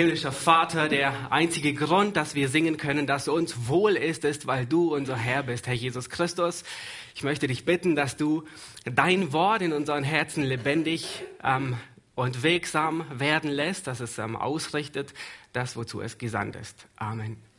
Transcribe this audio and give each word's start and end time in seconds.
Himmlischer 0.00 0.32
Vater, 0.32 0.88
der 0.88 1.30
einzige 1.30 1.74
Grund, 1.74 2.16
dass 2.16 2.34
wir 2.34 2.48
singen 2.48 2.78
können, 2.78 3.06
dass 3.06 3.28
uns 3.28 3.68
wohl 3.68 3.96
ist, 3.96 4.24
ist, 4.24 4.46
weil 4.46 4.64
du 4.64 4.94
unser 4.94 5.14
Herr 5.14 5.42
bist, 5.42 5.66
Herr 5.66 5.74
Jesus 5.74 6.08
Christus. 6.08 6.64
Ich 7.14 7.22
möchte 7.22 7.46
dich 7.46 7.66
bitten, 7.66 7.96
dass 7.96 8.16
du 8.16 8.44
dein 8.86 9.34
Wort 9.34 9.60
in 9.60 9.74
unseren 9.74 10.02
Herzen 10.02 10.42
lebendig 10.42 11.22
ähm, 11.44 11.76
und 12.14 12.42
wegsam 12.42 13.04
werden 13.12 13.50
lässt, 13.50 13.88
dass 13.88 14.00
es 14.00 14.16
ähm, 14.16 14.36
ausrichtet, 14.36 15.12
das, 15.52 15.76
wozu 15.76 16.00
es 16.00 16.16
gesandt 16.16 16.56
ist. 16.56 16.86
Amen. 16.96 17.49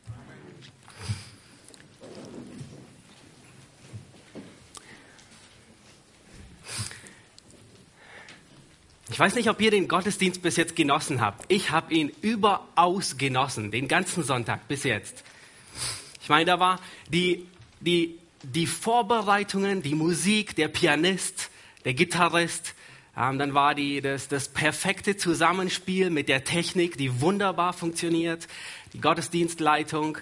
Ich 9.12 9.18
weiß 9.20 9.34
nicht, 9.34 9.50
ob 9.50 9.60
ihr 9.60 9.70
den 9.70 9.88
Gottesdienst 9.88 10.40
bis 10.40 10.56
jetzt 10.56 10.74
genossen 10.74 11.20
habt. 11.20 11.44
Ich 11.48 11.70
habe 11.70 11.92
ihn 11.92 12.10
überaus 12.22 13.18
genossen, 13.18 13.70
den 13.70 13.86
ganzen 13.86 14.22
Sonntag 14.22 14.66
bis 14.68 14.84
jetzt. 14.84 15.22
Ich 16.22 16.30
meine, 16.30 16.46
da 16.46 16.60
war 16.60 16.80
die, 17.10 17.46
die, 17.80 18.18
die 18.42 18.66
Vorbereitungen, 18.66 19.82
die 19.82 19.94
Musik, 19.94 20.56
der 20.56 20.68
Pianist, 20.68 21.50
der 21.84 21.92
Gitarrist, 21.92 22.74
ähm, 23.14 23.38
dann 23.38 23.52
war 23.52 23.74
die, 23.74 24.00
das, 24.00 24.28
das 24.28 24.48
perfekte 24.48 25.18
Zusammenspiel 25.18 26.08
mit 26.08 26.30
der 26.30 26.44
Technik, 26.44 26.96
die 26.96 27.20
wunderbar 27.20 27.74
funktioniert, 27.74 28.48
die 28.94 29.00
Gottesdienstleitung, 29.02 30.16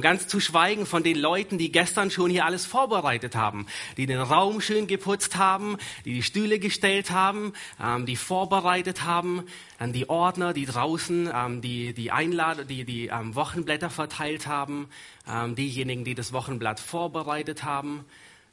ganz 0.00 0.26
zu 0.28 0.40
schweigen 0.40 0.86
von 0.86 1.02
den 1.02 1.18
Leuten, 1.18 1.58
die 1.58 1.70
gestern 1.70 2.10
schon 2.10 2.30
hier 2.30 2.46
alles 2.46 2.64
vorbereitet 2.64 3.36
haben, 3.36 3.66
die 3.98 4.06
den 4.06 4.20
Raum 4.20 4.62
schön 4.62 4.86
geputzt 4.86 5.36
haben, 5.36 5.76
die 6.06 6.14
die 6.14 6.22
Stühle 6.22 6.58
gestellt 6.58 7.10
haben, 7.10 7.52
ähm, 7.82 8.06
die 8.06 8.16
vorbereitet 8.16 9.04
haben, 9.04 9.44
dann 9.78 9.92
die 9.92 10.08
Ordner, 10.08 10.54
die 10.54 10.64
draußen 10.64 11.30
ähm, 11.32 11.60
die, 11.60 11.92
die 11.92 12.10
Einladung, 12.10 12.66
die, 12.66 12.84
die 12.84 13.08
ähm, 13.08 13.34
Wochenblätter 13.34 13.90
verteilt 13.90 14.46
haben, 14.46 14.88
ähm, 15.28 15.54
diejenigen, 15.54 16.04
die 16.04 16.14
das 16.14 16.32
Wochenblatt 16.32 16.80
vorbereitet 16.80 17.62
haben. 17.64 18.06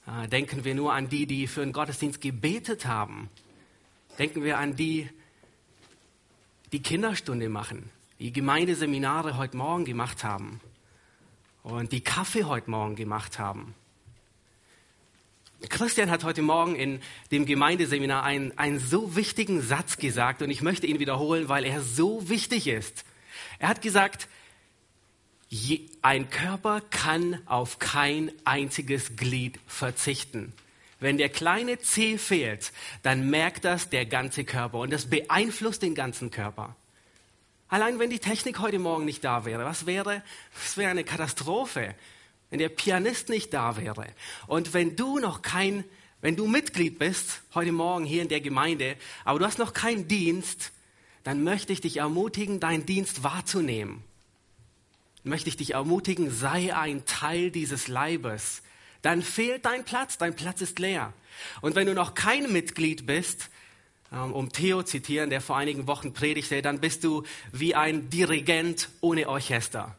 Äh, 0.07 0.27
denken 0.27 0.65
wir 0.65 0.75
nur 0.75 0.93
an 0.93 1.07
die, 1.07 1.27
die 1.27 1.47
für 1.47 1.61
den 1.61 1.71
Gottesdienst 1.71 2.19
gebetet 2.19 2.85
haben. 2.85 3.29
Denken 4.19 4.43
wir 4.43 4.57
an 4.57 4.75
die, 4.75 5.09
die 6.73 6.81
Kinderstunde 6.81 7.47
machen, 7.47 7.89
die 8.19 8.33
Gemeindeseminare 8.33 9.37
heute 9.37 9.55
Morgen 9.55 9.85
gemacht 9.85 10.25
haben 10.25 10.59
und 11.63 11.91
die 11.91 12.01
Kaffee 12.01 12.45
heute 12.45 12.69
Morgen 12.69 12.95
gemacht 12.95 13.39
haben. 13.39 13.75
Christian 15.69 16.09
hat 16.09 16.23
heute 16.23 16.41
Morgen 16.41 16.75
in 16.75 17.01
dem 17.31 17.45
Gemeindeseminar 17.45 18.23
einen, 18.23 18.57
einen 18.57 18.79
so 18.79 19.15
wichtigen 19.15 19.61
Satz 19.61 19.97
gesagt 19.97 20.41
und 20.41 20.49
ich 20.49 20.61
möchte 20.61 20.87
ihn 20.87 20.99
wiederholen, 20.99 21.49
weil 21.49 21.65
er 21.65 21.81
so 21.81 22.29
wichtig 22.29 22.67
ist. 22.67 23.05
Er 23.59 23.69
hat 23.69 23.81
gesagt, 23.81 24.27
je, 25.49 25.81
ein 26.01 26.29
Körper 26.29 26.81
kann 26.89 27.39
auf 27.45 27.77
kein 27.77 28.31
einziges 28.43 29.15
Glied 29.15 29.59
verzichten. 29.67 30.53
Wenn 30.99 31.17
der 31.17 31.29
kleine 31.29 31.79
Zeh 31.79 32.17
fehlt, 32.17 32.71
dann 33.03 33.29
merkt 33.29 33.65
das 33.65 33.89
der 33.89 34.05
ganze 34.05 34.43
Körper 34.43 34.79
und 34.79 34.91
das 34.91 35.09
beeinflusst 35.09 35.83
den 35.83 35.95
ganzen 35.95 36.31
Körper. 36.31 36.75
Allein 37.71 37.99
wenn 37.99 38.09
die 38.09 38.19
Technik 38.19 38.59
heute 38.59 38.79
Morgen 38.79 39.05
nicht 39.05 39.23
da 39.23 39.45
wäre, 39.45 39.63
was 39.63 39.85
wäre? 39.85 40.21
Das 40.61 40.75
wäre 40.75 40.91
eine 40.91 41.05
Katastrophe, 41.05 41.95
wenn 42.49 42.59
der 42.59 42.67
Pianist 42.67 43.29
nicht 43.29 43.53
da 43.53 43.77
wäre. 43.77 44.07
Und 44.45 44.73
wenn 44.73 44.97
du 44.97 45.19
noch 45.19 45.41
kein, 45.41 45.85
wenn 46.19 46.35
du 46.35 46.47
Mitglied 46.47 46.99
bist 46.99 47.43
heute 47.55 47.71
Morgen 47.71 48.03
hier 48.03 48.23
in 48.23 48.27
der 48.27 48.41
Gemeinde, 48.41 48.97
aber 49.23 49.39
du 49.39 49.45
hast 49.45 49.57
noch 49.57 49.71
keinen 49.71 50.09
Dienst, 50.09 50.73
dann 51.23 51.45
möchte 51.45 51.71
ich 51.71 51.79
dich 51.79 51.95
ermutigen, 51.95 52.59
deinen 52.59 52.85
Dienst 52.85 53.23
wahrzunehmen. 53.23 54.03
Möchte 55.23 55.47
ich 55.47 55.55
dich 55.55 55.73
ermutigen, 55.75 56.29
sei 56.29 56.75
ein 56.75 57.05
Teil 57.05 57.51
dieses 57.51 57.87
Leibes. 57.87 58.63
Dann 59.01 59.21
fehlt 59.21 59.63
dein 59.63 59.85
Platz, 59.85 60.17
dein 60.17 60.35
Platz 60.35 60.59
ist 60.59 60.77
leer. 60.79 61.13
Und 61.61 61.75
wenn 61.75 61.87
du 61.87 61.93
noch 61.93 62.15
kein 62.15 62.51
Mitglied 62.51 63.05
bist, 63.05 63.49
um 64.11 64.51
Theo 64.51 64.83
zitieren, 64.83 65.29
der 65.29 65.41
vor 65.41 65.57
einigen 65.57 65.87
Wochen 65.87 66.13
predigte, 66.13 66.61
dann 66.61 66.79
bist 66.79 67.03
du 67.03 67.23
wie 67.51 67.75
ein 67.75 68.09
Dirigent 68.09 68.89
ohne 68.99 69.29
Orchester. 69.29 69.95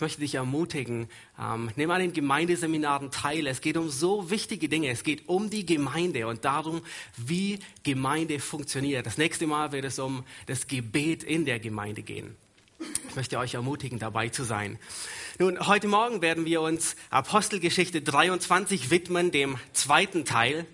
Ich 0.00 0.02
möchte 0.02 0.22
dich 0.22 0.36
ermutigen, 0.36 1.08
ähm, 1.38 1.70
nimm 1.76 1.90
an 1.90 2.00
den 2.00 2.14
Gemeindeseminaren 2.14 3.10
teil. 3.10 3.46
Es 3.46 3.60
geht 3.60 3.76
um 3.76 3.90
so 3.90 4.30
wichtige 4.30 4.66
Dinge. 4.66 4.88
Es 4.88 5.04
geht 5.04 5.28
um 5.28 5.50
die 5.50 5.66
Gemeinde 5.66 6.26
und 6.26 6.46
darum, 6.46 6.80
wie 7.18 7.58
Gemeinde 7.82 8.40
funktioniert. 8.40 9.04
Das 9.04 9.18
nächste 9.18 9.46
Mal 9.46 9.72
wird 9.72 9.84
es 9.84 9.98
um 9.98 10.24
das 10.46 10.68
Gebet 10.68 11.22
in 11.22 11.44
der 11.44 11.58
Gemeinde 11.58 12.00
gehen. 12.00 12.34
Ich 13.10 13.14
möchte 13.14 13.38
euch 13.38 13.52
ermutigen, 13.52 13.98
dabei 13.98 14.30
zu 14.30 14.42
sein. 14.42 14.78
Nun, 15.38 15.66
heute 15.66 15.86
Morgen 15.86 16.22
werden 16.22 16.46
wir 16.46 16.62
uns 16.62 16.96
Apostelgeschichte 17.10 18.00
23 18.00 18.90
widmen, 18.90 19.32
dem 19.32 19.58
zweiten 19.74 20.24
Teil. 20.24 20.64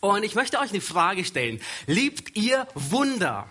Und 0.00 0.22
ich 0.22 0.34
möchte 0.34 0.58
euch 0.58 0.70
eine 0.70 0.80
Frage 0.80 1.24
stellen. 1.24 1.60
Liebt 1.86 2.36
ihr 2.36 2.66
Wunder? 2.74 3.48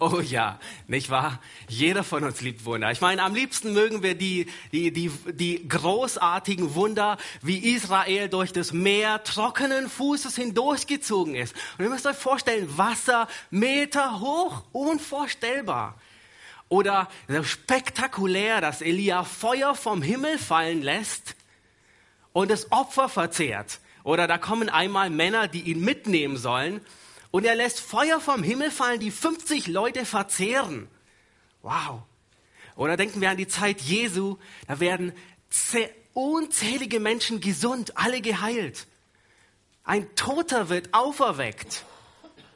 Oh 0.00 0.20
ja, 0.20 0.58
nicht 0.88 1.10
wahr? 1.10 1.40
Jeder 1.68 2.02
von 2.02 2.24
uns 2.24 2.40
liebt 2.40 2.64
Wunder. 2.64 2.90
Ich 2.90 3.00
meine, 3.00 3.22
am 3.22 3.34
liebsten 3.34 3.72
mögen 3.72 4.02
wir 4.02 4.16
die, 4.16 4.46
die, 4.72 4.90
die, 4.92 5.10
die 5.32 5.68
großartigen 5.68 6.74
Wunder, 6.74 7.18
wie 7.40 7.74
Israel 7.74 8.28
durch 8.28 8.52
das 8.52 8.72
Meer 8.72 9.22
trockenen 9.22 9.88
Fußes 9.88 10.34
hindurchgezogen 10.34 11.36
ist. 11.36 11.54
Und 11.78 11.84
ihr 11.84 11.90
müsst 11.90 12.06
euch 12.06 12.16
vorstellen, 12.16 12.76
Wasser 12.76 13.28
Meter 13.50 14.18
hoch, 14.20 14.64
unvorstellbar. 14.72 15.96
Oder 16.68 17.08
spektakulär, 17.42 18.60
dass 18.60 18.82
Elia 18.82 19.24
Feuer 19.24 19.74
vom 19.74 20.02
Himmel 20.02 20.38
fallen 20.38 20.82
lässt 20.82 21.36
und 22.32 22.50
das 22.50 22.72
Opfer 22.72 23.08
verzehrt. 23.08 23.80
Oder 24.02 24.26
da 24.26 24.38
kommen 24.38 24.68
einmal 24.68 25.10
Männer, 25.10 25.48
die 25.48 25.62
ihn 25.62 25.80
mitnehmen 25.80 26.36
sollen. 26.36 26.80
Und 27.30 27.44
er 27.44 27.54
lässt 27.54 27.80
Feuer 27.80 28.20
vom 28.20 28.42
Himmel 28.42 28.70
fallen, 28.70 29.00
die 29.00 29.10
50 29.10 29.66
Leute 29.66 30.04
verzehren. 30.04 30.88
Wow. 31.62 32.02
Oder 32.76 32.96
denken 32.96 33.20
wir 33.20 33.30
an 33.30 33.36
die 33.36 33.48
Zeit 33.48 33.80
Jesu. 33.80 34.36
Da 34.66 34.80
werden 34.80 35.12
unzählige 36.14 37.00
Menschen 37.00 37.40
gesund, 37.40 37.96
alle 37.96 38.20
geheilt. 38.20 38.86
Ein 39.84 40.14
Toter 40.14 40.68
wird 40.68 40.94
auferweckt 40.94 41.84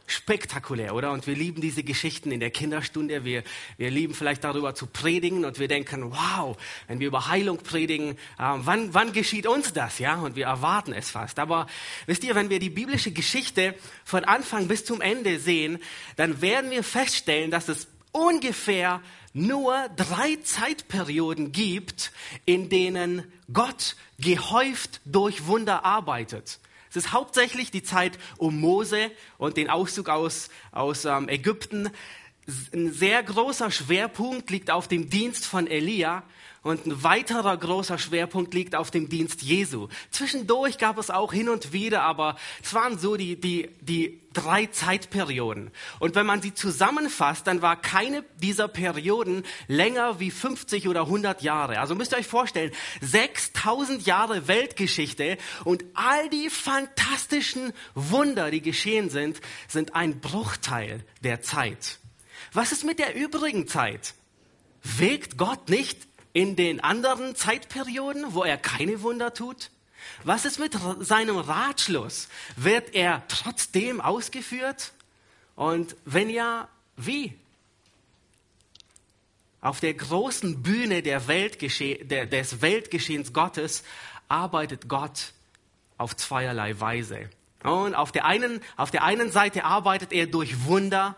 spektakulär, 0.06 0.94
oder? 0.94 1.12
Und 1.12 1.26
wir 1.26 1.34
lieben 1.34 1.60
diese 1.60 1.82
Geschichten 1.82 2.30
in 2.30 2.40
der 2.40 2.50
Kinderstunde. 2.50 3.24
Wir, 3.24 3.42
wir 3.78 3.90
lieben 3.90 4.14
vielleicht 4.14 4.44
darüber 4.44 4.74
zu 4.74 4.86
predigen 4.86 5.44
und 5.44 5.58
wir 5.58 5.68
denken, 5.68 6.10
wow, 6.10 6.56
wenn 6.88 7.00
wir 7.00 7.08
über 7.08 7.28
Heilung 7.28 7.58
predigen, 7.58 8.12
äh, 8.12 8.16
wann, 8.38 8.92
wann 8.92 9.12
geschieht 9.12 9.46
uns 9.46 9.72
das? 9.72 9.98
Ja, 9.98 10.16
und 10.16 10.36
wir 10.36 10.46
erwarten 10.46 10.92
es 10.92 11.10
fast. 11.10 11.38
Aber 11.38 11.66
wisst 12.06 12.24
ihr, 12.24 12.34
wenn 12.34 12.50
wir 12.50 12.58
die 12.58 12.70
biblische 12.70 13.12
Geschichte 13.12 13.74
von 14.04 14.24
Anfang 14.24 14.68
bis 14.68 14.84
zum 14.84 15.00
Ende 15.00 15.38
sehen, 15.38 15.78
dann 16.16 16.40
werden 16.40 16.70
wir 16.70 16.84
feststellen, 16.84 17.50
dass 17.50 17.68
es 17.68 17.88
ungefähr 18.12 19.00
nur 19.32 19.88
drei 19.96 20.36
Zeitperioden 20.42 21.50
gibt, 21.52 22.12
in 22.44 22.68
denen 22.68 23.32
Gott 23.52 23.96
gehäuft 24.18 25.00
durch 25.04 25.46
Wunder 25.46 25.84
arbeitet. 25.84 26.60
Es 26.94 27.06
ist 27.06 27.12
hauptsächlich 27.12 27.72
die 27.72 27.82
Zeit 27.82 28.20
um 28.38 28.60
Mose 28.60 29.10
und 29.36 29.56
den 29.56 29.68
Auszug 29.68 30.08
aus, 30.08 30.48
aus 30.70 31.04
ähm, 31.04 31.28
Ägypten. 31.28 31.90
Ein 32.72 32.92
sehr 32.92 33.20
großer 33.20 33.72
Schwerpunkt 33.72 34.48
liegt 34.50 34.70
auf 34.70 34.86
dem 34.86 35.10
Dienst 35.10 35.44
von 35.44 35.66
Elia 35.66 36.22
und 36.64 36.86
ein 36.86 37.04
weiterer 37.04 37.56
großer 37.56 37.98
Schwerpunkt 37.98 38.54
liegt 38.54 38.74
auf 38.74 38.90
dem 38.90 39.08
Dienst 39.08 39.42
Jesu. 39.42 39.88
Zwischendurch 40.10 40.78
gab 40.78 40.98
es 40.98 41.10
auch 41.10 41.32
hin 41.32 41.48
und 41.50 41.72
wieder, 41.72 42.02
aber 42.02 42.36
es 42.62 42.72
waren 42.72 42.98
so 42.98 43.16
die, 43.16 43.38
die, 43.38 43.68
die 43.82 44.20
drei 44.32 44.66
Zeitperioden. 44.66 45.70
Und 46.00 46.14
wenn 46.14 46.24
man 46.24 46.40
sie 46.40 46.54
zusammenfasst, 46.54 47.46
dann 47.46 47.60
war 47.60 47.80
keine 47.80 48.24
dieser 48.38 48.66
Perioden 48.66 49.44
länger 49.68 50.20
wie 50.20 50.30
50 50.30 50.88
oder 50.88 51.02
100 51.02 51.42
Jahre. 51.42 51.78
Also 51.78 51.94
müsst 51.94 52.12
ihr 52.12 52.18
euch 52.18 52.26
vorstellen, 52.26 52.72
6000 53.02 54.06
Jahre 54.06 54.48
Weltgeschichte 54.48 55.36
und 55.64 55.84
all 55.92 56.30
die 56.30 56.48
fantastischen 56.48 57.74
Wunder, 57.94 58.50
die 58.50 58.62
geschehen 58.62 59.10
sind, 59.10 59.40
sind 59.68 59.94
ein 59.94 60.20
Bruchteil 60.20 61.04
der 61.22 61.42
Zeit. 61.42 61.98
Was 62.54 62.72
ist 62.72 62.84
mit 62.84 62.98
der 62.98 63.14
übrigen 63.14 63.68
Zeit? 63.68 64.14
Wägt 64.82 65.36
Gott 65.36 65.68
nicht 65.68 66.06
in 66.34 66.56
den 66.56 66.80
anderen 66.80 67.34
Zeitperioden, 67.34 68.34
wo 68.34 68.42
er 68.42 68.58
keine 68.58 69.00
Wunder 69.00 69.32
tut? 69.32 69.70
Was 70.24 70.44
ist 70.44 70.58
mit 70.58 70.76
seinem 71.00 71.38
Ratschluss? 71.38 72.28
Wird 72.56 72.94
er 72.94 73.22
trotzdem 73.28 74.02
ausgeführt? 74.02 74.92
Und 75.56 75.96
wenn 76.04 76.28
ja, 76.28 76.68
wie? 76.96 77.32
Auf 79.60 79.80
der 79.80 79.94
großen 79.94 80.62
Bühne 80.62 81.02
der 81.02 81.26
Weltgesche 81.28 82.04
der, 82.04 82.26
des 82.26 82.60
Weltgeschehens 82.60 83.32
Gottes 83.32 83.84
arbeitet 84.28 84.88
Gott 84.88 85.32
auf 85.96 86.16
zweierlei 86.16 86.78
Weise. 86.80 87.30
Und 87.62 87.94
auf 87.94 88.12
der 88.12 88.26
einen, 88.26 88.60
auf 88.76 88.90
der 88.90 89.04
einen 89.04 89.30
Seite 89.30 89.64
arbeitet 89.64 90.12
er 90.12 90.26
durch 90.26 90.64
Wunder, 90.64 91.16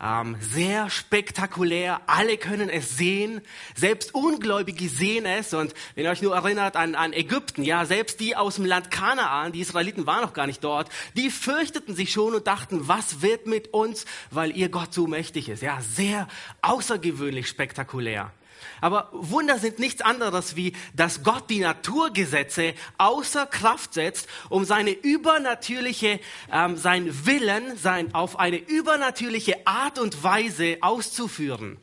ähm, 0.00 0.36
sehr 0.40 0.90
spektakulär. 0.90 2.00
Alle 2.06 2.36
können 2.36 2.68
es 2.68 2.96
sehen. 2.96 3.40
Selbst 3.74 4.14
Ungläubige 4.14 4.88
sehen 4.88 5.24
es. 5.24 5.54
Und 5.54 5.74
wenn 5.94 6.04
ihr 6.04 6.10
euch 6.10 6.22
nur 6.22 6.34
erinnert 6.34 6.76
an, 6.76 6.94
an 6.94 7.12
Ägypten, 7.12 7.62
ja, 7.62 7.84
selbst 7.84 8.20
die 8.20 8.36
aus 8.36 8.56
dem 8.56 8.64
Land 8.64 8.90
Kanaan, 8.90 9.52
die 9.52 9.60
Israeliten 9.60 10.06
waren 10.06 10.22
noch 10.22 10.32
gar 10.32 10.46
nicht 10.46 10.62
dort, 10.64 10.90
die 11.16 11.30
fürchteten 11.30 11.94
sich 11.94 12.12
schon 12.12 12.34
und 12.34 12.46
dachten, 12.46 12.88
was 12.88 13.22
wird 13.22 13.46
mit 13.46 13.68
uns, 13.68 14.04
weil 14.30 14.56
ihr 14.56 14.68
Gott 14.68 14.92
so 14.92 15.06
mächtig 15.06 15.48
ist. 15.48 15.62
Ja, 15.62 15.80
sehr 15.80 16.28
außergewöhnlich 16.62 17.48
spektakulär. 17.48 18.32
Aber 18.80 19.08
Wunder 19.12 19.58
sind 19.58 19.78
nichts 19.78 20.02
anderes 20.02 20.56
wie, 20.56 20.74
dass 20.94 21.22
Gott 21.22 21.50
die 21.50 21.60
Naturgesetze 21.60 22.74
außer 22.98 23.46
Kraft 23.46 23.94
setzt, 23.94 24.28
um 24.48 24.64
seine 24.64 24.90
übernatürliche, 24.90 26.20
ähm, 26.52 26.76
sein 26.76 27.26
Willen, 27.26 27.76
sein, 27.76 28.14
auf 28.14 28.38
eine 28.38 28.56
übernatürliche 28.58 29.66
Art 29.66 29.98
und 29.98 30.22
Weise 30.22 30.78
auszuführen. 30.80 31.78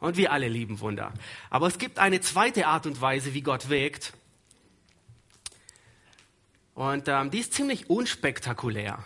Und 0.00 0.16
wir 0.16 0.32
alle 0.32 0.48
lieben 0.48 0.80
Wunder. 0.80 1.14
Aber 1.50 1.66
es 1.66 1.78
gibt 1.78 1.98
eine 1.98 2.20
zweite 2.20 2.66
Art 2.66 2.86
und 2.86 3.00
Weise, 3.00 3.32
wie 3.32 3.40
Gott 3.40 3.70
wirkt. 3.70 4.12
Und 6.74 7.08
ähm, 7.08 7.30
die 7.30 7.38
ist 7.38 7.54
ziemlich 7.54 7.88
unspektakulär. 7.88 9.04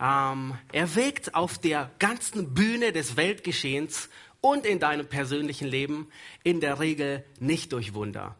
Ähm, 0.00 0.58
er 0.72 0.94
wirkt 0.96 1.34
auf 1.34 1.58
der 1.58 1.90
ganzen 1.98 2.52
Bühne 2.54 2.92
des 2.92 3.16
Weltgeschehens 3.16 4.08
und 4.44 4.66
in 4.66 4.78
deinem 4.78 5.06
persönlichen 5.06 5.66
Leben 5.66 6.06
in 6.42 6.60
der 6.60 6.78
Regel 6.78 7.24
nicht 7.40 7.72
durch 7.72 7.94
Wunder. 7.94 8.36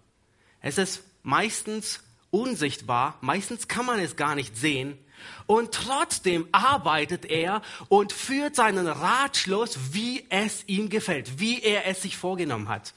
Es 0.61 0.77
ist 0.77 1.03
meistens 1.23 2.05
unsichtbar, 2.31 3.17
meistens 3.23 3.69
kann 3.69 3.87
man 3.87 3.99
es 3.99 4.15
gar 4.15 4.35
nicht 4.35 4.55
sehen 4.55 4.99
und 5.47 5.73
trotzdem 5.73 6.47
arbeitet 6.53 7.25
er 7.25 7.63
und 7.89 8.13
führt 8.13 8.55
seinen 8.55 8.87
Ratschluss, 8.87 9.95
wie 9.95 10.27
es 10.29 10.65
ihm 10.67 10.91
gefällt, 10.91 11.41
wie 11.41 11.63
er 11.63 11.87
es 11.87 12.03
sich 12.03 12.19
vorgenommen 12.19 12.69
hat. 12.69 12.93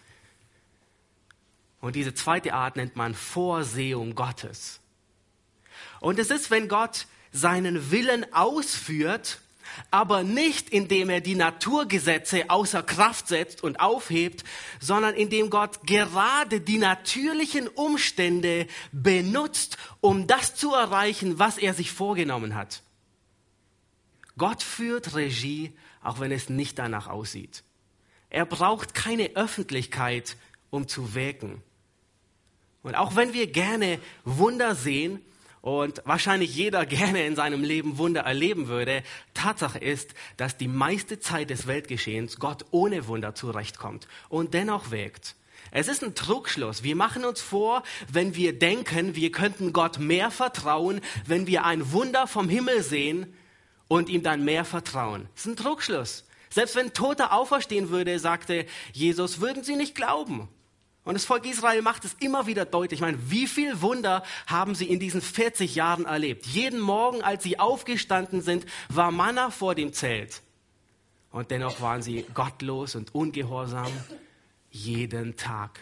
Und 1.80 1.96
diese 1.96 2.14
zweite 2.14 2.54
Art 2.54 2.76
nennt 2.76 2.98
man 2.98 3.16
Vorsehung 3.16 4.16
Gottes. 4.16 4.82
Und 6.02 6.20
es 6.20 6.30
ist, 6.30 6.52
wenn 6.52 6.68
Gott 6.68 7.08
seinen 7.32 7.90
Willen 7.90 8.34
ausführt 8.34 9.40
aber 9.92 10.24
nicht 10.24 10.70
indem 10.70 11.10
er 11.10 11.22
die 11.22 11.36
Naturgesetze 11.36 12.50
außer 12.50 12.84
Kraft 12.84 13.28
setzt 13.28 13.64
und 13.64 13.80
aufhebt, 13.80 14.44
sondern 14.80 15.16
indem 15.16 15.50
Gott 15.50 15.86
gerade 15.86 16.62
die 16.62 16.78
natürlichen 16.78 17.68
Umstände 17.68 18.68
benutzt, 18.92 19.78
um 20.02 20.28
das 20.28 20.56
zu 20.56 20.74
erreichen, 20.74 21.40
was 21.40 21.58
er 21.58 21.74
sich 21.74 21.92
vorgenommen 21.92 22.56
hat. 22.56 22.84
Gott 24.38 24.62
führt 24.62 25.16
Regie, 25.16 25.74
auch 26.04 26.20
wenn 26.20 26.32
es 26.32 26.50
nicht 26.50 26.78
danach 26.78 27.08
aussieht. 27.08 27.64
Er 28.30 28.46
braucht 28.46 28.94
keine 28.94 29.36
Öffentlichkeit, 29.36 30.38
um 30.70 30.88
zu 30.88 31.16
wirken. 31.16 31.64
Und 32.84 32.96
auch 32.96 33.16
wenn 33.16 33.34
wir 33.34 33.48
gerne 33.48 34.00
Wunder 34.24 34.76
sehen, 34.76 35.22
und 35.62 36.02
wahrscheinlich 36.06 36.56
jeder 36.56 36.86
gerne 36.86 37.26
in 37.26 37.36
seinem 37.36 37.64
Leben 37.64 37.98
Wunder 37.98 38.22
erleben 38.22 38.68
würde. 38.68 39.04
Tatsache 39.34 39.80
ist, 39.80 40.14
dass 40.38 40.58
die 40.58 40.68
meiste 40.68 41.20
Zeit 41.20 41.50
des 41.50 41.68
Weltgeschehens 41.68 42.40
Gott 42.40 42.66
ohne 42.72 43.08
Wunder 43.08 43.36
zurechtkommt 43.36 44.08
und 44.30 44.54
dennoch 44.54 44.92
wirkt. 44.92 45.36
Es 45.72 45.88
ist 45.88 46.04
ein 46.04 46.16
Trugschluss. 46.16 46.84
Wir 46.84 46.96
machen 46.96 47.26
uns 47.26 47.42
vor, 47.42 47.84
wenn 48.12 48.36
wir 48.36 48.58
denken, 48.58 49.16
wir 49.16 49.32
könnten 49.32 49.74
Gott 49.74 50.00
mehr 50.00 50.32
vertrauen, 50.32 51.02
wenn 51.26 51.48
wir 51.48 51.66
ein 51.66 51.92
Wunder 51.92 52.28
vom 52.28 52.48
Himmel 52.48 52.84
sehen 52.84 53.34
und 53.88 54.10
ihm 54.10 54.24
dann 54.24 54.46
mehr 54.46 54.66
vertrauen. 54.66 55.28
Das 55.34 55.46
ist 55.46 55.52
ein 55.52 55.56
Trugschluss. 55.58 56.24
Selbst 56.50 56.76
wenn 56.76 56.94
Tote 56.94 57.32
auferstehen 57.32 57.90
würde, 57.90 58.20
sagte 58.20 58.66
Jesus, 58.94 59.42
würden 59.42 59.64
sie 59.64 59.76
nicht 59.76 59.96
glauben. 59.96 60.48
Und 61.08 61.14
das 61.14 61.24
Volk 61.24 61.46
Israel 61.46 61.82
macht 61.82 62.04
es 62.04 62.16
immer 62.20 62.48
wieder 62.48 62.66
deutlich. 62.66 62.98
Ich 62.98 63.02
meine, 63.02 63.32
wie 63.32 63.48
viel 63.48 63.82
Wunder 63.82 64.24
haben 64.46 64.76
sie 64.76 64.90
in 64.90 65.00
diesen 65.00 65.22
40 65.22 65.74
Jahren 65.74 66.04
erlebt? 66.04 66.46
Jeden 66.46 66.82
Morgen, 66.82 67.22
als 67.22 67.44
sie 67.44 67.60
aufgestanden 67.60 68.42
sind, 68.42 68.66
war 68.90 69.12
Manna 69.12 69.50
vor 69.50 69.74
dem 69.74 69.94
Zelt. 69.94 70.42
Und 71.32 71.50
dennoch 71.50 71.80
waren 71.80 72.02
sie 72.02 72.26
gottlos 72.34 72.96
und 72.96 73.16
ungehorsam 73.16 73.90
jeden 74.70 75.38
Tag. 75.38 75.80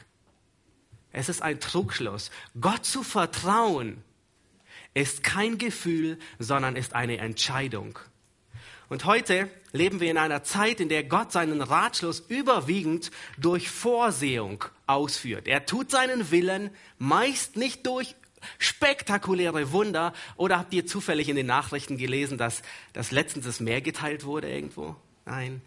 Es 1.12 1.28
ist 1.28 1.42
ein 1.42 1.60
Trugschluss. 1.60 2.30
Gott 2.62 2.86
zu 2.86 3.02
vertrauen 3.02 4.04
ist 4.94 5.24
kein 5.24 5.58
Gefühl, 5.58 6.20
sondern 6.38 6.76
ist 6.76 6.94
eine 6.94 7.18
Entscheidung. 7.18 7.98
Und 8.90 9.06
heute 9.06 9.50
leben 9.72 10.00
wir 10.00 10.12
in 10.12 10.18
einer 10.18 10.44
Zeit, 10.44 10.80
in 10.80 10.90
der 10.90 11.04
Gott 11.04 11.32
seinen 11.32 11.62
Ratschluss 11.62 12.24
überwiegend 12.28 13.12
durch 13.38 13.70
Vorsehung 13.70 14.64
ausführt. 14.88 15.48
Er 15.48 15.66
tut 15.66 15.92
seinen 15.92 16.32
Willen 16.32 16.70
meist 16.98 17.58
nicht 17.58 17.86
durch 17.86 18.16
spektakuläre 18.60 19.72
Wunder. 19.72 20.14
Oder 20.38 20.60
habt 20.60 20.74
ihr 20.74 20.86
zufällig 20.86 21.30
in 21.30 21.36
den 21.36 21.48
Nachrichten 21.48 21.98
gelesen, 21.98 22.38
dass, 22.38 22.62
dass 22.94 23.12
letztens 23.12 23.46
das 23.46 23.60
Meer 23.60 23.82
geteilt 23.82 24.26
wurde 24.26 24.50
irgendwo? 24.52 24.96
Nein. 25.26 25.62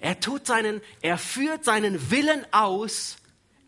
Er 0.00 0.18
tut 0.18 0.46
seinen, 0.46 0.80
er 1.02 1.18
führt 1.18 1.64
seinen 1.64 2.10
Willen 2.10 2.44
aus 2.52 3.16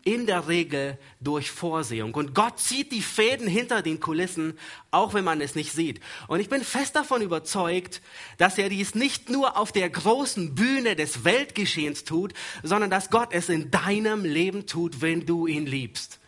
in 0.05 0.25
der 0.25 0.47
Regel 0.47 0.97
durch 1.21 1.49
Vorsehung. 1.51 2.13
Und 2.13 2.35
Gott 2.35 2.59
zieht 2.59 2.91
die 2.91 3.01
Fäden 3.01 3.47
hinter 3.47 3.81
den 3.81 3.99
Kulissen, 3.99 4.57
auch 4.91 5.13
wenn 5.13 5.23
man 5.23 5.39
es 5.39 5.55
nicht 5.55 5.71
sieht. 5.71 6.01
Und 6.27 6.39
ich 6.39 6.49
bin 6.49 6.63
fest 6.63 6.95
davon 6.95 7.21
überzeugt, 7.21 8.01
dass 8.37 8.57
er 8.57 8.69
dies 8.69 8.95
nicht 8.95 9.29
nur 9.29 9.57
auf 9.57 9.71
der 9.71 9.89
großen 9.89 10.55
Bühne 10.55 10.95
des 10.95 11.23
Weltgeschehens 11.23 12.03
tut, 12.03 12.33
sondern 12.63 12.89
dass 12.89 13.09
Gott 13.09 13.29
es 13.31 13.47
in 13.47 13.71
deinem 13.71 14.25
Leben 14.25 14.65
tut, 14.65 15.01
wenn 15.01 15.25
du 15.25 15.47
ihn 15.47 15.65
liebst. 15.65 16.19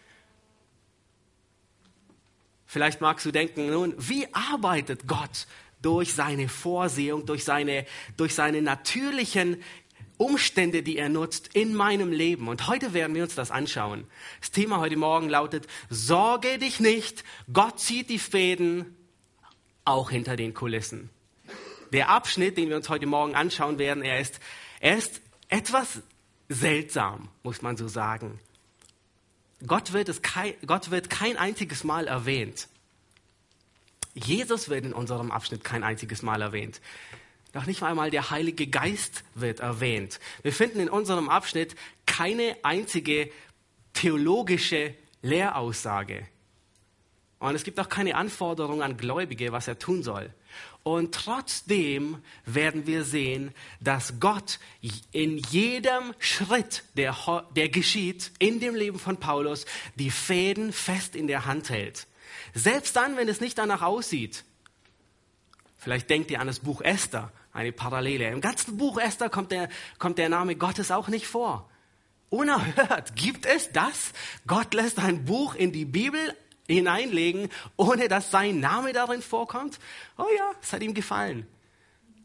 Vielleicht 2.66 3.02
magst 3.02 3.26
du 3.26 3.32
denken, 3.32 3.70
nun, 3.70 3.94
wie 3.98 4.28
arbeitet 4.34 5.08
Gott 5.08 5.48
durch 5.82 6.14
seine 6.14 6.50
Vorsehung, 6.50 7.26
durch 7.26 7.44
seine, 7.44 7.86
durch 8.18 8.34
seine 8.34 8.62
natürlichen 8.62 9.62
Umstände, 10.18 10.84
die 10.84 10.98
er 10.98 11.10
nutzt 11.10 11.50
in 11.54 11.74
meinem 11.74 12.12
Leben. 12.12 12.48
Und 12.48 12.68
heute 12.68 12.94
werden 12.94 13.16
wir 13.16 13.24
uns 13.24 13.36
das 13.36 13.52
anschauen. 13.52 14.06
Das 14.40 14.52
Thema 14.52 14.80
heute 14.80 14.98
Morgen 14.98 15.30
lautet, 15.30 15.68
sorge 15.90 16.58
dich 16.58 16.80
nicht, 16.80 17.24
Gott 17.52 17.80
zieht 17.80 18.10
die 18.10 18.20
Fäden 18.20 18.96
auch 19.84 20.10
hinter 20.10 20.36
den 20.36 20.54
Kulissen. 20.54 21.10
Der 21.92 22.10
Abschnitt, 22.10 22.58
den 22.58 22.70
wir 22.70 22.76
uns 22.76 22.90
heute 22.90 23.06
Morgen 23.06 23.36
anschauen 23.36 23.78
werden, 23.78 24.04
er 24.04 24.20
ist, 24.20 24.40
er 24.80 24.98
ist 24.98 25.22
etwas 25.50 26.02
seltsam, 26.50 27.30
muss 27.44 27.62
man 27.62 27.78
so 27.78 27.88
sagen. 27.88 28.40
Gott 29.66 29.94
wird, 29.94 30.10
es 30.10 30.22
kein, 30.22 30.54
Gott 30.66 30.92
wird 30.92 31.10
kein 31.10 31.38
einziges 31.38 31.84
Mal 31.84 32.08
erwähnt. 32.08 32.68
Jesus 34.14 34.70
wird 34.70 34.86
in 34.86 34.94
unserem 34.94 35.32
Abschnitt 35.32 35.64
kein 35.64 35.84
einziges 35.84 36.22
Mal 36.22 36.42
erwähnt. 36.42 36.82
Noch 37.56 37.68
nicht 37.68 37.84
einmal 37.84 38.12
der 38.12 38.32
Heilige 38.32 38.68
Geist 38.68 39.24
wird 39.34 39.62
erwähnt. 39.62 40.20
Wir 40.44 40.52
finden 40.52 40.82
in 40.82 40.90
unserem 40.90 41.30
Abschnitt 41.30 41.74
keine 42.06 42.58
einzige 42.64 43.32
theologische 43.94 44.94
Lehraussage. 45.22 46.28
Und 47.40 47.56
es 47.56 47.64
gibt 47.64 47.80
auch 47.80 47.88
keine 47.88 48.16
Anforderung 48.16 48.82
an 48.82 48.98
Gläubige, 48.98 49.54
was 49.54 49.70
er 49.70 49.80
tun 49.80 50.04
soll. 50.04 50.34
Und 50.84 51.16
trotzdem 51.16 52.18
werden 52.44 52.88
wir 52.88 53.06
sehen, 53.06 53.54
dass 53.80 54.20
Gott 54.20 54.60
in 55.14 55.38
jedem 55.38 56.14
Schritt, 56.20 56.84
der, 56.98 57.16
der 57.56 57.70
geschieht, 57.70 58.32
in 58.38 58.60
dem 58.60 58.76
Leben 58.76 59.00
von 59.00 59.16
Paulus, 59.16 59.66
die 59.96 60.12
Fäden 60.12 60.74
fest 60.74 61.16
in 61.16 61.28
der 61.28 61.46
Hand 61.46 61.70
hält. 61.70 62.06
Selbst 62.54 62.98
dann, 62.98 63.16
wenn 63.16 63.30
es 63.30 63.40
nicht 63.40 63.58
danach 63.58 63.82
aussieht. 63.82 64.44
Vielleicht 65.78 66.10
denkt 66.10 66.32
ihr 66.32 66.42
an 66.42 66.48
das 66.48 66.60
Buch 66.60 66.82
Esther 66.82 67.32
eine 67.56 67.72
Parallele. 67.72 68.30
Im 68.30 68.42
ganzen 68.42 68.78
Buch 68.78 69.00
Esther 69.00 69.30
kommt 69.30 69.52
der, 69.52 69.70
kommt 69.98 70.18
der 70.18 70.30
Name 70.30 70.56
Gottes 70.56 70.92
auch 70.92 71.08
nicht 71.08 71.26
vor. 71.26 71.70
Unerhört. 72.30 73.16
Gibt 73.16 73.46
es 73.46 73.72
das? 73.72 74.12
Gott 74.46 74.74
lässt 74.74 75.00
ein 75.00 75.26
Buch 75.26 75.56
in 75.56 75.72
die 75.72 75.86
Bibel 75.86 76.20
hineinlegen, 76.68 77.50
ohne 77.78 78.08
dass 78.08 78.32
sein 78.32 78.60
Name 78.60 78.92
darin 78.92 79.22
vorkommt? 79.22 79.80
Oh 80.18 80.26
ja, 80.38 80.52
es 80.62 80.74
hat 80.74 80.84
ihm 80.84 80.94
gefallen. 80.94 81.48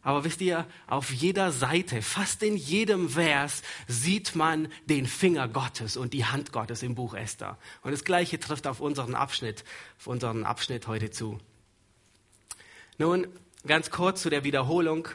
Aber 0.03 0.25
wisst 0.25 0.41
ihr, 0.41 0.67
auf 0.87 1.13
jeder 1.13 1.53
Seite, 1.53 2.01
fast 2.01 2.43
in 2.43 2.57
jedem 2.57 3.11
Vers, 3.11 3.63
sieht 3.87 4.35
man 4.35 4.69
den 4.87 5.07
Finger 5.07 5.47
Gottes 5.47 5.99
und 5.99 6.15
die 6.15 6.25
Hand 6.25 6.53
Gottes 6.53 6.83
im 6.83 6.95
Buch 6.95 7.15
Esther. 7.15 7.59
Und 7.83 7.93
das 7.93 8.05
Gleiche 8.05 8.41
trifft 8.41 8.67
auf 8.67 8.81
unseren 8.81 9.15
Abschnitt, 9.15 9.63
auf 9.99 10.07
unseren 10.07 10.45
Abschnitt 10.45 10.87
heute 10.87 11.11
zu. 11.11 11.39
Nun, 12.97 13.27
ganz 13.67 13.91
kurz 13.91 14.23
zu 14.23 14.31
der 14.31 14.45
Wiederholung 14.45 15.09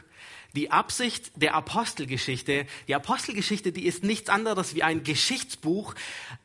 die 0.56 0.70
Absicht 0.70 1.30
der 1.36 1.54
Apostelgeschichte, 1.54 2.66
die 2.88 2.94
Apostelgeschichte, 2.94 3.72
die 3.72 3.86
ist 3.86 4.02
nichts 4.02 4.30
anderes 4.30 4.74
wie 4.74 4.82
ein 4.82 5.04
Geschichtsbuch, 5.04 5.94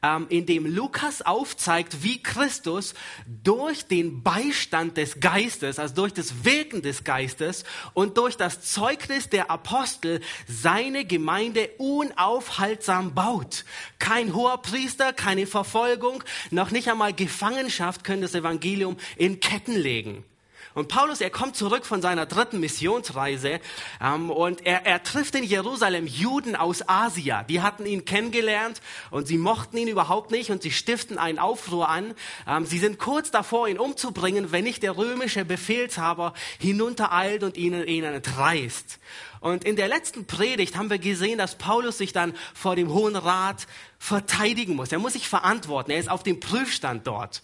ähm, 0.03 0.27
in 0.29 0.45
dem 0.45 0.65
Lukas 0.65 1.21
aufzeigt, 1.21 2.03
wie 2.03 2.21
Christus 2.21 2.93
durch 3.25 3.87
den 3.87 4.21
Beistand 4.21 4.97
des 4.97 5.19
Geistes, 5.19 5.79
also 5.79 5.95
durch 5.95 6.13
das 6.13 6.43
Wirken 6.43 6.81
des 6.81 7.03
Geistes 7.03 7.63
und 7.93 8.17
durch 8.17 8.35
das 8.35 8.61
Zeugnis 8.61 9.29
der 9.29 9.49
Apostel 9.49 10.19
seine 10.47 11.05
Gemeinde 11.05 11.69
unaufhaltsam 11.77 13.13
baut. 13.13 13.63
Kein 13.97 14.35
hoher 14.35 14.61
Priester, 14.61 15.13
keine 15.13 15.47
Verfolgung, 15.47 16.23
noch 16.49 16.71
nicht 16.71 16.89
einmal 16.89 17.13
Gefangenschaft 17.13 18.03
können 18.03 18.21
das 18.21 18.35
Evangelium 18.35 18.97
in 19.15 19.39
Ketten 19.39 19.75
legen. 19.75 20.25
Und 20.73 20.87
Paulus, 20.87 21.19
er 21.19 21.29
kommt 21.29 21.55
zurück 21.55 21.85
von 21.85 22.01
seiner 22.01 22.25
dritten 22.25 22.59
Missionsreise 22.59 23.59
ähm, 24.01 24.29
und 24.29 24.65
er, 24.65 24.85
er 24.85 25.03
trifft 25.03 25.35
in 25.35 25.43
Jerusalem 25.43 26.07
Juden 26.07 26.55
aus 26.55 26.87
Asia. 26.87 27.43
Die 27.43 27.61
hatten 27.61 27.85
ihn 27.85 28.05
kennengelernt 28.05 28.81
und 29.09 29.27
sie 29.27 29.37
mochten 29.37 29.77
ihn 29.77 29.89
überhaupt 29.89 30.31
nicht 30.31 30.49
und 30.49 30.61
sie 30.61 30.71
stiften 30.71 31.17
einen 31.17 31.39
Aufruhr 31.39 31.89
an. 31.89 32.13
Ähm, 32.47 32.65
sie 32.65 32.79
sind 32.79 32.99
kurz 32.99 33.31
davor, 33.31 33.67
ihn 33.67 33.79
umzubringen, 33.79 34.51
wenn 34.51 34.63
nicht 34.63 34.83
der 34.83 34.95
römische 34.95 35.43
Befehlshaber 35.43 36.33
hinuntereilt 36.59 37.43
und 37.43 37.57
ihnen, 37.57 37.85
ihnen 37.85 38.13
entreißt. 38.13 38.99
Und 39.41 39.65
in 39.65 39.75
der 39.75 39.87
letzten 39.87 40.25
Predigt 40.25 40.77
haben 40.77 40.89
wir 40.89 40.99
gesehen, 40.99 41.37
dass 41.37 41.55
Paulus 41.55 41.97
sich 41.97 42.13
dann 42.13 42.33
vor 42.53 42.75
dem 42.75 42.93
Hohen 42.93 43.15
Rat 43.15 43.67
verteidigen 43.97 44.75
muss. 44.75 44.91
Er 44.91 44.99
muss 44.99 45.13
sich 45.13 45.27
verantworten. 45.27 45.91
Er 45.91 45.99
ist 45.99 46.09
auf 46.09 46.23
dem 46.23 46.39
Prüfstand 46.39 47.07
dort. 47.07 47.41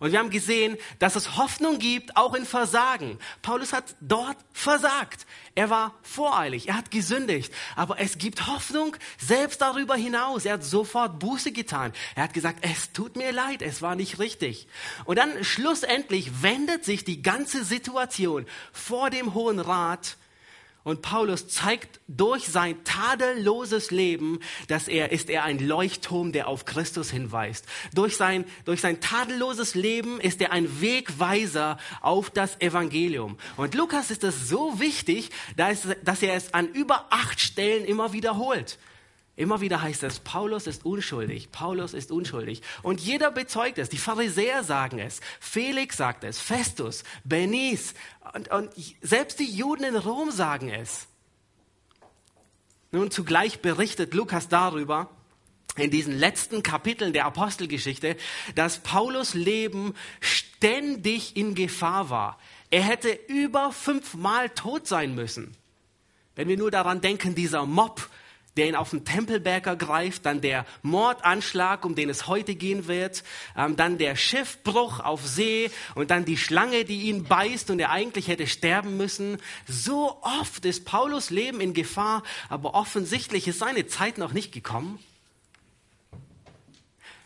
Und 0.00 0.12
wir 0.12 0.18
haben 0.18 0.30
gesehen, 0.30 0.78
dass 0.98 1.14
es 1.14 1.36
Hoffnung 1.36 1.78
gibt, 1.78 2.16
auch 2.16 2.34
in 2.34 2.46
Versagen. 2.46 3.18
Paulus 3.42 3.74
hat 3.74 3.94
dort 4.00 4.38
versagt. 4.52 5.26
Er 5.54 5.68
war 5.68 5.94
voreilig, 6.02 6.68
er 6.68 6.78
hat 6.78 6.90
gesündigt. 6.90 7.52
Aber 7.76 8.00
es 8.00 8.16
gibt 8.16 8.46
Hoffnung 8.46 8.96
selbst 9.18 9.60
darüber 9.60 9.96
hinaus. 9.96 10.46
Er 10.46 10.54
hat 10.54 10.64
sofort 10.64 11.18
Buße 11.18 11.52
getan. 11.52 11.92
Er 12.14 12.24
hat 12.24 12.32
gesagt, 12.32 12.60
es 12.62 12.92
tut 12.92 13.16
mir 13.16 13.30
leid, 13.30 13.60
es 13.60 13.82
war 13.82 13.94
nicht 13.94 14.18
richtig. 14.18 14.68
Und 15.04 15.16
dann 15.16 15.44
schlussendlich 15.44 16.42
wendet 16.42 16.86
sich 16.86 17.04
die 17.04 17.20
ganze 17.20 17.62
Situation 17.62 18.46
vor 18.72 19.10
dem 19.10 19.34
Hohen 19.34 19.60
Rat 19.60 20.16
und 20.82 21.02
Paulus 21.02 21.48
zeigt 21.48 22.00
durch 22.08 22.48
sein 22.48 22.82
tadelloses 22.84 23.90
Leben, 23.90 24.40
dass 24.68 24.88
er 24.88 25.12
ist 25.12 25.28
er 25.28 25.44
ein 25.44 25.58
Leuchtturm, 25.58 26.32
der 26.32 26.48
auf 26.48 26.64
Christus 26.64 27.10
hinweist. 27.10 27.66
Durch 27.94 28.16
sein, 28.16 28.44
durch 28.64 28.80
sein 28.80 29.00
tadelloses 29.00 29.74
Leben 29.74 30.20
ist 30.20 30.40
er 30.40 30.52
ein 30.52 30.80
Wegweiser 30.80 31.78
auf 32.00 32.30
das 32.30 32.60
Evangelium. 32.60 33.36
Und 33.56 33.74
Lukas 33.74 34.10
ist 34.10 34.24
es 34.24 34.48
so 34.48 34.80
wichtig, 34.80 35.30
dass, 35.56 35.86
dass 36.02 36.22
er 36.22 36.34
es 36.34 36.54
an 36.54 36.68
über 36.68 37.06
acht 37.10 37.40
Stellen 37.40 37.84
immer 37.84 38.12
wiederholt. 38.12 38.78
Immer 39.36 39.60
wieder 39.60 39.80
heißt 39.80 40.02
es, 40.02 40.20
Paulus 40.20 40.66
ist 40.66 40.84
unschuldig, 40.84 41.50
Paulus 41.50 41.94
ist 41.94 42.10
unschuldig. 42.10 42.62
Und 42.82 43.00
jeder 43.00 43.30
bezeugt 43.30 43.78
es. 43.78 43.88
Die 43.88 43.96
Pharisäer 43.96 44.64
sagen 44.64 44.98
es, 44.98 45.20
Felix 45.38 45.96
sagt 45.96 46.24
es, 46.24 46.40
Festus, 46.40 47.04
Bernice 47.24 47.94
und, 48.34 48.50
und 48.50 48.70
selbst 49.00 49.38
die 49.38 49.50
Juden 49.50 49.84
in 49.84 49.96
Rom 49.96 50.30
sagen 50.30 50.68
es. 50.68 51.06
Nun 52.92 53.10
zugleich 53.10 53.60
berichtet 53.60 54.14
Lukas 54.14 54.48
darüber, 54.48 55.08
in 55.76 55.90
diesen 55.90 56.18
letzten 56.18 56.62
Kapiteln 56.62 57.12
der 57.12 57.24
Apostelgeschichte, 57.26 58.16
dass 58.54 58.78
Paulus 58.80 59.34
Leben 59.34 59.94
ständig 60.20 61.36
in 61.36 61.54
Gefahr 61.54 62.10
war. 62.10 62.38
Er 62.70 62.82
hätte 62.82 63.18
über 63.28 63.72
fünfmal 63.72 64.50
tot 64.50 64.86
sein 64.86 65.14
müssen. 65.14 65.56
Wenn 66.34 66.48
wir 66.48 66.56
nur 66.56 66.70
daran 66.70 67.00
denken, 67.00 67.34
dieser 67.34 67.66
Mob, 67.66 68.08
der 68.56 68.68
ihn 68.68 68.76
auf 68.76 68.90
den 68.90 69.04
Tempelberg 69.04 69.66
ergreift, 69.66 70.26
dann 70.26 70.40
der 70.40 70.66
Mordanschlag, 70.82 71.84
um 71.84 71.94
den 71.94 72.10
es 72.10 72.26
heute 72.26 72.54
gehen 72.54 72.88
wird, 72.88 73.22
ähm, 73.56 73.76
dann 73.76 73.98
der 73.98 74.16
Schiffbruch 74.16 75.00
auf 75.00 75.26
See 75.26 75.70
und 75.94 76.10
dann 76.10 76.24
die 76.24 76.36
Schlange, 76.36 76.84
die 76.84 77.02
ihn 77.02 77.24
beißt 77.24 77.70
und 77.70 77.78
er 77.78 77.90
eigentlich 77.90 78.28
hätte 78.28 78.46
sterben 78.46 78.96
müssen. 78.96 79.38
So 79.68 80.18
oft 80.22 80.64
ist 80.64 80.84
Paulus 80.84 81.30
Leben 81.30 81.60
in 81.60 81.74
Gefahr, 81.74 82.22
aber 82.48 82.74
offensichtlich 82.74 83.46
ist 83.46 83.60
seine 83.60 83.86
Zeit 83.86 84.18
noch 84.18 84.32
nicht 84.32 84.52
gekommen. 84.52 84.98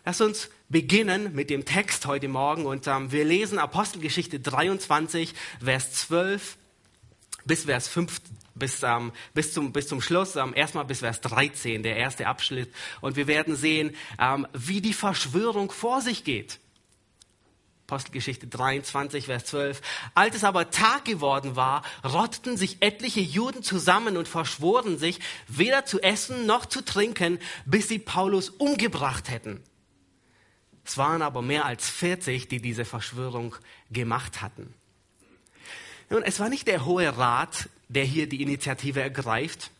Lass 0.05 0.21
uns 0.21 0.49
beginnen 0.69 1.33
mit 1.33 1.49
dem 1.49 1.65
Text 1.65 2.05
heute 2.05 2.27
Morgen 2.27 2.67
und 2.67 2.85
ähm, 2.85 3.11
wir 3.11 3.25
lesen 3.25 3.57
Apostelgeschichte 3.57 4.39
23, 4.39 5.33
Vers 5.63 5.93
12 5.93 6.57
bis 7.45 7.63
Vers 7.65 7.87
15 7.87 8.44
bis, 8.55 8.81
ähm, 8.83 9.11
bis, 9.33 9.53
zum, 9.53 9.71
bis 9.71 9.87
zum 9.87 10.01
Schluss, 10.01 10.35
ähm, 10.35 10.53
erstmal 10.55 10.85
bis 10.85 10.99
Vers 10.99 11.21
13, 11.21 11.83
der 11.83 11.97
erste 11.97 12.27
Abschnitt. 12.27 12.73
Und 13.01 13.15
wir 13.17 13.27
werden 13.27 13.55
sehen, 13.55 13.95
ähm, 14.19 14.47
wie 14.53 14.81
die 14.81 14.93
Verschwörung 14.93 15.71
vor 15.71 16.01
sich 16.01 16.23
geht. 16.23 16.59
Apostelgeschichte 17.87 18.47
23, 18.47 19.25
Vers 19.25 19.45
12. 19.45 19.81
Als 20.15 20.35
es 20.35 20.43
aber 20.43 20.71
Tag 20.71 21.05
geworden 21.05 21.55
war, 21.55 21.83
rotteten 22.03 22.57
sich 22.57 22.77
etliche 22.79 23.19
Juden 23.19 23.61
zusammen 23.61 24.17
und 24.17 24.27
verschworen 24.27 24.97
sich, 24.97 25.19
weder 25.47 25.85
zu 25.85 26.01
essen 26.01 26.47
noch 26.47 26.65
zu 26.65 26.83
trinken, 26.83 27.37
bis 27.65 27.87
sie 27.87 27.99
Paulus 27.99 28.49
umgebracht 28.49 29.29
hätten. 29.29 29.61
Es 30.83 30.97
waren 30.97 31.21
aber 31.21 31.43
mehr 31.43 31.65
als 31.65 31.87
40, 31.89 32.47
die 32.47 32.59
diese 32.59 32.85
Verschwörung 32.85 33.55
gemacht 33.91 34.41
hatten. 34.41 34.73
Nun, 36.09 36.23
es 36.23 36.39
war 36.39 36.49
nicht 36.49 36.67
der 36.67 36.85
Hohe 36.85 37.17
Rat, 37.17 37.69
der 37.87 38.03
hier 38.03 38.27
die 38.27 38.41
Initiative 38.41 39.01
ergreift, 39.01 39.71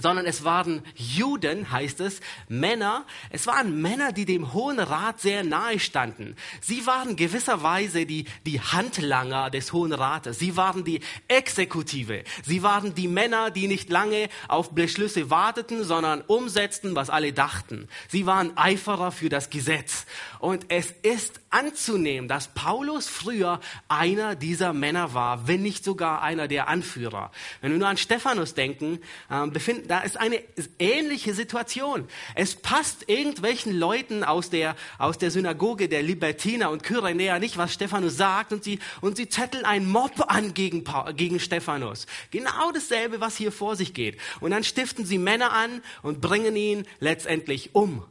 sondern 0.00 0.26
es 0.26 0.44
waren 0.44 0.82
Juden, 0.94 1.70
heißt 1.70 2.00
es, 2.00 2.20
Männer. 2.48 3.04
Es 3.30 3.46
waren 3.46 3.82
Männer, 3.82 4.12
die 4.12 4.24
dem 4.24 4.52
Hohen 4.52 4.78
Rat 4.78 5.20
sehr 5.20 5.42
nahe 5.42 5.80
standen. 5.80 6.36
Sie 6.60 6.86
waren 6.86 7.16
gewisserweise 7.16 8.06
die, 8.06 8.26
die 8.46 8.60
Handlanger 8.60 9.50
des 9.50 9.72
Hohen 9.72 9.92
Rates. 9.92 10.38
Sie 10.38 10.56
waren 10.56 10.84
die 10.84 11.00
Exekutive. 11.26 12.22
Sie 12.44 12.62
waren 12.62 12.94
die 12.94 13.08
Männer, 13.08 13.50
die 13.50 13.66
nicht 13.66 13.90
lange 13.90 14.28
auf 14.46 14.70
Beschlüsse 14.70 15.30
warteten, 15.30 15.82
sondern 15.82 16.22
umsetzten, 16.22 16.94
was 16.94 17.10
alle 17.10 17.32
dachten. 17.32 17.88
Sie 18.08 18.24
waren 18.24 18.56
Eiferer 18.56 19.10
für 19.10 19.28
das 19.28 19.50
Gesetz. 19.50 20.06
Und 20.38 20.66
es 20.68 20.92
ist 21.02 21.40
anzunehmen, 21.50 22.28
dass 22.28 22.48
Paulus 22.48 23.08
früher 23.08 23.58
einer 23.88 24.36
dieser 24.36 24.72
Männer 24.72 25.14
war, 25.14 25.48
wenn 25.48 25.62
nicht 25.62 25.82
sogar 25.82 26.22
einer 26.22 26.46
der 26.46 26.68
Anführer. 26.68 27.32
Wenn 27.60 27.72
wir 27.72 27.78
nur 27.78 27.88
an 27.88 27.96
Stephanus 27.96 28.54
denken, 28.54 29.00
äh, 29.30 29.46
befinden 29.48 29.87
da 29.88 30.00
ist 30.00 30.16
eine 30.18 30.40
ähnliche 30.78 31.34
Situation. 31.34 32.06
Es 32.34 32.54
passt 32.54 33.08
irgendwelchen 33.08 33.76
Leuten 33.76 34.22
aus 34.22 34.50
der, 34.50 34.76
aus 34.98 35.18
der 35.18 35.30
Synagoge 35.30 35.88
der 35.88 36.02
Libertiner 36.02 36.70
und 36.70 36.82
Kyrenäer 36.82 37.38
nicht, 37.38 37.56
was 37.56 37.72
Stephanus 37.72 38.16
sagt, 38.16 38.52
und 38.52 38.64
sie, 38.64 38.78
und 39.00 39.16
sie 39.16 39.28
zetteln 39.28 39.64
einen 39.64 39.88
Mob 39.88 40.12
an 40.28 40.54
gegen, 40.54 40.84
gegen 41.16 41.40
Stephanus. 41.40 42.06
Genau 42.30 42.72
dasselbe, 42.72 43.20
was 43.20 43.36
hier 43.36 43.52
vor 43.52 43.76
sich 43.76 43.94
geht. 43.94 44.18
Und 44.40 44.50
dann 44.50 44.64
stiften 44.64 45.04
sie 45.04 45.18
Männer 45.18 45.52
an 45.52 45.82
und 46.02 46.20
bringen 46.20 46.54
ihn 46.56 46.86
letztendlich 47.00 47.74
um. 47.74 48.04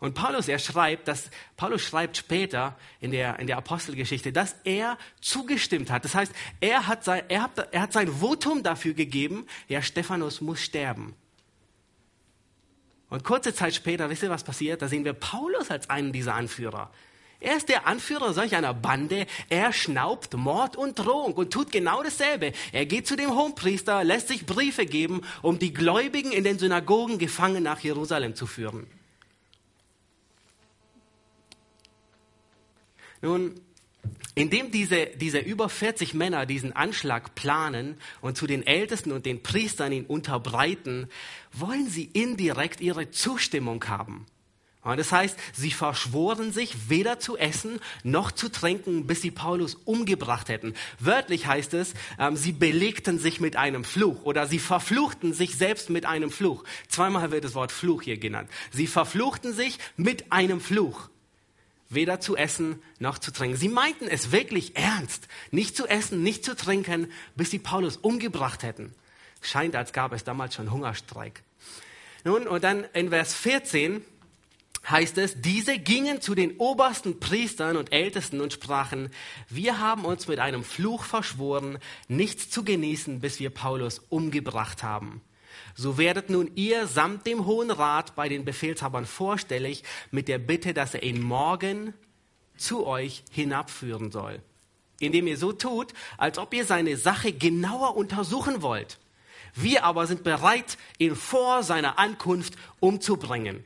Und 0.00 0.14
Paulus, 0.14 0.48
er 0.48 0.58
schreibt, 0.58 1.08
dass, 1.08 1.30
Paulus 1.56 1.82
schreibt 1.82 2.16
später 2.16 2.76
in 3.00 3.10
der, 3.10 3.38
in 3.38 3.46
der 3.46 3.56
Apostelgeschichte, 3.56 4.32
dass 4.32 4.54
er 4.64 4.98
zugestimmt 5.20 5.90
hat. 5.90 6.04
Das 6.04 6.14
heißt, 6.14 6.32
er 6.60 6.86
hat 6.86 7.04
sein, 7.04 7.22
er 7.28 7.42
hat, 7.42 7.68
er 7.72 7.80
hat 7.80 7.92
sein 7.92 8.08
Votum 8.08 8.62
dafür 8.62 8.92
gegeben, 8.92 9.46
ja, 9.68 9.80
Stephanus 9.80 10.40
muss 10.40 10.60
sterben. 10.60 11.14
Und 13.08 13.24
kurze 13.24 13.54
Zeit 13.54 13.74
später, 13.74 14.10
wisst 14.10 14.24
ihr, 14.24 14.30
was 14.30 14.44
passiert? 14.44 14.82
Da 14.82 14.88
sehen 14.88 15.04
wir 15.04 15.12
Paulus 15.12 15.70
als 15.70 15.88
einen 15.88 16.12
dieser 16.12 16.34
Anführer. 16.34 16.90
Er 17.40 17.56
ist 17.56 17.68
der 17.68 17.86
Anführer 17.86 18.32
solch 18.32 18.56
einer 18.56 18.74
Bande. 18.74 19.26
Er 19.50 19.72
schnaubt 19.72 20.34
Mord 20.34 20.76
und 20.76 20.98
Drohung 20.98 21.34
und 21.34 21.52
tut 21.52 21.70
genau 21.70 22.02
dasselbe. 22.02 22.52
Er 22.72 22.86
geht 22.86 23.06
zu 23.06 23.16
dem 23.16 23.34
Hohenpriester, 23.34 24.02
lässt 24.02 24.28
sich 24.28 24.46
Briefe 24.46 24.86
geben, 24.86 25.22
um 25.42 25.58
die 25.58 25.72
Gläubigen 25.72 26.32
in 26.32 26.42
den 26.42 26.58
Synagogen 26.58 27.18
gefangen 27.18 27.62
nach 27.62 27.80
Jerusalem 27.80 28.34
zu 28.34 28.46
führen. 28.46 28.86
Nun, 33.24 33.54
indem 34.34 34.70
diese, 34.70 35.06
diese 35.16 35.38
über 35.38 35.70
40 35.70 36.12
Männer 36.12 36.44
diesen 36.44 36.74
Anschlag 36.74 37.34
planen 37.34 37.96
und 38.20 38.36
zu 38.36 38.46
den 38.46 38.66
Ältesten 38.66 39.12
und 39.12 39.24
den 39.24 39.42
Priestern 39.42 39.92
ihn 39.92 40.04
unterbreiten, 40.04 41.08
wollen 41.50 41.88
sie 41.88 42.04
indirekt 42.04 42.82
ihre 42.82 43.10
Zustimmung 43.12 43.82
haben. 43.88 44.26
Und 44.82 44.98
das 44.98 45.10
heißt, 45.10 45.38
sie 45.54 45.70
verschworen 45.70 46.52
sich, 46.52 46.90
weder 46.90 47.18
zu 47.18 47.38
essen 47.38 47.80
noch 48.02 48.30
zu 48.30 48.50
trinken, 48.50 49.06
bis 49.06 49.22
sie 49.22 49.30
Paulus 49.30 49.76
umgebracht 49.86 50.50
hätten. 50.50 50.74
Wörtlich 50.98 51.46
heißt 51.46 51.72
es, 51.72 51.94
ähm, 52.18 52.36
sie 52.36 52.52
belegten 52.52 53.18
sich 53.18 53.40
mit 53.40 53.56
einem 53.56 53.84
Fluch 53.84 54.24
oder 54.24 54.46
sie 54.46 54.58
verfluchten 54.58 55.32
sich 55.32 55.56
selbst 55.56 55.88
mit 55.88 56.04
einem 56.04 56.30
Fluch. 56.30 56.64
Zweimal 56.88 57.30
wird 57.30 57.44
das 57.44 57.54
Wort 57.54 57.72
Fluch 57.72 58.02
hier 58.02 58.18
genannt. 58.18 58.50
Sie 58.70 58.86
verfluchten 58.86 59.54
sich 59.54 59.78
mit 59.96 60.30
einem 60.30 60.60
Fluch. 60.60 61.08
Weder 61.94 62.20
zu 62.20 62.36
essen 62.36 62.82
noch 62.98 63.18
zu 63.18 63.32
trinken. 63.32 63.56
Sie 63.56 63.68
meinten 63.68 64.06
es 64.06 64.32
wirklich 64.32 64.76
ernst, 64.76 65.28
nicht 65.50 65.76
zu 65.76 65.86
essen, 65.86 66.22
nicht 66.22 66.44
zu 66.44 66.56
trinken, 66.56 67.10
bis 67.36 67.50
sie 67.50 67.58
Paulus 67.58 67.96
umgebracht 67.96 68.62
hätten. 68.62 68.94
Scheint, 69.40 69.76
als 69.76 69.92
gab 69.92 70.12
es 70.12 70.24
damals 70.24 70.54
schon 70.54 70.70
Hungerstreik. 70.70 71.42
Nun, 72.24 72.46
und 72.46 72.64
dann 72.64 72.84
in 72.94 73.10
Vers 73.10 73.34
14 73.34 74.02
heißt 74.88 75.18
es, 75.18 75.40
diese 75.40 75.78
gingen 75.78 76.20
zu 76.20 76.34
den 76.34 76.56
obersten 76.56 77.20
Priestern 77.20 77.76
und 77.76 77.92
Ältesten 77.92 78.40
und 78.40 78.52
sprachen, 78.52 79.10
wir 79.48 79.78
haben 79.78 80.04
uns 80.04 80.28
mit 80.28 80.38
einem 80.38 80.64
Fluch 80.64 81.04
verschworen, 81.04 81.78
nichts 82.08 82.50
zu 82.50 82.64
genießen, 82.64 83.20
bis 83.20 83.40
wir 83.40 83.50
Paulus 83.50 84.00
umgebracht 84.08 84.82
haben. 84.82 85.20
So 85.74 85.98
werdet 85.98 86.30
nun 86.30 86.50
ihr 86.54 86.86
samt 86.86 87.26
dem 87.26 87.46
Hohen 87.46 87.70
Rat 87.70 88.14
bei 88.14 88.28
den 88.28 88.44
Befehlshabern 88.44 89.06
vorstellig 89.06 89.82
mit 90.10 90.28
der 90.28 90.38
Bitte, 90.38 90.74
dass 90.74 90.94
er 90.94 91.02
ihn 91.02 91.20
morgen 91.20 91.94
zu 92.56 92.86
euch 92.86 93.24
hinabführen 93.30 94.10
soll. 94.10 94.40
Indem 95.00 95.26
ihr 95.26 95.36
so 95.36 95.52
tut, 95.52 95.92
als 96.18 96.38
ob 96.38 96.54
ihr 96.54 96.64
seine 96.64 96.96
Sache 96.96 97.32
genauer 97.32 97.96
untersuchen 97.96 98.62
wollt. 98.62 98.98
Wir 99.54 99.84
aber 99.84 100.06
sind 100.06 100.24
bereit, 100.24 100.78
ihn 100.98 101.14
vor 101.14 101.62
seiner 101.62 101.98
Ankunft 101.98 102.54
umzubringen. 102.80 103.64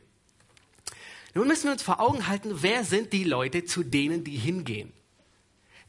Nun 1.34 1.46
müssen 1.46 1.64
wir 1.64 1.72
uns 1.72 1.82
vor 1.82 2.00
Augen 2.00 2.26
halten, 2.28 2.62
wer 2.62 2.84
sind 2.84 3.12
die 3.12 3.24
Leute, 3.24 3.64
zu 3.64 3.82
denen 3.82 4.24
die 4.24 4.36
hingehen. 4.36 4.92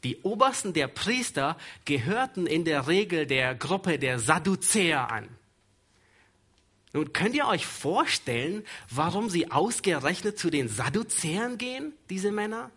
Die 0.04 0.22
Obersten 0.22 0.72
der 0.72 0.88
Priester 0.88 1.56
gehörten 1.84 2.46
in 2.46 2.64
der 2.64 2.88
Regel 2.88 3.26
der 3.26 3.54
Gruppe 3.54 3.98
der 3.98 4.18
Sadduzäer 4.18 5.10
an. 5.10 5.28
Nun 6.92 7.12
könnt 7.12 7.34
ihr 7.34 7.46
euch 7.46 7.66
vorstellen, 7.66 8.64
warum 8.90 9.28
sie 9.28 9.50
ausgerechnet 9.50 10.38
zu 10.38 10.50
den 10.50 10.68
Sadduzäern 10.68 11.56
gehen, 11.56 11.92
diese 12.08 12.32
Männer? 12.32 12.70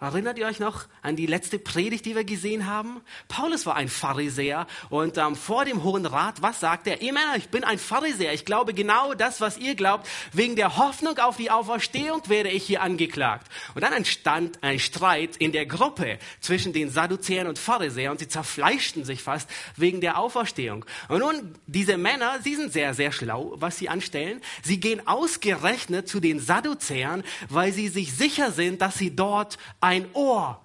Erinnert 0.00 0.38
ihr 0.38 0.46
euch 0.46 0.60
noch 0.60 0.86
an 1.02 1.16
die 1.16 1.26
letzte 1.26 1.58
Predigt, 1.58 2.06
die 2.06 2.14
wir 2.14 2.22
gesehen 2.22 2.66
haben? 2.66 3.00
Paulus 3.26 3.66
war 3.66 3.74
ein 3.74 3.88
Pharisäer 3.88 4.68
und 4.90 5.18
ähm, 5.18 5.34
vor 5.34 5.64
dem 5.64 5.82
Hohen 5.82 6.06
Rat, 6.06 6.40
was 6.40 6.60
sagt 6.60 6.86
er? 6.86 7.02
Ihr 7.02 7.12
Männer, 7.12 7.34
ich 7.36 7.48
bin 7.48 7.64
ein 7.64 7.80
Pharisäer. 7.80 8.32
Ich 8.32 8.44
glaube 8.44 8.74
genau 8.74 9.14
das, 9.14 9.40
was 9.40 9.58
ihr 9.58 9.74
glaubt. 9.74 10.08
Wegen 10.32 10.54
der 10.54 10.76
Hoffnung 10.76 11.18
auf 11.18 11.36
die 11.36 11.50
Auferstehung 11.50 12.22
werde 12.28 12.48
ich 12.48 12.62
hier 12.62 12.80
angeklagt. 12.80 13.48
Und 13.74 13.82
dann 13.82 13.92
entstand 13.92 14.62
ein 14.62 14.78
Streit 14.78 15.36
in 15.36 15.50
der 15.50 15.66
Gruppe 15.66 16.20
zwischen 16.38 16.72
den 16.72 16.90
Sadduzäern 16.90 17.48
und 17.48 17.58
Pharisäern 17.58 18.12
und 18.12 18.20
sie 18.20 18.28
zerfleischten 18.28 19.04
sich 19.04 19.20
fast 19.20 19.50
wegen 19.74 20.00
der 20.00 20.16
Auferstehung. 20.20 20.84
Und 21.08 21.18
nun, 21.18 21.56
diese 21.66 21.98
Männer, 21.98 22.38
sie 22.44 22.54
sind 22.54 22.72
sehr, 22.72 22.94
sehr 22.94 23.10
schlau, 23.10 23.54
was 23.56 23.78
sie 23.78 23.88
anstellen. 23.88 24.42
Sie 24.62 24.78
gehen 24.78 25.08
ausgerechnet 25.08 26.08
zu 26.08 26.20
den 26.20 26.38
Sadduzäern, 26.38 27.24
weil 27.48 27.72
sie 27.72 27.88
sich 27.88 28.14
sicher 28.14 28.52
sind, 28.52 28.80
dass 28.80 28.96
sie 28.96 29.16
dort 29.16 29.58
ein 29.88 30.06
Ohr 30.12 30.60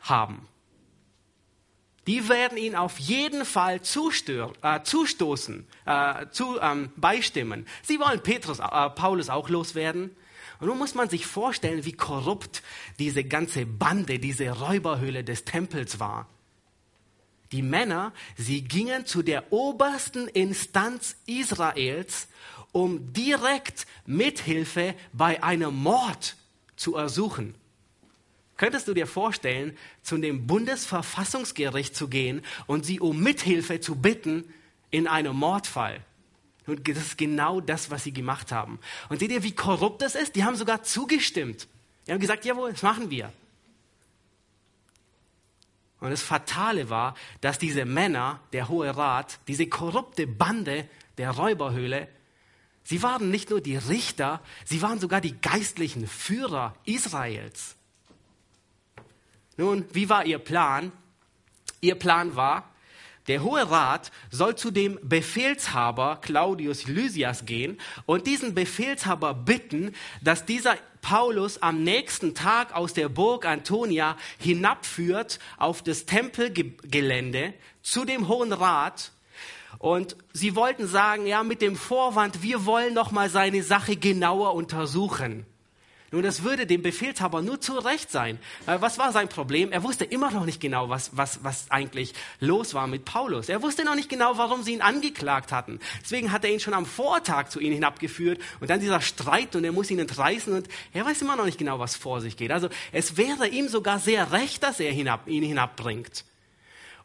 haben. 0.00 0.46
Die 2.06 2.28
werden 2.28 2.58
ihn 2.58 2.76
auf 2.76 2.98
jeden 2.98 3.46
Fall 3.46 3.76
äh, 3.76 4.82
zustoßen, 4.82 5.66
äh, 5.86 6.26
zu, 6.30 6.60
ähm, 6.60 6.92
beistimmen. 6.96 7.66
Sie 7.82 7.98
wollen 7.98 8.22
Petrus, 8.22 8.58
äh, 8.58 8.90
Paulus 8.90 9.30
auch 9.30 9.48
loswerden. 9.48 10.14
Und 10.60 10.68
nun 10.68 10.78
muss 10.78 10.94
man 10.94 11.08
sich 11.08 11.26
vorstellen, 11.26 11.86
wie 11.86 11.94
korrupt 11.94 12.62
diese 12.98 13.24
ganze 13.24 13.64
Bande, 13.64 14.18
diese 14.18 14.50
Räuberhöhle 14.50 15.24
des 15.24 15.44
Tempels 15.44 15.98
war. 15.98 16.28
Die 17.52 17.62
Männer, 17.62 18.12
sie 18.36 18.62
gingen 18.62 19.06
zu 19.06 19.22
der 19.22 19.50
obersten 19.50 20.28
Instanz 20.28 21.16
Israels, 21.26 22.28
um 22.72 23.14
direkt 23.14 23.86
Mithilfe 24.04 24.94
bei 25.14 25.42
einem 25.42 25.74
Mord 25.74 26.36
zu 26.76 26.96
ersuchen. 26.96 27.54
Könntest 28.56 28.88
du 28.88 28.94
dir 28.94 29.06
vorstellen, 29.06 29.76
zu 30.02 30.16
dem 30.16 30.46
Bundesverfassungsgericht 30.46 31.94
zu 31.94 32.08
gehen 32.08 32.42
und 32.66 32.86
sie 32.86 33.00
um 33.00 33.20
Mithilfe 33.20 33.80
zu 33.80 33.96
bitten 33.96 34.44
in 34.90 35.06
einem 35.06 35.36
Mordfall? 35.36 36.00
Und 36.66 36.88
das 36.88 36.98
ist 36.98 37.18
genau 37.18 37.60
das, 37.60 37.90
was 37.90 38.04
sie 38.04 38.12
gemacht 38.12 38.50
haben. 38.50 38.80
Und 39.08 39.20
seht 39.20 39.30
ihr, 39.30 39.42
wie 39.42 39.54
korrupt 39.54 40.02
das 40.02 40.14
ist? 40.14 40.34
Die 40.34 40.44
haben 40.44 40.56
sogar 40.56 40.82
zugestimmt. 40.82 41.68
Die 42.06 42.12
haben 42.12 42.20
gesagt, 42.20 42.44
jawohl, 42.44 42.72
das 42.72 42.82
machen 42.82 43.10
wir. 43.10 43.32
Und 46.00 46.10
das 46.10 46.22
Fatale 46.22 46.90
war, 46.90 47.14
dass 47.40 47.58
diese 47.58 47.84
Männer, 47.84 48.40
der 48.52 48.68
Hohe 48.68 48.96
Rat, 48.96 49.38
diese 49.48 49.66
korrupte 49.66 50.26
Bande 50.26 50.88
der 51.18 51.30
Räuberhöhle, 51.30 52.08
sie 52.84 53.02
waren 53.02 53.30
nicht 53.30 53.50
nur 53.50 53.60
die 53.60 53.76
Richter, 53.76 54.40
sie 54.64 54.82
waren 54.82 55.00
sogar 55.00 55.20
die 55.20 55.40
geistlichen 55.40 56.06
Führer 56.06 56.74
Israels. 56.84 57.76
Nun, 59.56 59.84
wie 59.92 60.08
war 60.08 60.26
ihr 60.26 60.38
Plan? 60.38 60.92
Ihr 61.80 61.94
Plan 61.94 62.36
war, 62.36 62.70
der 63.28 63.42
Hohe 63.42 63.68
Rat 63.70 64.12
soll 64.30 64.54
zu 64.54 64.70
dem 64.70 64.98
Befehlshaber 65.02 66.18
Claudius 66.22 66.86
Lysias 66.86 67.44
gehen 67.44 67.80
und 68.06 68.26
diesen 68.26 68.54
Befehlshaber 68.54 69.34
bitten, 69.34 69.94
dass 70.22 70.44
dieser 70.44 70.76
Paulus 71.00 71.60
am 71.60 71.82
nächsten 71.82 72.34
Tag 72.34 72.74
aus 72.74 72.92
der 72.92 73.08
Burg 73.08 73.46
Antonia 73.46 74.16
hinabführt 74.38 75.40
auf 75.56 75.82
das 75.82 76.06
Tempelgelände 76.06 77.54
zu 77.82 78.04
dem 78.04 78.28
Hohen 78.28 78.52
Rat. 78.52 79.12
Und 79.78 80.16
sie 80.32 80.54
wollten 80.54 80.86
sagen, 80.86 81.26
ja, 81.26 81.42
mit 81.42 81.62
dem 81.62 81.76
Vorwand, 81.76 82.42
wir 82.42 82.64
wollen 82.64 82.94
noch 82.94 83.10
mal 83.10 83.28
seine 83.28 83.62
Sache 83.62 83.96
genauer 83.96 84.54
untersuchen. 84.54 85.46
Nun, 86.12 86.22
das 86.22 86.44
würde 86.44 86.66
dem 86.66 86.82
Befehlshaber 86.82 87.42
nur 87.42 87.60
zu 87.60 87.78
Recht 87.78 88.10
sein. 88.10 88.38
Was 88.64 88.98
war 88.98 89.12
sein 89.12 89.28
Problem? 89.28 89.72
Er 89.72 89.82
wusste 89.82 90.04
immer 90.04 90.30
noch 90.30 90.44
nicht 90.44 90.60
genau, 90.60 90.88
was, 90.88 91.16
was, 91.16 91.42
was 91.42 91.70
eigentlich 91.70 92.14
los 92.38 92.74
war 92.74 92.86
mit 92.86 93.04
Paulus. 93.04 93.48
Er 93.48 93.62
wusste 93.62 93.84
noch 93.84 93.96
nicht 93.96 94.08
genau, 94.08 94.38
warum 94.38 94.62
sie 94.62 94.72
ihn 94.72 94.82
angeklagt 94.82 95.50
hatten. 95.50 95.80
Deswegen 96.02 96.30
hat 96.30 96.44
er 96.44 96.52
ihn 96.52 96.60
schon 96.60 96.74
am 96.74 96.86
Vortag 96.86 97.48
zu 97.48 97.58
ihnen 97.58 97.74
hinabgeführt 97.74 98.40
und 98.60 98.70
dann 98.70 98.80
dieser 98.80 99.00
Streit 99.00 99.56
und 99.56 99.64
er 99.64 99.72
muss 99.72 99.90
ihn 99.90 99.98
entreißen 99.98 100.52
und 100.52 100.68
er 100.92 101.04
weiß 101.04 101.22
immer 101.22 101.34
noch 101.34 101.44
nicht 101.44 101.58
genau, 101.58 101.78
was 101.80 101.96
vor 101.96 102.20
sich 102.20 102.36
geht. 102.36 102.52
Also 102.52 102.68
es 102.92 103.16
wäre 103.16 103.48
ihm 103.48 103.68
sogar 103.68 103.98
sehr 103.98 104.30
recht, 104.32 104.62
dass 104.62 104.78
er 104.78 104.92
hinab, 104.92 105.26
ihn 105.26 105.42
hinabbringt. 105.42 106.24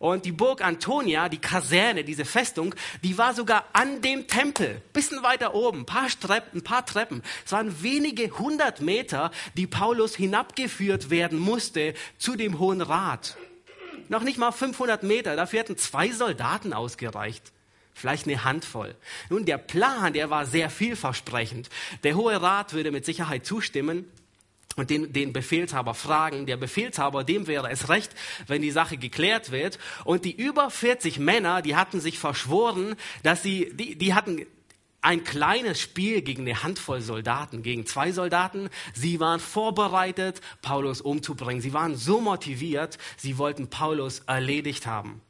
Und 0.02 0.26
die 0.26 0.32
Burg 0.32 0.66
Antonia, 0.66 1.30
die 1.30 1.38
Kaserne, 1.38 2.04
diese 2.04 2.26
Festung, 2.26 2.74
die 3.04 3.20
war 3.20 3.36
sogar 3.36 3.66
an 3.74 4.02
dem 4.02 4.26
Tempel, 4.26 4.82
bisschen 4.94 5.22
weiter 5.22 5.54
oben, 5.54 5.86
paar, 5.86 6.08
Treppen, 6.08 6.58
ein 6.58 6.64
paar 6.64 6.84
Treppen. 6.84 7.22
Es 7.46 7.52
waren 7.52 7.84
wenige 7.84 8.32
hundert 8.40 8.82
Meter, 8.82 9.30
die 9.58 9.68
Paulus 9.68 10.16
hinabgeführt 10.16 11.12
werden 11.12 11.38
musste 11.38 11.94
zu 12.18 12.36
dem 12.36 12.58
Hohen 12.58 12.82
Rat. 12.82 13.38
Noch 14.10 14.24
nicht 14.24 14.40
mal 14.40 14.52
500 14.52 15.04
Meter, 15.04 15.36
dafür 15.36 15.60
hätten 15.60 15.78
zwei 15.78 16.10
Soldaten 16.10 16.74
ausgereicht. 16.74 17.52
Vielleicht 17.94 18.26
eine 18.26 18.44
Handvoll. 18.44 18.96
Nun, 19.30 19.46
der 19.46 19.60
Plan, 19.60 20.14
der 20.14 20.32
war 20.32 20.48
sehr 20.48 20.72
vielversprechend. 20.72 21.70
Der 22.04 22.16
Hohe 22.16 22.42
Rat 22.42 22.74
würde 22.74 22.90
mit 22.90 23.06
Sicherheit 23.06 23.46
zustimmen 23.46 24.12
und 24.78 24.90
den, 24.90 25.14
den 25.14 25.34
Befehlshaber 25.34 25.94
fragen. 25.94 26.46
Der 26.46 26.58
Befehlshaber, 26.58 27.24
dem 27.24 27.48
wäre 27.48 27.70
es 27.70 27.90
recht, 27.90 28.14
wenn 28.48 28.62
die 28.62 28.72
Sache 28.72 28.98
geklärt 28.98 29.52
wird. 29.52 29.80
Und 30.06 30.26
die 30.26 30.36
über 30.36 30.70
40 30.70 31.20
Männer, 31.20 31.62
die 31.62 31.76
hatten 31.76 32.00
sich 32.00 32.20
verschworen, 32.20 32.96
dass 33.24 33.44
sie, 33.44 33.72
die, 33.74 33.96
die 33.96 34.14
hatten 34.14 34.46
ein 35.02 35.24
kleines 35.24 35.80
Spiel 35.80 36.22
gegen 36.22 36.44
eine 36.44 36.64
Handvoll 36.64 37.02
Soldaten, 37.02 37.64
gegen 37.64 37.86
zwei 37.86 38.12
Soldaten. 38.12 38.70
Sie 38.94 39.20
waren 39.20 39.40
vorbereitet, 39.40 40.42
Paulus 40.62 41.02
umzubringen. 41.02 41.62
Sie 41.62 41.74
waren 41.74 41.96
so 41.96 42.22
motiviert, 42.22 42.98
sie 43.18 43.38
wollten 43.38 43.68
Paulus 43.68 44.20
erledigt 44.28 44.86
haben. 44.86 45.22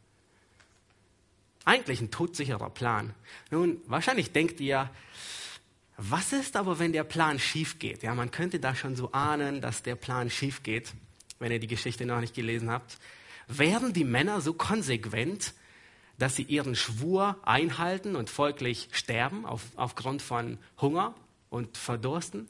Eigentlich 1.63 2.01
ein 2.01 2.11
todsicherer 2.11 2.69
Plan. 2.69 3.13
Nun, 3.49 3.77
wahrscheinlich 3.85 4.31
denkt 4.31 4.59
ihr, 4.59 4.89
was 5.97 6.33
ist 6.33 6.55
aber, 6.55 6.79
wenn 6.79 6.93
der 6.93 7.03
Plan 7.03 7.39
schief 7.39 7.79
geht? 7.79 8.03
Ja, 8.03 8.15
man 8.15 8.31
könnte 8.31 8.59
da 8.59 8.75
schon 8.75 8.95
so 8.95 9.11
ahnen, 9.11 9.61
dass 9.61 9.83
der 9.83 9.95
Plan 9.95 10.29
schief 10.29 10.63
geht, 10.63 10.93
wenn 11.39 11.51
ihr 11.51 11.59
die 11.59 11.67
Geschichte 11.67 12.05
noch 12.05 12.19
nicht 12.19 12.33
gelesen 12.33 12.69
habt. 12.71 12.97
Wären 13.47 13.93
die 13.93 14.05
Männer 14.05 14.41
so 14.41 14.53
konsequent, 14.53 15.53
dass 16.17 16.35
sie 16.35 16.43
ihren 16.43 16.75
Schwur 16.75 17.37
einhalten 17.43 18.15
und 18.15 18.29
folglich 18.29 18.89
sterben 18.91 19.45
auf, 19.45 19.63
aufgrund 19.75 20.21
von 20.21 20.57
Hunger 20.79 21.15
und 21.49 21.77
Verdursten? 21.77 22.47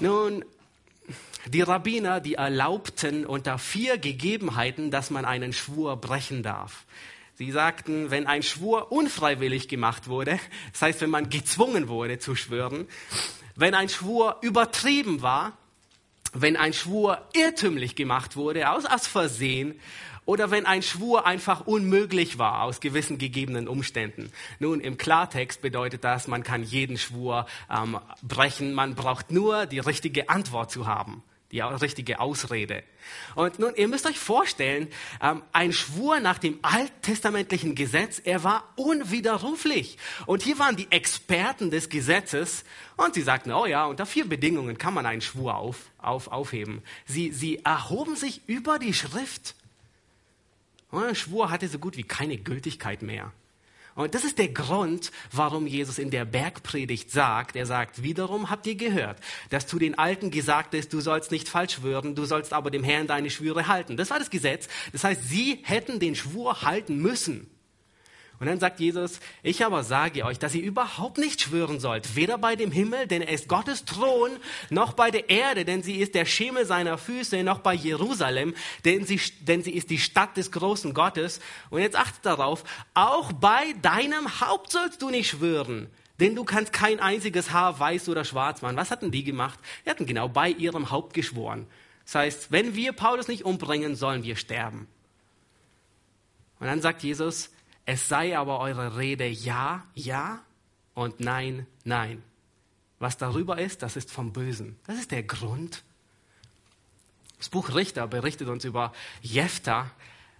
Nun, 0.00 0.44
die 1.46 1.62
Rabbiner, 1.62 2.20
die 2.20 2.34
erlaubten 2.34 3.26
unter 3.26 3.58
vier 3.58 3.98
Gegebenheiten, 3.98 4.90
dass 4.90 5.10
man 5.10 5.24
einen 5.24 5.52
Schwur 5.52 5.96
brechen 5.96 6.42
darf. 6.42 6.84
Sie 7.40 7.52
sagten, 7.52 8.10
wenn 8.10 8.26
ein 8.26 8.42
Schwur 8.42 8.92
unfreiwillig 8.92 9.66
gemacht 9.66 10.08
wurde, 10.08 10.38
das 10.72 10.82
heißt, 10.82 11.00
wenn 11.00 11.08
man 11.08 11.30
gezwungen 11.30 11.88
wurde 11.88 12.18
zu 12.18 12.34
schwören, 12.34 12.86
wenn 13.56 13.72
ein 13.72 13.88
Schwur 13.88 14.36
übertrieben 14.42 15.22
war, 15.22 15.56
wenn 16.34 16.58
ein 16.58 16.74
Schwur 16.74 17.26
irrtümlich 17.32 17.96
gemacht 17.96 18.36
wurde, 18.36 18.70
aus, 18.70 18.84
aus 18.84 19.06
Versehen, 19.06 19.80
oder 20.26 20.50
wenn 20.50 20.66
ein 20.66 20.82
Schwur 20.82 21.26
einfach 21.26 21.66
unmöglich 21.66 22.36
war 22.36 22.60
aus 22.60 22.80
gewissen 22.80 23.16
gegebenen 23.16 23.68
Umständen. 23.68 24.30
Nun, 24.58 24.80
im 24.80 24.98
Klartext 24.98 25.62
bedeutet 25.62 26.04
das, 26.04 26.28
man 26.28 26.42
kann 26.42 26.62
jeden 26.62 26.98
Schwur 26.98 27.46
ähm, 27.74 27.98
brechen, 28.20 28.74
man 28.74 28.94
braucht 28.94 29.30
nur 29.30 29.64
die 29.64 29.78
richtige 29.78 30.28
Antwort 30.28 30.70
zu 30.70 30.86
haben 30.86 31.22
die 31.52 31.60
richtige 31.60 32.20
Ausrede. 32.20 32.82
Und 33.34 33.58
nun, 33.58 33.74
ihr 33.74 33.88
müsst 33.88 34.06
euch 34.06 34.18
vorstellen, 34.18 34.88
ähm, 35.20 35.42
ein 35.52 35.72
Schwur 35.72 36.20
nach 36.20 36.38
dem 36.38 36.58
alttestamentlichen 36.62 37.74
Gesetz, 37.74 38.20
er 38.22 38.44
war 38.44 38.72
unwiderruflich. 38.76 39.98
Und 40.26 40.42
hier 40.42 40.58
waren 40.58 40.76
die 40.76 40.90
Experten 40.90 41.70
des 41.70 41.88
Gesetzes 41.88 42.64
und 42.96 43.14
sie 43.14 43.22
sagten, 43.22 43.52
oh 43.52 43.66
ja, 43.66 43.86
unter 43.86 44.06
vier 44.06 44.28
Bedingungen 44.28 44.78
kann 44.78 44.94
man 44.94 45.06
einen 45.06 45.22
Schwur 45.22 45.56
auf, 45.56 45.90
auf, 45.98 46.28
aufheben. 46.28 46.82
Sie, 47.06 47.32
sie 47.32 47.64
erhoben 47.64 48.16
sich 48.16 48.42
über 48.46 48.78
die 48.78 48.94
Schrift. 48.94 49.54
Und 50.90 51.04
ein 51.04 51.14
Schwur 51.14 51.50
hatte 51.50 51.68
so 51.68 51.78
gut 51.78 51.96
wie 51.96 52.02
keine 52.02 52.36
Gültigkeit 52.36 53.02
mehr. 53.02 53.32
Und 53.94 54.14
das 54.14 54.24
ist 54.24 54.38
der 54.38 54.48
Grund, 54.48 55.10
warum 55.32 55.66
Jesus 55.66 55.98
in 55.98 56.10
der 56.10 56.24
Bergpredigt 56.24 57.10
sagt, 57.10 57.56
er 57.56 57.66
sagt, 57.66 58.02
wiederum 58.02 58.50
habt 58.50 58.66
ihr 58.66 58.76
gehört, 58.76 59.18
dass 59.50 59.66
zu 59.66 59.78
den 59.78 59.98
Alten 59.98 60.30
gesagt 60.30 60.74
ist, 60.74 60.92
du 60.92 61.00
sollst 61.00 61.30
nicht 61.30 61.48
falsch 61.48 61.74
schwören, 61.74 62.14
du 62.14 62.24
sollst 62.24 62.52
aber 62.52 62.70
dem 62.70 62.84
Herrn 62.84 63.06
deine 63.06 63.30
Schwüre 63.30 63.66
halten. 63.66 63.96
Das 63.96 64.10
war 64.10 64.18
das 64.18 64.30
Gesetz. 64.30 64.68
Das 64.92 65.04
heißt, 65.04 65.28
sie 65.28 65.60
hätten 65.62 66.00
den 66.00 66.14
Schwur 66.14 66.62
halten 66.62 66.98
müssen. 66.98 67.50
Und 68.40 68.46
dann 68.46 68.58
sagt 68.58 68.80
Jesus, 68.80 69.20
ich 69.42 69.66
aber 69.66 69.84
sage 69.84 70.24
euch, 70.24 70.38
dass 70.38 70.54
ihr 70.54 70.62
überhaupt 70.62 71.18
nicht 71.18 71.42
schwören 71.42 71.78
sollt, 71.78 72.16
weder 72.16 72.38
bei 72.38 72.56
dem 72.56 72.72
Himmel, 72.72 73.06
denn 73.06 73.20
er 73.20 73.34
ist 73.34 73.48
Gottes 73.48 73.84
Thron, 73.84 74.30
noch 74.70 74.94
bei 74.94 75.10
der 75.10 75.28
Erde, 75.28 75.66
denn 75.66 75.82
sie 75.82 75.96
ist 75.96 76.14
der 76.14 76.24
Schemel 76.24 76.64
seiner 76.64 76.96
Füße, 76.96 77.42
noch 77.44 77.58
bei 77.58 77.74
Jerusalem, 77.74 78.54
denn 78.86 79.04
sie, 79.04 79.20
denn 79.40 79.62
sie 79.62 79.72
ist 79.72 79.90
die 79.90 79.98
Stadt 79.98 80.38
des 80.38 80.50
großen 80.52 80.94
Gottes. 80.94 81.40
Und 81.68 81.82
jetzt 81.82 81.96
achtet 81.96 82.24
darauf, 82.24 82.64
auch 82.94 83.30
bei 83.30 83.74
deinem 83.82 84.40
Haupt 84.40 84.72
sollst 84.72 85.02
du 85.02 85.10
nicht 85.10 85.28
schwören, 85.28 85.90
denn 86.18 86.34
du 86.34 86.44
kannst 86.44 86.72
kein 86.72 86.98
einziges 86.98 87.52
Haar 87.52 87.78
weiß 87.78 88.08
oder 88.08 88.24
schwarz 88.24 88.62
machen. 88.62 88.78
Was 88.78 88.90
hatten 88.90 89.10
die 89.10 89.22
gemacht? 89.22 89.58
Die 89.84 89.90
hatten 89.90 90.06
genau 90.06 90.30
bei 90.30 90.48
ihrem 90.48 90.90
Haupt 90.90 91.12
geschworen. 91.12 91.66
Das 92.06 92.14
heißt, 92.14 92.52
wenn 92.52 92.74
wir 92.74 92.94
Paulus 92.94 93.28
nicht 93.28 93.44
umbringen, 93.44 93.96
sollen 93.96 94.22
wir 94.22 94.36
sterben. 94.36 94.88
Und 96.58 96.68
dann 96.68 96.80
sagt 96.80 97.02
Jesus, 97.02 97.50
es 97.90 98.06
sei 98.06 98.38
aber 98.38 98.60
eure 98.60 98.98
Rede 98.98 99.26
ja, 99.26 99.84
ja 99.94 100.44
und 100.94 101.18
nein, 101.18 101.66
nein. 101.82 102.22
Was 103.00 103.16
darüber 103.16 103.58
ist, 103.58 103.82
das 103.82 103.96
ist 103.96 104.12
vom 104.12 104.32
Bösen. 104.32 104.78
Das 104.86 104.96
ist 104.96 105.10
der 105.10 105.24
Grund. 105.24 105.82
Das 107.38 107.48
Buch 107.48 107.74
Richter 107.74 108.06
berichtet 108.06 108.46
uns 108.46 108.64
über 108.64 108.92
Jephthah, 109.22 109.90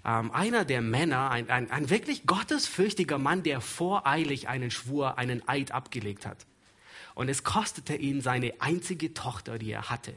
ähm, 0.05 0.31
einer 0.31 0.65
der 0.65 0.81
Männer, 0.81 1.33
ein, 1.33 1.51
ein, 1.51 1.73
ein 1.73 1.91
wirklich 1.91 2.25
gottesfürchtiger 2.25 3.19
Mann, 3.19 3.43
der 3.43 3.61
voreilig 3.61 4.49
einen 4.49 4.71
Schwur, 4.71 5.19
einen 5.19 5.43
Eid 5.49 5.73
abgelegt 5.73 6.27
hat. 6.27 6.47
Und 7.17 7.29
es 7.29 7.43
kostete 7.43 7.97
ihn 7.97 8.21
seine 8.21 8.55
einzige 8.61 9.13
Tochter, 9.13 9.59
die 9.59 9.73
er 9.73 9.91
hatte. 9.91 10.15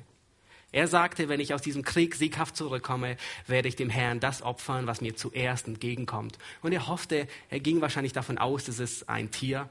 Er 0.73 0.87
sagte, 0.87 1.29
wenn 1.29 1.39
ich 1.39 1.53
aus 1.53 1.61
diesem 1.61 1.83
Krieg 1.83 2.15
sieghaft 2.15 2.57
zurückkomme, 2.57 3.15
werde 3.45 3.67
ich 3.67 3.75
dem 3.75 3.91
Herrn 3.91 4.19
das 4.19 4.41
opfern, 4.41 4.87
was 4.87 5.01
mir 5.01 5.15
zuerst 5.15 5.67
entgegenkommt. 5.67 6.39
Und 6.63 6.73
er 6.73 6.87
hoffte, 6.87 7.27
er 7.51 7.59
ging 7.59 7.79
wahrscheinlich 7.79 8.11
davon 8.11 8.39
aus, 8.39 8.67
es 8.67 8.79
ist 8.79 9.07
ein 9.07 9.29
Tier. 9.29 9.69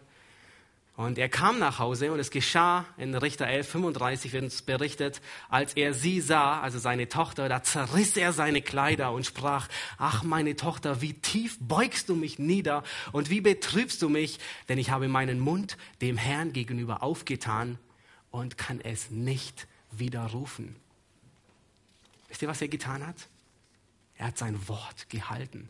Und 0.95 1.19
er 1.19 1.29
kam 1.29 1.59
nach 1.59 1.81
Hause 1.81 2.13
und 2.13 2.21
es 2.21 2.31
geschah 2.31 2.85
in 2.99 3.17
Richter 3.17 3.49
11, 3.49 3.69
35 3.69 4.33
wird 4.33 4.45
uns 4.45 4.63
berichtet, 4.63 5.21
als 5.49 5.75
er 5.75 5.93
sie 5.93 6.21
sah, 6.21 6.61
also 6.61 6.79
seine 6.79 7.09
Tochter, 7.09 7.49
da 7.49 7.65
zerriss 7.65 8.17
er 8.17 8.33
seine 8.33 8.63
Kleider 8.63 9.11
und 9.11 9.27
sprach, 9.27 9.69
ach 9.99 10.23
meine 10.23 10.55
Tochter, 10.55 11.01
wie 11.01 11.15
tief 11.15 11.59
beugst 11.61 12.11
du 12.11 12.15
mich 12.15 12.39
nieder 12.39 12.85
und 13.11 13.29
wie 13.29 13.41
betrübst 13.41 14.03
du 14.03 14.09
mich, 14.09 14.39
denn 14.69 14.79
ich 14.79 14.91
habe 14.91 15.09
meinen 15.09 15.41
Mund 15.41 15.77
dem 16.01 16.17
Herrn 16.17 16.53
gegenüber 16.53 17.03
aufgetan 17.03 17.81
und 18.31 18.57
kann 18.57 18.81
es 18.81 19.11
nicht 19.11 19.67
widerrufen. 19.91 20.77
Wisst 22.33 22.41
ihr, 22.41 22.49
was 22.49 22.63
er 22.63 22.69
getan 22.69 23.07
hat? 23.07 23.29
Er 24.17 24.29
hat 24.29 24.39
sein 24.39 24.67
Wort 24.67 25.11
gehalten. 25.11 25.69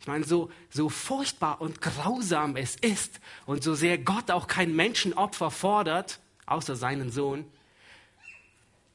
Ich 0.00 0.06
meine, 0.06 0.24
so, 0.24 0.50
so 0.70 0.88
furchtbar 0.88 1.60
und 1.60 1.82
grausam 1.82 2.56
es 2.56 2.76
ist 2.76 3.20
und 3.44 3.62
so 3.62 3.74
sehr 3.74 3.98
Gott 3.98 4.30
auch 4.30 4.46
kein 4.46 4.74
Menschenopfer 4.74 5.50
fordert, 5.50 6.18
außer 6.46 6.76
seinen 6.76 7.12
Sohn, 7.12 7.44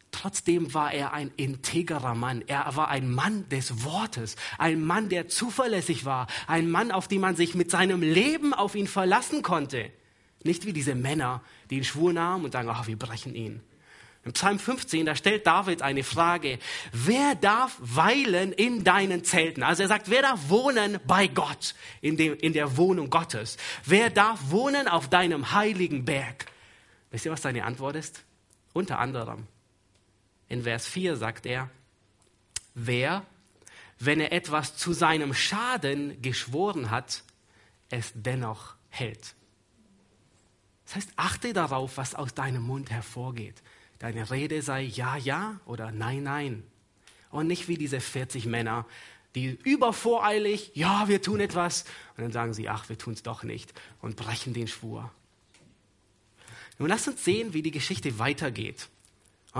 trotzdem 0.10 0.74
war 0.74 0.92
er 0.92 1.14
ein 1.14 1.30
integrer 1.38 2.16
Mann. 2.16 2.42
Er 2.48 2.76
war 2.76 2.88
ein 2.88 3.14
Mann 3.14 3.48
des 3.50 3.84
Wortes, 3.84 4.36
ein 4.58 4.84
Mann, 4.84 5.08
der 5.08 5.28
zuverlässig 5.28 6.04
war, 6.06 6.26
ein 6.48 6.68
Mann, 6.72 6.90
auf 6.92 7.08
den 7.08 7.22
man 7.22 7.36
sich 7.36 7.54
mit 7.54 7.70
seinem 7.70 8.02
Leben 8.02 8.56
auf 8.56 8.74
ihn 8.74 8.88
verlassen 8.88 9.44
konnte. 9.44 9.92
Nicht 10.44 10.66
wie 10.66 10.74
diese 10.74 10.96
Männer, 10.96 11.44
die 11.70 11.78
ihn 11.78 11.84
Schwur 11.84 12.12
nahmen 12.12 12.46
und 12.46 12.54
sagen, 12.54 12.70
ach, 12.72 12.88
wir 12.88 12.98
brechen 12.98 13.36
ihn. 13.36 13.62
Im 14.24 14.34
Psalm 14.34 14.60
15, 14.60 15.08
da 15.08 15.16
stellt 15.16 15.48
David 15.48 15.82
eine 15.82 16.04
Frage. 16.04 16.60
Wer 16.92 17.34
darf 17.34 17.78
weilen 17.80 18.54
in 18.54 18.84
deinen 18.84 19.24
Zelten? 19.24 19.64
Also 19.64 19.82
er 19.82 19.90
sagt, 19.90 20.12
wer 20.12 20.22
darf 20.22 20.50
wohnen 20.50 21.00
bei 21.08 21.28
Gott, 21.28 21.74
in, 22.02 22.18
dem, 22.18 22.36
in 22.38 22.54
der 22.54 22.78
Wohnung 22.78 23.10
Gottes? 23.10 23.58
Wer 23.84 24.12
darf 24.12 24.52
wohnen 24.52 24.88
auf 24.88 25.10
deinem 25.10 25.54
heiligen 25.54 26.06
Berg? 26.06 26.46
Wisst 27.10 27.26
ihr, 27.26 27.32
was 27.32 27.42
seine 27.42 27.66
Antwort 27.66 27.96
ist? 27.96 28.24
Unter 28.74 29.00
anderem. 29.00 29.48
In 30.50 30.64
Vers 30.64 30.88
4 30.88 31.16
sagt 31.16 31.48
er, 31.48 31.72
wer, 32.76 33.26
wenn 33.98 34.20
er 34.20 34.32
etwas 34.32 34.78
zu 34.78 34.94
seinem 34.94 35.34
Schaden 35.34 36.22
geschworen 36.22 36.92
hat, 36.92 37.24
es 37.90 38.12
dennoch 38.14 38.76
hält. 38.90 39.36
Das 40.86 40.96
heißt, 40.96 41.10
achte 41.16 41.54
darauf, 41.54 41.98
was 41.98 42.14
aus 42.14 42.34
deinem 42.34 42.64
Mund 42.64 42.92
hervorgeht. 42.92 43.64
Deine 44.02 44.32
Rede 44.32 44.64
sei 44.64 44.82
ja, 44.82 45.16
ja 45.16 45.60
oder 45.68 45.92
nein, 45.92 46.24
nein. 46.24 46.64
Und 47.30 47.46
nicht 47.46 47.68
wie 47.68 47.78
diese 47.78 48.00
40 48.02 48.48
Männer, 48.48 48.88
die 49.36 49.60
übervoreilig, 49.64 50.72
ja, 50.74 51.08
wir 51.08 51.22
tun 51.22 51.40
etwas. 51.40 51.86
Und 52.18 52.24
dann 52.24 52.32
sagen 52.32 52.56
sie, 52.56 52.68
ach, 52.68 52.90
wir 52.90 52.98
tun 52.98 53.14
es 53.14 53.22
doch 53.22 53.44
nicht 53.44 53.76
und 54.02 54.16
brechen 54.16 54.56
den 54.56 54.68
Schwur. 54.68 55.12
Nun 56.80 56.90
lasst 56.90 57.10
uns 57.10 57.24
sehen, 57.24 57.54
wie 57.54 57.62
die 57.62 57.70
Geschichte 57.70 58.18
weitergeht. 58.18 58.90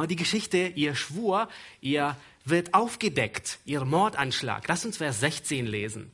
Die 0.10 0.16
Geschichte, 0.16 0.58
ihr 0.74 0.96
Schwur, 0.96 1.48
ihr 1.80 2.18
wird 2.44 2.74
aufgedeckt, 2.74 3.60
ihr 3.66 3.86
Mordanschlag. 3.86 4.68
Lasst 4.68 4.88
uns 4.88 4.98
Vers 4.98 5.20
16 5.20 5.68
lesen. 5.68 6.12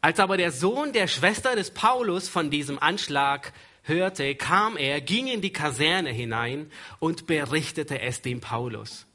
Als 0.00 0.20
aber 0.20 0.38
der 0.38 0.52
Sohn 0.52 0.94
der 0.94 1.06
Schwester 1.06 1.54
des 1.54 1.70
Paulus 1.70 2.30
von 2.30 2.50
diesem 2.50 2.78
Anschlag 2.78 3.52
hörte, 3.82 4.34
kam 4.34 4.76
er, 4.76 5.00
ging 5.00 5.26
in 5.26 5.40
die 5.40 5.52
Kaserne 5.52 6.10
hinein 6.10 6.70
und 6.98 7.26
berichtete 7.26 8.00
es 8.00 8.22
dem 8.22 8.40
Paulus. 8.40 9.06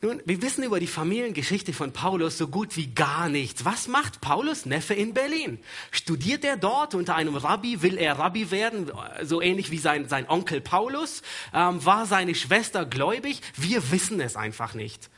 Nun, 0.00 0.22
wir 0.24 0.40
wissen 0.42 0.62
über 0.62 0.78
die 0.78 0.86
Familiengeschichte 0.86 1.72
von 1.72 1.92
Paulus 1.92 2.38
so 2.38 2.46
gut 2.46 2.76
wie 2.76 2.94
gar 2.94 3.28
nichts. 3.28 3.64
Was 3.64 3.88
macht 3.88 4.20
Paulus 4.20 4.64
Neffe 4.64 4.94
in 4.94 5.12
Berlin? 5.12 5.58
Studiert 5.90 6.44
er 6.44 6.56
dort 6.56 6.94
unter 6.94 7.16
einem 7.16 7.34
Rabbi? 7.34 7.82
Will 7.82 7.98
er 7.98 8.16
Rabbi 8.16 8.52
werden? 8.52 8.92
So 9.22 9.42
ähnlich 9.42 9.72
wie 9.72 9.78
sein, 9.78 10.08
sein 10.08 10.28
Onkel 10.28 10.60
Paulus? 10.60 11.22
Ähm, 11.52 11.84
war 11.84 12.06
seine 12.06 12.36
Schwester 12.36 12.86
gläubig? 12.86 13.40
Wir 13.56 13.90
wissen 13.90 14.20
es 14.20 14.36
einfach 14.36 14.74
nicht. 14.74 15.10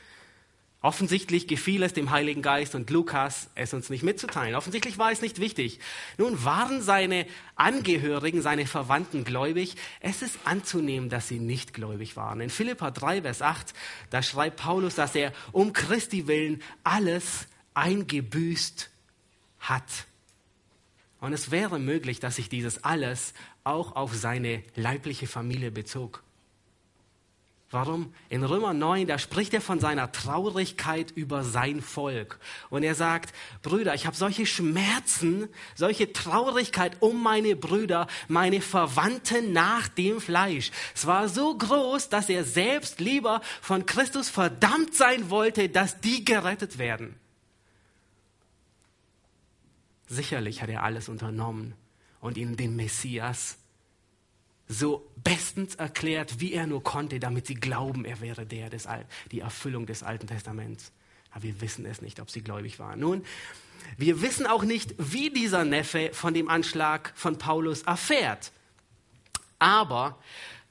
Offensichtlich 0.83 1.47
gefiel 1.47 1.83
es 1.83 1.93
dem 1.93 2.09
Heiligen 2.09 2.41
Geist 2.41 2.73
und 2.73 2.89
Lukas, 2.89 3.51
es 3.53 3.71
uns 3.71 3.91
nicht 3.91 4.01
mitzuteilen. 4.01 4.55
Offensichtlich 4.55 4.97
war 4.97 5.11
es 5.11 5.21
nicht 5.21 5.39
wichtig. 5.39 5.79
Nun 6.17 6.43
waren 6.43 6.81
seine 6.81 7.27
Angehörigen, 7.55 8.41
seine 8.41 8.65
Verwandten 8.65 9.23
gläubig. 9.23 9.75
Es 9.99 10.23
ist 10.23 10.39
anzunehmen, 10.43 11.09
dass 11.09 11.27
sie 11.27 11.37
nicht 11.37 11.75
gläubig 11.75 12.15
waren. 12.15 12.41
In 12.41 12.49
Philippa 12.49 12.89
3, 12.89 13.21
Vers 13.21 13.43
8, 13.43 13.75
da 14.09 14.23
schreibt 14.23 14.57
Paulus, 14.57 14.95
dass 14.95 15.13
er 15.13 15.33
um 15.51 15.71
Christi 15.71 16.25
willen 16.25 16.63
alles 16.83 17.45
eingebüßt 17.75 18.89
hat. 19.59 20.07
Und 21.19 21.33
es 21.33 21.51
wäre 21.51 21.77
möglich, 21.77 22.19
dass 22.19 22.37
sich 22.37 22.49
dieses 22.49 22.83
alles 22.83 23.35
auch 23.63 23.95
auf 23.95 24.15
seine 24.15 24.63
leibliche 24.75 25.27
Familie 25.27 25.69
bezog. 25.69 26.23
Warum? 27.71 28.13
In 28.27 28.43
Römer 28.43 28.73
9, 28.73 29.07
da 29.07 29.17
spricht 29.17 29.53
er 29.53 29.61
von 29.61 29.79
seiner 29.79 30.11
Traurigkeit 30.11 31.11
über 31.11 31.45
sein 31.45 31.81
Volk. 31.81 32.37
Und 32.69 32.83
er 32.83 32.95
sagt, 32.95 33.33
Brüder, 33.61 33.95
ich 33.95 34.05
habe 34.05 34.15
solche 34.17 34.45
Schmerzen, 34.45 35.47
solche 35.73 36.11
Traurigkeit 36.11 36.97
um 36.99 37.23
meine 37.23 37.55
Brüder, 37.55 38.07
meine 38.27 38.59
Verwandten 38.59 39.53
nach 39.53 39.87
dem 39.87 40.19
Fleisch. 40.19 40.71
Es 40.93 41.07
war 41.07 41.29
so 41.29 41.57
groß, 41.57 42.09
dass 42.09 42.27
er 42.27 42.43
selbst 42.43 42.99
lieber 42.99 43.39
von 43.61 43.85
Christus 43.85 44.29
verdammt 44.29 44.93
sein 44.93 45.29
wollte, 45.29 45.69
dass 45.69 46.01
die 46.01 46.25
gerettet 46.25 46.77
werden. 46.77 47.15
Sicherlich 50.07 50.61
hat 50.61 50.69
er 50.69 50.83
alles 50.83 51.07
unternommen 51.07 51.73
und 52.19 52.35
ihnen 52.35 52.57
den 52.57 52.75
Messias 52.75 53.55
so 54.71 55.05
bestens 55.23 55.75
erklärt, 55.75 56.39
wie 56.39 56.53
er 56.53 56.65
nur 56.65 56.83
konnte, 56.83 57.19
damit 57.19 57.45
sie 57.45 57.55
glauben, 57.55 58.05
er 58.05 58.21
wäre 58.21 58.45
der, 58.45 58.69
des 58.69 58.87
Al 58.87 59.05
die 59.31 59.41
Erfüllung 59.41 59.85
des 59.85 60.01
Alten 60.01 60.27
Testaments. 60.27 60.91
Aber 61.31 61.43
wir 61.43 61.61
wissen 61.61 61.85
es 61.85 62.01
nicht, 62.01 62.19
ob 62.19 62.29
sie 62.29 62.41
gläubig 62.41 62.79
waren. 62.79 62.99
Nun, 62.99 63.23
wir 63.97 64.21
wissen 64.21 64.47
auch 64.47 64.63
nicht, 64.63 64.95
wie 64.97 65.29
dieser 65.29 65.65
Neffe 65.65 66.11
von 66.13 66.33
dem 66.33 66.49
Anschlag 66.49 67.11
von 67.15 67.37
Paulus 67.37 67.83
erfährt. 67.83 68.51
Aber 69.59 70.17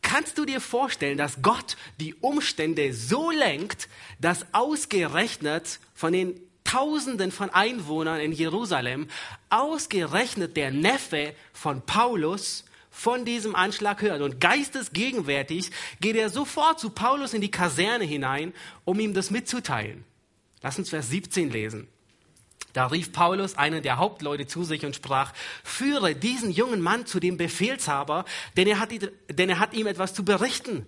kannst 0.03 0.39
du 0.39 0.45
dir 0.45 0.61
vorstellen, 0.61 1.19
dass 1.19 1.43
Gott 1.43 1.77
die 1.99 2.15
Umstände 2.15 2.93
so 2.95 3.31
lenkt, 3.31 3.89
dass 4.19 4.47
ausgerechnet 4.53 5.79
von 5.95 6.13
den 6.13 6.41
Tausenden 6.65 7.33
von 7.33 7.51
Einwohnern 7.51 8.21
in 8.21 8.33
Jerusalem, 8.33 9.09
ausgerechnet 9.49 10.57
der 10.57 10.71
Neffe 10.71 11.35
von 11.53 11.83
Paulus 11.83 12.65
von 13.01 13.25
diesem 13.25 13.57
Anschlag 13.57 14.03
hört. 14.03 14.21
Und 14.21 14.41
geistesgegenwärtig 14.41 15.71
geht 16.03 16.17
er 16.17 16.29
sofort 16.29 16.79
zu 16.79 16.91
Paulus 16.91 17.33
in 17.33 17.41
die 17.41 17.51
Kaserne 17.51 18.05
hinein, 18.05 18.53
um 18.85 19.01
ihm 19.01 19.15
das 19.15 19.31
mitzuteilen. 19.31 20.05
Lass 20.61 20.79
uns 20.79 20.91
Vers 20.91 21.09
17 21.09 21.51
lesen. 21.51 21.89
Da 22.75 22.89
rief 22.89 23.11
Paulus 23.13 23.57
einen 23.57 23.83
der 23.83 23.97
Hauptleute 23.97 24.47
zu 24.47 24.65
sich 24.65 24.85
und 24.85 24.95
sprach, 24.95 25.33
führe 25.65 26.15
diesen 26.15 26.51
jungen 26.51 26.83
Mann 26.83 27.07
zu 27.07 27.21
dem 27.21 27.39
Befehlshaber, 27.39 28.27
denn 28.59 28.69
er 28.69 28.79
hat, 28.79 28.91
denn 29.31 29.49
er 29.49 29.59
hat 29.59 29.73
ihm 29.73 29.87
etwas 29.87 30.13
zu 30.13 30.23
berichten. 30.23 30.87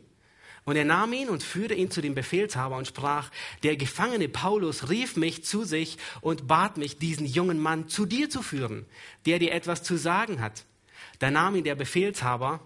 Und 0.65 0.77
er 0.77 0.85
nahm 0.85 1.15
ihn 1.15 1.31
und 1.31 1.43
führte 1.43 1.75
ihn 1.75 1.91
zu 1.91 2.03
dem 2.03 2.15
Befehlshaber 2.15 2.77
und 2.77 2.87
sprach, 2.87 3.31
der 3.63 3.77
Gefangene 3.77 4.29
Paulus 4.29 4.91
rief 4.91 5.17
mich 5.17 5.45
zu 5.45 5.65
sich 5.65 5.97
und 6.21 6.47
bat 6.47 6.77
mich, 6.77 6.99
diesen 6.99 7.27
jungen 7.27 7.59
Mann 7.59 7.89
zu 7.89 8.05
dir 8.05 8.29
zu 8.29 8.43
führen, 8.43 8.85
der 9.25 9.39
dir 9.39 9.53
etwas 9.53 9.83
zu 9.83 9.97
sagen 9.97 10.43
hat. 10.43 10.67
Da 11.23 11.31
nahm 11.31 11.55
ihn 11.55 11.63
der 11.63 11.77
Befehlshaber 11.77 12.59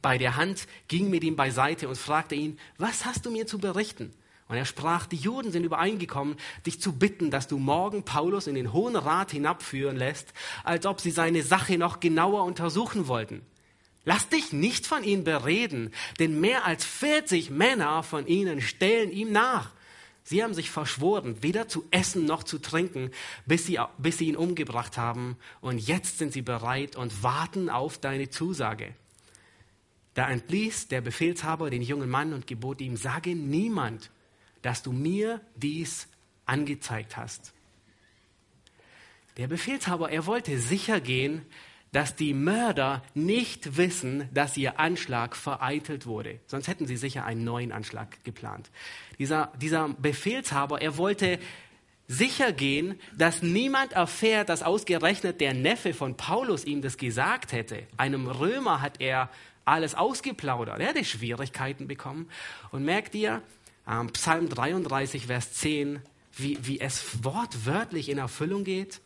bei 0.00 0.16
der 0.16 0.36
Hand, 0.36 0.68
ging 0.86 1.10
mit 1.10 1.24
ihm 1.24 1.34
beiseite 1.34 1.88
und 1.88 1.98
fragte 1.98 2.36
ihn, 2.36 2.56
was 2.78 3.04
hast 3.04 3.26
du 3.26 3.32
mir 3.32 3.48
zu 3.48 3.58
berichten? 3.58 4.14
Und 4.46 4.56
er 4.56 4.64
sprach, 4.64 5.06
die 5.06 5.16
Juden 5.16 5.50
sind 5.50 5.64
übereingekommen, 5.64 6.36
dich 6.66 6.80
zu 6.80 6.96
bitten, 6.96 7.32
dass 7.32 7.48
du 7.48 7.58
morgen 7.58 8.04
Paulus 8.04 8.46
in 8.46 8.54
den 8.54 8.72
Hohen 8.72 8.94
Rat 8.94 9.32
hinabführen 9.32 9.96
lässt, 9.96 10.32
als 10.62 10.86
ob 10.86 11.00
sie 11.00 11.10
seine 11.10 11.42
Sache 11.42 11.76
noch 11.76 11.98
genauer 11.98 12.44
untersuchen 12.44 13.08
wollten. 13.08 13.42
Lass 14.04 14.28
dich 14.28 14.52
nicht 14.52 14.86
von 14.86 15.02
ihnen 15.02 15.24
bereden, 15.24 15.90
denn 16.20 16.38
mehr 16.38 16.66
als 16.66 16.84
40 16.84 17.50
Männer 17.50 18.04
von 18.04 18.28
ihnen 18.28 18.60
stellen 18.60 19.10
ihm 19.10 19.32
nach. 19.32 19.72
Sie 20.26 20.42
haben 20.42 20.54
sich 20.54 20.70
verschworen, 20.70 21.42
weder 21.42 21.68
zu 21.68 21.84
essen 21.90 22.24
noch 22.24 22.42
zu 22.44 22.58
trinken, 22.58 23.10
bis 23.44 23.66
sie, 23.66 23.78
bis 23.98 24.18
sie 24.18 24.28
ihn 24.28 24.36
umgebracht 24.36 24.96
haben. 24.96 25.36
Und 25.60 25.78
jetzt 25.78 26.18
sind 26.18 26.32
sie 26.32 26.40
bereit 26.40 26.96
und 26.96 27.22
warten 27.22 27.68
auf 27.68 27.98
deine 27.98 28.30
Zusage. 28.30 28.94
Da 30.14 30.30
entließ 30.30 30.88
der 30.88 31.02
Befehlshaber 31.02 31.68
den 31.68 31.82
jungen 31.82 32.08
Mann 32.08 32.32
und 32.32 32.46
gebot 32.46 32.80
ihm, 32.80 32.96
sage 32.96 33.34
niemand, 33.34 34.10
dass 34.62 34.82
du 34.82 34.92
mir 34.92 35.42
dies 35.56 36.08
angezeigt 36.46 37.18
hast. 37.18 37.52
Der 39.36 39.48
Befehlshaber, 39.48 40.10
er 40.10 40.24
wollte 40.24 40.58
sicher 40.58 41.00
gehen, 41.00 41.44
dass 41.94 42.16
die 42.16 42.34
Mörder 42.34 43.04
nicht 43.14 43.76
wissen, 43.76 44.28
dass 44.34 44.56
ihr 44.56 44.80
Anschlag 44.80 45.36
vereitelt 45.36 46.06
wurde. 46.06 46.40
Sonst 46.48 46.66
hätten 46.66 46.88
sie 46.88 46.96
sicher 46.96 47.24
einen 47.24 47.44
neuen 47.44 47.70
Anschlag 47.70 48.24
geplant. 48.24 48.68
Dieser, 49.20 49.52
dieser 49.60 49.90
Befehlshaber, 49.90 50.82
er 50.82 50.96
wollte 50.96 51.38
sicher 52.08 52.50
gehen, 52.50 52.98
dass 53.16 53.42
niemand 53.42 53.92
erfährt, 53.92 54.48
dass 54.48 54.64
ausgerechnet 54.64 55.40
der 55.40 55.54
Neffe 55.54 55.94
von 55.94 56.16
Paulus 56.16 56.64
ihm 56.64 56.82
das 56.82 56.96
gesagt 56.96 57.52
hätte. 57.52 57.84
Einem 57.96 58.26
Römer 58.26 58.82
hat 58.82 59.00
er 59.00 59.30
alles 59.64 59.94
ausgeplaudert. 59.94 60.80
Er 60.80 60.88
hätte 60.88 61.04
Schwierigkeiten 61.04 61.86
bekommen. 61.86 62.28
Und 62.72 62.84
merkt 62.84 63.14
ihr, 63.14 63.40
Psalm 64.12 64.48
33, 64.48 65.28
Vers 65.28 65.52
10, 65.52 66.00
wie, 66.32 66.58
wie 66.60 66.80
es 66.80 67.22
wortwörtlich 67.22 68.08
in 68.08 68.18
Erfüllung 68.18 68.64
geht. 68.64 69.00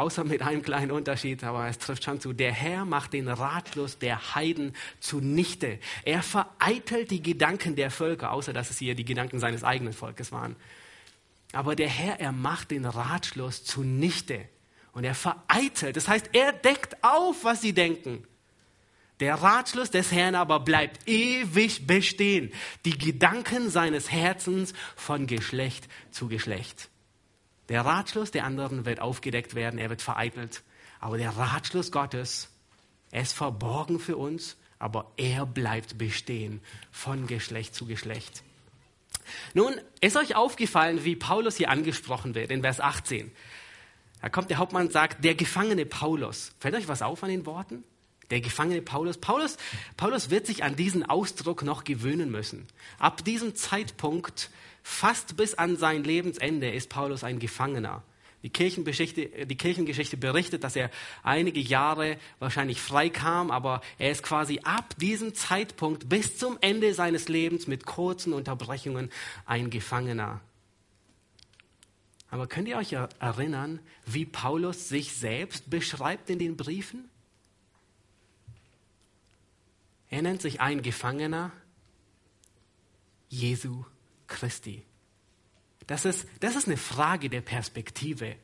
Außer 0.00 0.24
mit 0.24 0.40
einem 0.40 0.62
kleinen 0.62 0.92
Unterschied, 0.92 1.44
aber 1.44 1.68
es 1.68 1.76
trifft 1.76 2.04
schon 2.04 2.22
zu. 2.22 2.32
Der 2.32 2.52
Herr 2.52 2.86
macht 2.86 3.12
den 3.12 3.28
Ratschluss 3.28 3.98
der 3.98 4.34
Heiden 4.34 4.74
zunichte. 4.98 5.78
Er 6.06 6.22
vereitelt 6.22 7.10
die 7.10 7.22
Gedanken 7.22 7.76
der 7.76 7.90
Völker, 7.90 8.32
außer 8.32 8.54
dass 8.54 8.70
es 8.70 8.78
hier 8.78 8.94
die 8.94 9.04
Gedanken 9.04 9.40
seines 9.40 9.62
eigenen 9.62 9.92
Volkes 9.92 10.32
waren. 10.32 10.56
Aber 11.52 11.76
der 11.76 11.90
Herr, 11.90 12.18
er 12.18 12.32
macht 12.32 12.70
den 12.70 12.86
Ratschluss 12.86 13.62
zunichte. 13.62 14.48
Und 14.92 15.04
er 15.04 15.14
vereitelt. 15.14 15.96
Das 15.96 16.08
heißt, 16.08 16.30
er 16.32 16.54
deckt 16.54 16.96
auf, 17.04 17.44
was 17.44 17.60
sie 17.60 17.74
denken. 17.74 18.26
Der 19.20 19.34
Ratschluss 19.34 19.90
des 19.90 20.12
Herrn 20.12 20.34
aber 20.34 20.60
bleibt 20.60 21.06
ewig 21.08 21.86
bestehen. 21.86 22.54
Die 22.86 22.96
Gedanken 22.96 23.68
seines 23.68 24.10
Herzens 24.10 24.72
von 24.96 25.26
Geschlecht 25.26 25.88
zu 26.10 26.28
Geschlecht. 26.28 26.89
Der 27.70 27.86
Ratschluss 27.86 28.32
der 28.32 28.44
anderen 28.44 28.84
wird 28.84 29.00
aufgedeckt 29.00 29.54
werden, 29.54 29.78
er 29.78 29.88
wird 29.90 30.02
vereitelt. 30.02 30.62
Aber 30.98 31.16
der 31.16 31.30
Ratschluss 31.30 31.92
Gottes, 31.92 32.50
er 33.12 33.22
ist 33.22 33.32
verborgen 33.32 34.00
für 34.00 34.16
uns, 34.16 34.56
aber 34.80 35.12
er 35.16 35.46
bleibt 35.46 35.96
bestehen 35.96 36.60
von 36.90 37.28
Geschlecht 37.28 37.74
zu 37.74 37.86
Geschlecht. 37.86 38.42
Nun, 39.54 39.74
ist 40.00 40.16
euch 40.16 40.34
aufgefallen, 40.34 41.04
wie 41.04 41.14
Paulus 41.14 41.56
hier 41.56 41.70
angesprochen 41.70 42.34
wird 42.34 42.50
in 42.50 42.62
Vers 42.62 42.80
18? 42.80 43.30
Da 44.20 44.28
kommt 44.28 44.50
der 44.50 44.58
Hauptmann 44.58 44.86
und 44.86 44.92
sagt, 44.92 45.24
der 45.24 45.34
Gefangene 45.36 45.86
Paulus. 45.86 46.52
Fällt 46.58 46.74
euch 46.74 46.88
was 46.88 47.02
auf 47.02 47.22
an 47.22 47.30
den 47.30 47.46
Worten? 47.46 47.84
Der 48.30 48.40
Gefangene 48.40 48.82
Paulus. 48.82 49.18
Paulus, 49.18 49.56
Paulus 49.96 50.30
wird 50.30 50.46
sich 50.46 50.64
an 50.64 50.76
diesen 50.76 51.04
Ausdruck 51.04 51.62
noch 51.62 51.84
gewöhnen 51.84 52.30
müssen. 52.30 52.66
Ab 52.98 53.24
diesem 53.24 53.54
Zeitpunkt 53.54 54.50
Fast 54.82 55.36
bis 55.36 55.54
an 55.54 55.76
sein 55.76 56.04
Lebensende 56.04 56.70
ist 56.70 56.88
Paulus 56.88 57.24
ein 57.24 57.38
Gefangener. 57.38 58.02
Die 58.42 58.48
Kirchengeschichte, 58.48 59.46
die 59.46 59.56
Kirchengeschichte 59.56 60.16
berichtet, 60.16 60.64
dass 60.64 60.74
er 60.74 60.90
einige 61.22 61.60
Jahre 61.60 62.16
wahrscheinlich 62.38 62.80
frei 62.80 63.10
kam, 63.10 63.50
aber 63.50 63.82
er 63.98 64.10
ist 64.10 64.22
quasi 64.22 64.60
ab 64.64 64.94
diesem 64.98 65.34
Zeitpunkt 65.34 66.08
bis 66.08 66.38
zum 66.38 66.56
Ende 66.62 66.94
seines 66.94 67.28
Lebens 67.28 67.66
mit 67.66 67.84
kurzen 67.84 68.32
Unterbrechungen 68.32 69.10
ein 69.44 69.68
Gefangener. 69.68 70.40
Aber 72.30 72.46
könnt 72.46 72.68
ihr 72.68 72.78
euch 72.78 72.92
erinnern, 72.92 73.80
wie 74.06 74.24
Paulus 74.24 74.88
sich 74.88 75.12
selbst 75.12 75.68
beschreibt 75.68 76.30
in 76.30 76.38
den 76.38 76.56
Briefen? 76.56 77.10
Er 80.08 80.22
nennt 80.22 80.40
sich 80.40 80.60
ein 80.60 80.80
Gefangener 80.82 81.52
Jesu 83.28 83.84
Christi. 84.30 84.82
Das 85.86 86.06
ist, 86.06 86.26
das 86.40 86.56
ist 86.56 86.66
eine 86.66 86.78
Frage 86.78 87.28
der 87.28 87.42
Perspektive. 87.42 88.36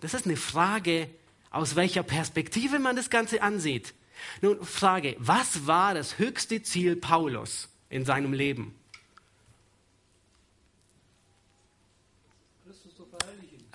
Das 0.00 0.12
ist 0.12 0.26
eine 0.26 0.36
Frage, 0.36 1.08
aus 1.50 1.76
welcher 1.76 2.02
Perspektive 2.02 2.78
man 2.78 2.96
das 2.96 3.08
Ganze 3.08 3.40
ansieht. 3.40 3.94
Nun, 4.42 4.62
Frage, 4.64 5.16
was 5.18 5.66
war 5.66 5.94
das 5.94 6.18
höchste 6.18 6.62
Ziel 6.62 6.96
Paulus 6.96 7.68
in 7.88 8.04
seinem 8.04 8.32
Leben? 8.32 8.74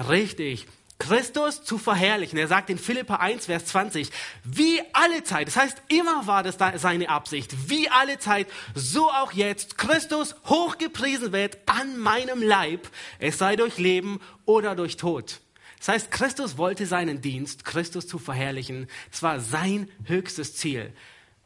Richtig. 0.08 0.68
Christus 1.00 1.64
zu 1.64 1.78
verherrlichen. 1.78 2.38
Er 2.38 2.48
sagt 2.48 2.70
in 2.70 2.78
Philippa 2.78 3.16
1, 3.16 3.46
Vers 3.46 3.66
20, 3.68 4.12
wie 4.44 4.82
alle 4.94 5.24
Zeit, 5.24 5.48
das 5.48 5.56
heißt, 5.56 5.82
immer 5.88 6.28
war 6.28 6.44
das 6.44 6.58
seine 6.82 7.10
Absicht, 7.10 7.70
wie 7.70 7.90
alle 7.90 8.20
Zeit, 8.20 8.48
so 8.76 9.10
auch 9.10 9.32
jetzt, 9.32 9.78
Christus 9.78 10.36
hochgepriesen 10.46 11.32
wird 11.32 11.58
an 11.66 11.98
meinem 11.98 12.44
Leib, 12.44 12.88
es 13.18 13.38
sei 13.38 13.56
durch 13.56 13.78
Leben 13.78 14.20
oder 14.46 14.76
durch 14.76 14.98
Tod. 14.98 15.40
Das 15.80 15.88
heißt, 15.88 16.12
Christus 16.12 16.58
wollte 16.58 16.86
seinen 16.86 17.22
Dienst, 17.22 17.64
Christus 17.64 18.06
zu 18.06 18.20
verherrlichen, 18.20 18.88
das 19.10 19.24
war 19.24 19.40
sein 19.40 19.90
höchstes 20.04 20.56
Ziel. 20.56 20.94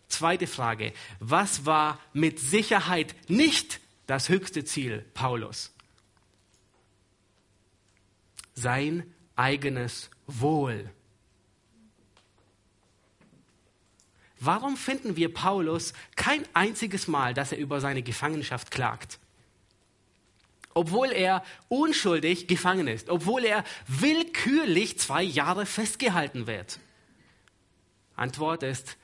Zweite 0.07 0.47
Frage, 0.47 0.93
was 1.19 1.65
war 1.65 1.99
mit 2.11 2.39
Sicherheit 2.39 3.15
nicht 3.29 3.79
das 4.07 4.29
höchste 4.29 4.65
Ziel 4.65 5.05
Paulus? 5.13 5.71
Sein 8.55 9.12
eigenes 9.35 10.09
Wohl. 10.27 10.89
Warum 14.39 14.75
finden 14.75 15.15
wir 15.15 15.33
Paulus 15.33 15.93
kein 16.15 16.45
einziges 16.53 17.07
Mal, 17.07 17.33
dass 17.33 17.53
er 17.53 17.57
über 17.57 17.79
seine 17.79 18.03
Gefangenschaft 18.03 18.71
klagt? 18.71 19.19
Obwohl 20.73 21.11
er 21.11 21.45
unschuldig 21.69 22.47
gefangen 22.47 22.87
ist, 22.87 23.09
obwohl 23.09 23.45
er 23.45 23.63
willkürlich 23.87 24.99
zwei 24.99 25.23
Jahre 25.23 25.65
festgehalten 25.65 26.45
wird. 26.45 26.79
Antwort 28.15 28.63
ist, 28.63 28.97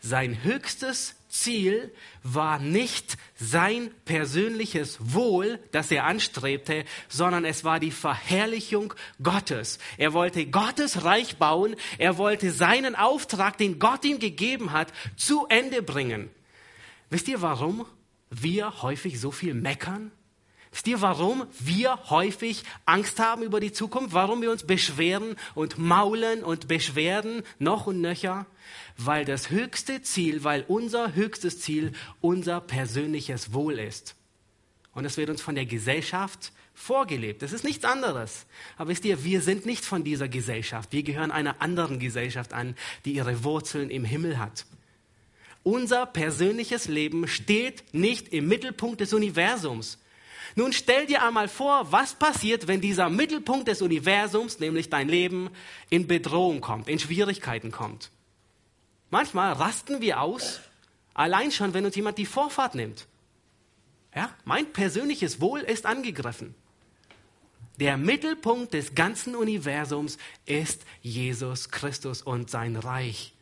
sein 0.00 0.44
höchstes 0.44 1.16
Ziel 1.28 1.92
war 2.22 2.58
nicht 2.58 3.16
sein 3.36 3.90
persönliches 4.04 4.98
Wohl, 5.14 5.58
das 5.72 5.90
er 5.90 6.04
anstrebte, 6.04 6.84
sondern 7.08 7.44
es 7.44 7.64
war 7.64 7.80
die 7.80 7.90
Verherrlichung 7.90 8.94
Gottes. 9.22 9.78
Er 9.96 10.12
wollte 10.12 10.46
Gottes 10.46 11.04
Reich 11.04 11.36
bauen, 11.36 11.76
er 11.98 12.18
wollte 12.18 12.50
seinen 12.50 12.94
Auftrag, 12.94 13.58
den 13.58 13.78
Gott 13.78 14.04
ihm 14.04 14.18
gegeben 14.18 14.72
hat, 14.72 14.92
zu 15.16 15.46
Ende 15.48 15.82
bringen. 15.82 16.30
Wisst 17.10 17.28
ihr, 17.28 17.42
warum 17.42 17.86
wir 18.30 18.82
häufig 18.82 19.20
so 19.20 19.30
viel 19.30 19.54
meckern? 19.54 20.12
Wisst 20.70 20.86
ihr, 20.86 21.00
warum 21.00 21.46
wir 21.58 22.10
häufig 22.10 22.64
Angst 22.84 23.18
haben 23.18 23.42
über 23.42 23.60
die 23.60 23.72
Zukunft? 23.72 24.12
Warum 24.12 24.42
wir 24.42 24.50
uns 24.50 24.64
beschweren 24.64 25.36
und 25.54 25.78
maulen 25.78 26.44
und 26.44 26.68
beschweren 26.68 27.42
noch 27.58 27.86
und 27.86 28.00
nöcher? 28.00 28.46
Weil 28.96 29.24
das 29.24 29.50
höchste 29.50 30.02
Ziel, 30.02 30.44
weil 30.44 30.64
unser 30.68 31.14
höchstes 31.14 31.60
Ziel 31.60 31.92
unser 32.20 32.60
persönliches 32.60 33.52
Wohl 33.52 33.78
ist. 33.78 34.14
Und 34.92 35.04
es 35.04 35.16
wird 35.16 35.30
uns 35.30 35.40
von 35.40 35.54
der 35.54 35.66
Gesellschaft 35.66 36.52
vorgelebt. 36.74 37.42
Das 37.42 37.52
ist 37.52 37.64
nichts 37.64 37.84
anderes. 37.84 38.46
Aber 38.76 38.90
wisst 38.90 39.04
ihr, 39.04 39.24
wir 39.24 39.40
sind 39.42 39.66
nicht 39.66 39.84
von 39.84 40.04
dieser 40.04 40.28
Gesellschaft. 40.28 40.92
Wir 40.92 41.02
gehören 41.02 41.30
einer 41.30 41.60
anderen 41.60 41.98
Gesellschaft 41.98 42.52
an, 42.52 42.76
die 43.04 43.12
ihre 43.12 43.44
Wurzeln 43.44 43.90
im 43.90 44.04
Himmel 44.04 44.38
hat. 44.38 44.66
Unser 45.62 46.06
persönliches 46.06 46.88
Leben 46.88 47.28
steht 47.28 47.84
nicht 47.92 48.28
im 48.28 48.48
Mittelpunkt 48.48 49.00
des 49.00 49.12
Universums. 49.12 49.98
Nun 50.54 50.72
stell 50.72 51.06
dir 51.06 51.22
einmal 51.22 51.48
vor, 51.48 51.92
was 51.92 52.14
passiert, 52.14 52.66
wenn 52.68 52.80
dieser 52.80 53.08
Mittelpunkt 53.08 53.68
des 53.68 53.82
Universums, 53.82 54.58
nämlich 54.58 54.90
dein 54.90 55.08
Leben, 55.08 55.50
in 55.90 56.06
Bedrohung 56.06 56.60
kommt, 56.60 56.88
in 56.88 56.98
Schwierigkeiten 56.98 57.70
kommt. 57.70 58.10
Manchmal 59.10 59.52
rasten 59.52 60.00
wir 60.00 60.20
aus, 60.20 60.60
allein 61.14 61.50
schon, 61.50 61.74
wenn 61.74 61.84
uns 61.84 61.96
jemand 61.96 62.18
die 62.18 62.26
Vorfahrt 62.26 62.74
nimmt. 62.74 63.06
Ja, 64.14 64.30
mein 64.44 64.72
persönliches 64.72 65.40
Wohl 65.40 65.60
ist 65.60 65.86
angegriffen. 65.86 66.54
Der 67.78 67.96
Mittelpunkt 67.96 68.74
des 68.74 68.94
ganzen 68.94 69.36
Universums 69.36 70.18
ist 70.46 70.82
Jesus 71.00 71.70
Christus 71.70 72.22
und 72.22 72.50
sein 72.50 72.74
Reich. 72.74 73.32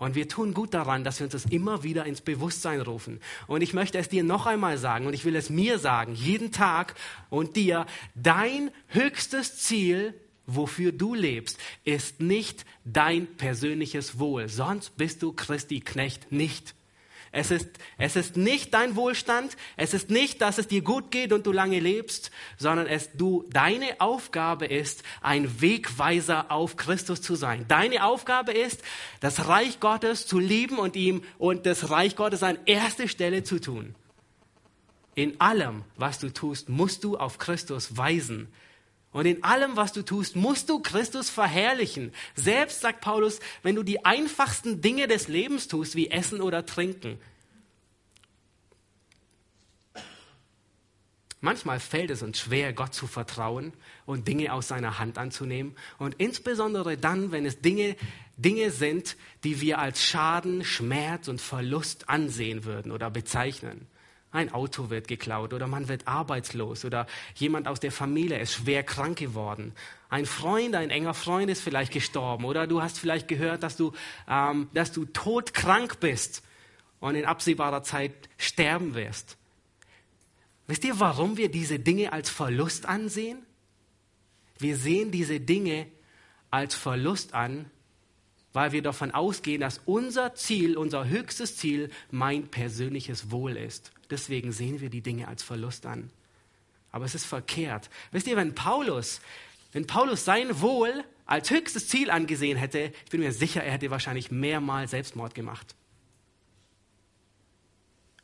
Und 0.00 0.14
wir 0.14 0.28
tun 0.28 0.54
gut 0.54 0.72
daran, 0.72 1.04
dass 1.04 1.20
wir 1.20 1.26
uns 1.26 1.32
das 1.32 1.44
immer 1.44 1.84
wieder 1.84 2.06
ins 2.06 2.22
Bewusstsein 2.22 2.80
rufen. 2.80 3.20
Und 3.46 3.60
ich 3.60 3.74
möchte 3.74 3.98
es 3.98 4.08
dir 4.08 4.24
noch 4.24 4.46
einmal 4.46 4.78
sagen 4.78 5.06
und 5.06 5.12
ich 5.12 5.26
will 5.26 5.36
es 5.36 5.50
mir 5.50 5.78
sagen, 5.78 6.14
jeden 6.14 6.50
Tag 6.50 6.94
und 7.28 7.54
dir, 7.54 7.86
dein 8.14 8.70
höchstes 8.88 9.58
Ziel, 9.58 10.14
wofür 10.46 10.92
du 10.92 11.14
lebst, 11.14 11.58
ist 11.84 12.20
nicht 12.20 12.64
dein 12.86 13.26
persönliches 13.36 14.18
Wohl. 14.18 14.48
Sonst 14.48 14.96
bist 14.96 15.22
du 15.22 15.32
Christi 15.32 15.80
Knecht 15.80 16.32
nicht. 16.32 16.74
Es 17.32 17.52
ist, 17.52 17.68
es 17.96 18.16
ist 18.16 18.36
nicht 18.36 18.74
dein 18.74 18.96
Wohlstand, 18.96 19.56
es 19.76 19.94
ist 19.94 20.10
nicht, 20.10 20.40
dass 20.40 20.58
es 20.58 20.66
dir 20.66 20.82
gut 20.82 21.12
geht 21.12 21.32
und 21.32 21.46
du 21.46 21.52
lange 21.52 21.78
lebst, 21.78 22.32
sondern 22.58 22.88
es, 22.88 23.12
du, 23.12 23.44
deine 23.50 24.00
Aufgabe 24.00 24.66
ist, 24.66 25.04
ein 25.20 25.60
Wegweiser 25.60 26.50
auf 26.50 26.76
Christus 26.76 27.22
zu 27.22 27.36
sein. 27.36 27.66
Deine 27.68 28.04
Aufgabe 28.04 28.52
ist, 28.52 28.82
das 29.20 29.46
Reich 29.46 29.78
Gottes 29.78 30.26
zu 30.26 30.40
lieben 30.40 30.78
und 30.78 30.96
ihm 30.96 31.22
und 31.38 31.66
das 31.66 31.90
Reich 31.90 32.16
Gottes 32.16 32.42
an 32.42 32.58
erste 32.66 33.06
Stelle 33.06 33.44
zu 33.44 33.60
tun. 33.60 33.94
In 35.14 35.40
allem, 35.40 35.84
was 35.96 36.18
du 36.18 36.32
tust, 36.32 36.68
musst 36.68 37.04
du 37.04 37.16
auf 37.16 37.38
Christus 37.38 37.96
weisen. 37.96 38.48
Und 39.12 39.26
in 39.26 39.42
allem, 39.42 39.76
was 39.76 39.92
du 39.92 40.02
tust, 40.02 40.36
musst 40.36 40.68
du 40.68 40.78
Christus 40.80 41.30
verherrlichen. 41.30 42.12
Selbst, 42.36 42.80
sagt 42.80 43.00
Paulus, 43.00 43.40
wenn 43.62 43.74
du 43.74 43.82
die 43.82 44.04
einfachsten 44.04 44.80
Dinge 44.80 45.08
des 45.08 45.26
Lebens 45.26 45.66
tust, 45.66 45.96
wie 45.96 46.10
Essen 46.10 46.40
oder 46.40 46.64
Trinken. 46.64 47.18
Manchmal 51.42 51.80
fällt 51.80 52.10
es 52.10 52.22
uns 52.22 52.38
schwer, 52.38 52.74
Gott 52.74 52.92
zu 52.94 53.06
vertrauen 53.06 53.72
und 54.04 54.28
Dinge 54.28 54.52
aus 54.52 54.68
seiner 54.68 54.98
Hand 54.98 55.16
anzunehmen. 55.16 55.74
Und 55.98 56.16
insbesondere 56.18 56.98
dann, 56.98 57.32
wenn 57.32 57.46
es 57.46 57.62
Dinge, 57.62 57.96
Dinge 58.36 58.70
sind, 58.70 59.16
die 59.42 59.60
wir 59.62 59.78
als 59.78 60.04
Schaden, 60.04 60.64
Schmerz 60.64 61.28
und 61.28 61.40
Verlust 61.40 62.10
ansehen 62.10 62.64
würden 62.64 62.92
oder 62.92 63.10
bezeichnen. 63.10 63.86
Ein 64.32 64.52
Auto 64.52 64.90
wird 64.90 65.08
geklaut 65.08 65.52
oder 65.52 65.66
man 65.66 65.88
wird 65.88 66.06
arbeitslos 66.06 66.84
oder 66.84 67.06
jemand 67.34 67.66
aus 67.66 67.80
der 67.80 67.90
Familie 67.90 68.38
ist 68.38 68.54
schwer 68.54 68.84
krank 68.84 69.18
geworden. 69.18 69.72
Ein 70.08 70.24
Freund, 70.24 70.76
ein 70.76 70.90
enger 70.90 71.14
Freund 71.14 71.50
ist 71.50 71.62
vielleicht 71.62 71.92
gestorben 71.92 72.44
oder 72.44 72.68
du 72.68 72.80
hast 72.80 72.98
vielleicht 72.98 73.26
gehört, 73.26 73.64
dass 73.64 73.76
du, 73.76 73.92
ähm, 74.28 74.68
dass 74.72 74.92
du 74.92 75.04
todkrank 75.04 75.98
bist 75.98 76.44
und 77.00 77.16
in 77.16 77.24
absehbarer 77.24 77.82
Zeit 77.82 78.12
sterben 78.38 78.94
wirst. 78.94 79.36
Wisst 80.68 80.84
ihr, 80.84 81.00
warum 81.00 81.36
wir 81.36 81.50
diese 81.50 81.80
Dinge 81.80 82.12
als 82.12 82.30
Verlust 82.30 82.86
ansehen? 82.86 83.44
Wir 84.58 84.76
sehen 84.76 85.10
diese 85.10 85.40
Dinge 85.40 85.88
als 86.52 86.76
Verlust 86.76 87.34
an, 87.34 87.68
weil 88.52 88.70
wir 88.70 88.82
davon 88.82 89.10
ausgehen, 89.10 89.60
dass 89.60 89.80
unser 89.86 90.36
Ziel, 90.36 90.76
unser 90.76 91.08
höchstes 91.08 91.56
Ziel 91.56 91.90
mein 92.12 92.46
persönliches 92.46 93.32
Wohl 93.32 93.56
ist. 93.56 93.90
Deswegen 94.10 94.52
sehen 94.52 94.80
wir 94.80 94.90
die 94.90 95.02
Dinge 95.02 95.28
als 95.28 95.42
Verlust 95.42 95.86
an. 95.86 96.10
Aber 96.92 97.04
es 97.04 97.14
ist 97.14 97.24
verkehrt. 97.24 97.88
Wisst 98.10 98.26
ihr, 98.26 98.36
wenn 98.36 98.54
Paulus, 98.54 99.20
wenn 99.72 99.86
Paulus 99.86 100.24
sein 100.24 100.60
Wohl 100.60 101.04
als 101.26 101.50
höchstes 101.50 101.88
Ziel 101.88 102.10
angesehen 102.10 102.58
hätte, 102.58 102.92
ich 103.04 103.10
bin 103.10 103.20
mir 103.20 103.32
sicher, 103.32 103.62
er 103.62 103.72
hätte 103.72 103.90
wahrscheinlich 103.90 104.30
mehrmals 104.30 104.90
Selbstmord 104.90 105.34
gemacht. 105.34 105.76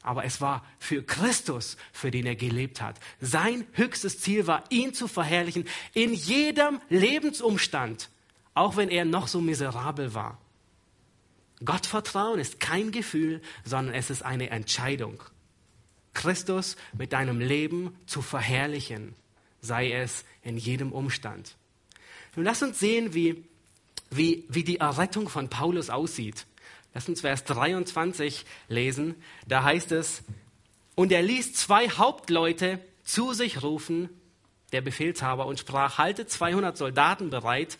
Aber 0.03 0.25
es 0.25 0.40
war 0.40 0.64
für 0.79 1.03
Christus, 1.03 1.77
für 1.92 2.11
den 2.11 2.27
er 2.27 2.37
gelebt 2.37 2.81
hat. 2.81 2.99
Sein 3.20 3.66
höchstes 3.72 4.20
Ziel 4.20 4.46
war, 4.46 4.64
ihn 4.70 4.94
zu 4.94 5.09
verherrlichen 5.09 5.66
in 5.94 6.14
jedem 6.14 6.81
Lebensumstand, 6.88 8.09
auch 8.55 8.77
wenn 8.77 8.88
er 8.88 9.05
noch 9.05 9.27
so 9.27 9.40
miserabel 9.40 10.14
war. 10.14 10.38
Gottvertrauen 11.64 12.38
ist 12.38 12.61
kein 12.61 12.92
Gefühl, 12.92 13.40
sondern 13.64 13.94
es 13.94 14.11
ist 14.11 14.22
eine 14.22 14.51
Entscheidung. 14.51 15.22
Christus 16.16 16.76
mit 16.96 17.12
deinem 17.12 17.38
Leben 17.40 17.94
zu 18.07 18.22
verherrlichen, 18.22 19.14
sei 19.61 19.92
es 19.92 20.24
in 20.42 20.57
jedem 20.57 20.90
Umstand. 20.90 21.57
Nun 22.35 22.44
lass 22.44 22.62
uns 22.62 22.81
sehen, 22.81 23.14
wie, 23.14 23.44
wie, 24.11 24.44
wie 24.48 24.64
die 24.64 24.79
Errettung 24.79 25.29
von 25.29 25.48
Paulus 25.48 25.90
aussieht. 25.90 26.46
Lass 26.94 27.09
uns 27.09 27.20
Vers 27.20 27.44
23 27.44 28.44
lesen. 28.68 29.14
Da 29.46 29.62
heißt 29.62 29.92
es, 29.92 30.24
und 30.94 31.12
er 31.12 31.22
ließ 31.22 31.52
zwei 31.52 31.90
Hauptleute 31.90 32.81
zu 33.05 33.35
sich 33.35 33.62
rufen, 33.62 34.09
der 34.72 34.81
Befehlshaber, 34.81 35.46
und 35.46 35.59
sprach, 35.59 35.98
halte 35.98 36.26
200 36.26 36.76
Soldaten 36.76 37.31
bereit, 37.31 37.79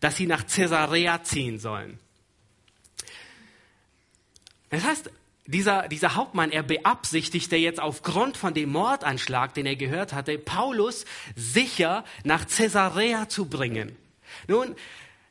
dass 0.00 0.16
sie 0.16 0.26
nach 0.26 0.46
Caesarea 0.46 1.22
ziehen 1.22 1.58
sollen. 1.58 1.98
Das 4.70 4.84
heißt, 4.84 5.10
dieser, 5.48 5.88
dieser 5.88 6.14
Hauptmann, 6.14 6.50
er 6.50 6.62
beabsichtigte 6.62 7.56
jetzt 7.56 7.80
aufgrund 7.80 8.36
von 8.36 8.52
dem 8.52 8.68
Mordanschlag, 8.68 9.54
den 9.54 9.64
er 9.64 9.76
gehört 9.76 10.12
hatte, 10.12 10.36
Paulus 10.36 11.06
sicher 11.36 12.04
nach 12.22 12.46
Caesarea 12.46 13.30
zu 13.30 13.46
bringen. 13.46 13.96
Nun, 14.46 14.76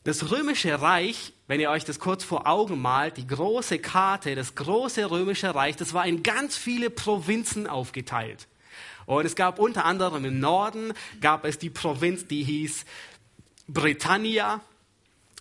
das 0.03 0.31
römische 0.31 0.81
Reich, 0.81 1.33
wenn 1.45 1.59
ihr 1.59 1.69
euch 1.69 1.85
das 1.85 1.99
kurz 1.99 2.23
vor 2.23 2.47
Augen 2.47 2.81
malt, 2.81 3.17
die 3.17 3.27
große 3.27 3.77
Karte, 3.77 4.33
das 4.33 4.55
große 4.55 5.11
römische 5.11 5.53
Reich, 5.53 5.75
das 5.75 5.93
war 5.93 6.07
in 6.07 6.23
ganz 6.23 6.57
viele 6.57 6.89
Provinzen 6.89 7.67
aufgeteilt. 7.67 8.47
Und 9.05 9.23
es 9.25 9.35
gab 9.35 9.59
unter 9.59 9.85
anderem 9.85 10.25
im 10.25 10.39
Norden 10.39 10.93
gab 11.21 11.45
es 11.45 11.59
die 11.59 11.69
Provinz, 11.69 12.25
die 12.25 12.43
hieß 12.43 12.85
Britannia, 13.67 14.61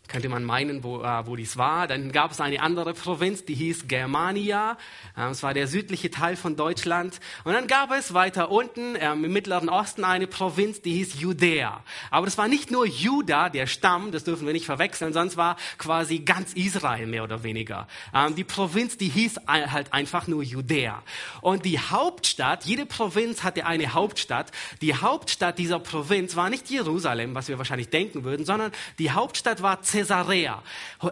könnte 0.09 0.29
man 0.29 0.45
meinen, 0.45 0.85
wo, 0.85 1.03
äh, 1.03 1.27
wo 1.27 1.37
dies 1.37 1.57
war. 1.57 1.87
Dann 1.87 2.12
gab 2.12 2.31
es 2.31 2.40
eine 2.40 2.61
andere 2.61 2.95
Provinz, 2.95 3.45
die 3.45 3.55
hieß 3.55 3.88
Germania. 3.88 4.79
Ähm, 5.16 5.31
es 5.31 5.42
war 5.42 5.55
der 5.55 5.66
südliche 5.66 6.11
Teil 6.11 6.37
von 6.37 6.57
Deutschland. 6.57 7.21
Und 7.45 7.53
dann 7.53 7.66
gab 7.66 7.90
es 7.92 8.14
weiter 8.14 8.51
unten 8.51 8.97
ähm, 8.99 9.25
im 9.25 9.33
Mittleren 9.33 9.69
Osten 9.69 10.05
eine 10.05 10.27
Provinz, 10.27 10.83
die 10.83 10.92
hieß 10.92 11.21
Judäa. 11.21 11.83
Aber 12.11 12.27
das 12.27 12.38
war 12.38 12.49
nicht 12.49 12.71
nur 12.71 12.87
Juda, 12.87 13.49
der 13.49 13.66
Stamm, 13.66 14.12
das 14.12 14.25
dürfen 14.25 14.47
wir 14.47 14.53
nicht 14.53 14.66
verwechseln, 14.66 15.12
sonst 15.12 15.37
war 15.37 15.57
quasi 15.79 16.21
ganz 16.21 16.53
Israel 16.53 17.07
mehr 17.07 17.25
oder 17.25 17.42
weniger. 17.42 17.88
Ähm, 18.14 18.35
die 18.35 18.45
Provinz, 18.45 18.97
die 18.97 19.09
hieß 19.09 19.40
halt 19.47 19.92
einfach 19.92 20.27
nur 20.27 20.42
Judäa. 20.42 21.03
Und 21.40 21.64
die 21.64 21.79
Hauptstadt, 21.79 22.64
jede 22.64 22.87
Provinz 22.87 23.42
hatte 23.42 23.66
eine 23.66 23.95
Hauptstadt. 23.95 24.53
Die 24.81 24.95
Hauptstadt 24.95 25.59
dieser 25.59 25.79
Provinz 25.79 26.37
war 26.37 26.51
nicht 26.51 26.71
Jerusalem, 26.71 27.35
was 27.35 27.49
wir 27.49 27.59
wahrscheinlich 27.59 27.88
denken 27.88 28.25
würden, 28.25 28.47
sondern 28.47 28.73
die 28.99 29.11
Hauptstadt 29.11 29.62
war 29.62 29.83
Caesarea. 29.97 30.63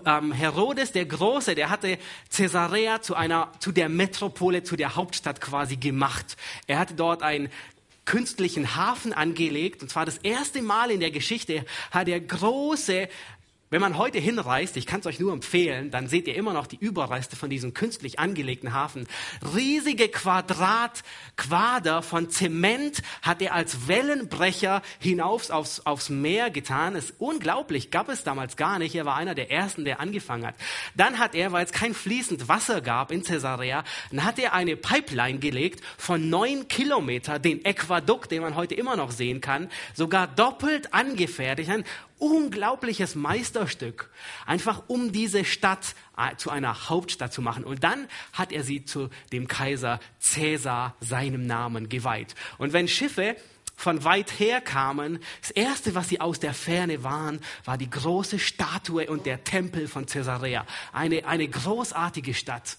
Ähm, 0.05 0.33
Herodes 0.33 0.93
der 0.93 1.07
Große, 1.07 1.55
der 1.55 1.71
hatte 1.71 1.97
Caesarea 2.31 3.01
zu 3.01 3.15
einer, 3.15 3.51
zu 3.59 3.73
der 3.73 3.89
Metropole, 3.89 4.63
zu 4.63 4.77
der 4.77 4.95
Hauptstadt 4.95 5.41
quasi 5.41 5.77
gemacht. 5.77 6.37
Er 6.67 6.79
hatte 6.79 6.93
dort 6.93 7.23
einen 7.23 7.49
künstlichen 8.05 8.77
Hafen 8.77 9.15
angelegt 9.15 9.81
und 9.81 9.89
zwar 9.89 10.05
das 10.05 10.19
erste 10.19 10.61
Mal 10.61 10.91
in 10.91 11.01
der 11.01 11.11
Geschichte 11.11 11.65
hat 11.93 12.09
er 12.09 12.21
große 12.21 13.09
Wenn 13.75 13.81
man 13.81 13.99
heute 13.99 14.21
hinreist, 14.21 14.77
ich 14.77 14.87
kann 14.87 15.01
es 15.01 15.07
euch 15.07 15.19
nur 15.19 15.33
empfehlen, 15.33 15.91
dann 15.91 16.07
seht 16.07 16.29
ihr 16.29 16.37
immer 16.37 16.53
noch 16.53 16.69
die 16.69 16.77
Überreste 16.77 17.35
von 17.35 17.51
diesem 17.51 17.75
künstlich 17.75 18.21
angelegten 18.21 18.73
Hafen. 18.73 19.09
Riesige 19.53 20.07
Quadratquader 20.07 22.03
von 22.03 22.31
Zement 22.31 23.03
hat 23.21 23.43
er 23.43 23.53
als 23.53 23.89
Wellenbrecher 23.89 24.81
hinauf 25.01 25.51
aufs, 25.51 25.81
aufs 25.81 26.09
Meer 26.09 26.51
getan. 26.51 26.95
Das 26.95 27.07
ist 27.07 27.15
unglaublich, 27.19 27.91
gab 27.91 28.09
es 28.11 28.23
damals 28.23 28.57
gar 28.57 28.79
nicht. 28.79 28.95
Er 28.95 29.07
war 29.07 29.17
einer 29.17 29.35
der 29.35 29.51
ersten, 29.51 29.85
der 29.85 29.99
angefangen 29.99 30.47
hat. 30.47 30.55
Dann 30.95 31.19
hat 31.19 31.35
er, 31.35 31.51
weil 31.51 31.65
es 31.65 31.73
kein 31.73 31.95
fließend 31.95 32.47
Wasser 32.47 32.81
gab 32.81 33.11
in 33.11 33.25
Caesarea, 33.25 33.83
dann 34.13 34.23
hat 34.23 34.39
er 34.39 34.53
eine 34.53 34.77
Pipeline 34.77 35.41
gelegt 35.41 35.83
von 35.99 36.31
neun 36.31 36.69
Kilometer, 36.69 37.41
den 37.41 37.67
Aquadukt, 37.67 38.31
den 38.31 38.43
man 38.43 38.55
heute 38.55 38.77
immer 38.77 38.95
noch 38.95 39.11
sehen 39.11 39.41
kann, 39.41 39.69
sogar 39.95 40.29
doppelt 40.29 40.95
angefertigt. 40.95 41.71
Ein 41.71 41.83
unglaubliches 42.19 43.15
Meisterstück, 43.15 44.11
einfach 44.47 44.85
um 44.89 45.13
diese 45.13 45.45
Stadt 45.45 45.95
äh, 46.17 46.37
zu 46.37 46.51
einer 46.51 46.89
Hauptstadt 46.89 47.33
zu 47.33 47.43
machen. 47.43 47.65
Und 47.65 47.85
dann 47.85 48.09
hat 48.33 48.53
er 48.53 48.63
sie 48.63 48.85
zu 48.85 49.11
dem 49.33 49.49
Kaiser 49.49 50.01
Cäsar, 50.21 50.95
seinem 51.01 51.47
Namen, 51.47 51.89
geweiht. 51.89 52.35
Und 52.59 52.73
wenn 52.73 52.89
Schiffe 52.89 53.37
von 53.77 54.05
weit 54.05 54.39
her 54.39 54.61
kamen, 54.61 55.19
das 55.41 55.51
erste, 55.51 55.95
was 55.95 56.09
sie 56.09 56.21
aus 56.21 56.41
der 56.41 56.55
Ferne 56.55 57.03
waren, 57.03 57.41
war 57.65 57.77
die 57.77 57.91
große 57.91 58.39
Statue 58.39 59.07
und 59.07 59.27
der 59.27 59.45
Tempel 59.45 59.89
von 59.89 60.07
Caesarea. 60.07 60.65
Eine, 60.93 61.27
eine 61.27 61.49
großartige 61.49 62.35
Stadt. 62.35 62.79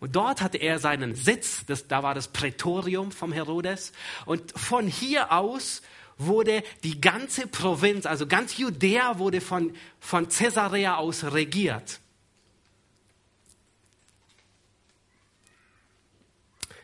Und 0.00 0.14
dort 0.14 0.40
hatte 0.42 0.58
er 0.58 0.78
seinen 0.78 1.14
Sitz, 1.14 1.66
das, 1.66 1.88
da 1.88 2.02
war 2.02 2.14
das 2.14 2.28
Prätorium 2.28 3.10
vom 3.10 3.32
Herodes. 3.32 3.92
Und 4.26 4.58
von 4.58 4.86
hier 4.86 5.32
aus 5.32 5.82
wurde 6.18 6.62
die 6.82 7.00
ganze 7.00 7.46
Provinz, 7.46 8.04
also 8.04 8.26
ganz 8.26 8.58
Judäa 8.58 9.18
wurde 9.18 9.40
von, 9.40 9.72
von 10.00 10.28
Caesarea 10.28 10.96
aus 10.96 11.24
regiert. 11.24 12.00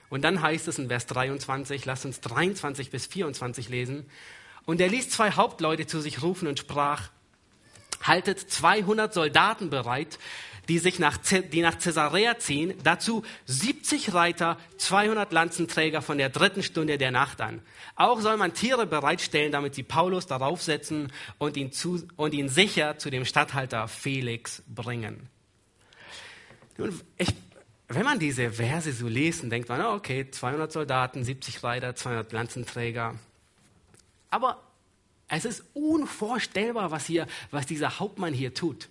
Und 0.08 0.22
dann 0.22 0.40
heißt 0.40 0.68
es 0.68 0.78
in 0.78 0.86
Vers 0.86 1.06
23, 1.06 1.84
lass 1.84 2.04
uns 2.04 2.20
23 2.20 2.90
bis 2.90 3.06
24 3.06 3.68
lesen. 3.68 4.06
Und 4.64 4.80
er 4.80 4.88
ließ 4.88 5.10
zwei 5.10 5.32
Hauptleute 5.32 5.86
zu 5.86 6.00
sich 6.00 6.22
rufen 6.22 6.46
und 6.46 6.60
sprach, 6.60 7.10
haltet 8.00 8.38
200 8.38 9.12
Soldaten 9.12 9.70
bereit, 9.70 10.18
die 10.68 10.78
sich 10.78 10.98
nach, 10.98 11.18
die 11.18 11.62
nach 11.62 11.78
Caesarea 11.78 12.38
ziehen, 12.38 12.74
dazu 12.84 13.24
70 13.84 14.14
Reiter, 14.14 14.56
200 14.78 15.30
Lanzenträger 15.30 16.00
von 16.00 16.16
der 16.16 16.30
dritten 16.30 16.62
Stunde 16.62 16.96
der 16.96 17.10
Nacht 17.10 17.42
an. 17.42 17.60
Auch 17.96 18.20
soll 18.20 18.38
man 18.38 18.54
Tiere 18.54 18.86
bereitstellen, 18.86 19.52
damit 19.52 19.74
sie 19.74 19.82
Paulus 19.82 20.26
darauf 20.26 20.62
setzen 20.62 21.12
und 21.36 21.58
ihn, 21.58 21.70
zu, 21.70 22.02
und 22.16 22.32
ihn 22.32 22.48
sicher 22.48 22.96
zu 22.96 23.10
dem 23.10 23.26
Statthalter 23.26 23.86
Felix 23.86 24.62
bringen. 24.66 25.28
Nun, 26.78 26.98
ich, 27.18 27.28
wenn 27.88 28.04
man 28.04 28.18
diese 28.18 28.52
Verse 28.52 28.90
so 28.90 29.06
liest, 29.06 29.42
denkt 29.52 29.68
man, 29.68 29.82
okay, 29.82 30.30
200 30.30 30.72
Soldaten, 30.72 31.22
70 31.22 31.62
Reiter, 31.62 31.94
200 31.94 32.32
Lanzenträger. 32.32 33.16
Aber 34.30 34.62
es 35.28 35.44
ist 35.44 35.62
unvorstellbar, 35.74 36.90
was, 36.90 37.04
hier, 37.04 37.26
was 37.50 37.66
dieser 37.66 37.98
Hauptmann 37.98 38.32
hier 38.32 38.54
tut. 38.54 38.88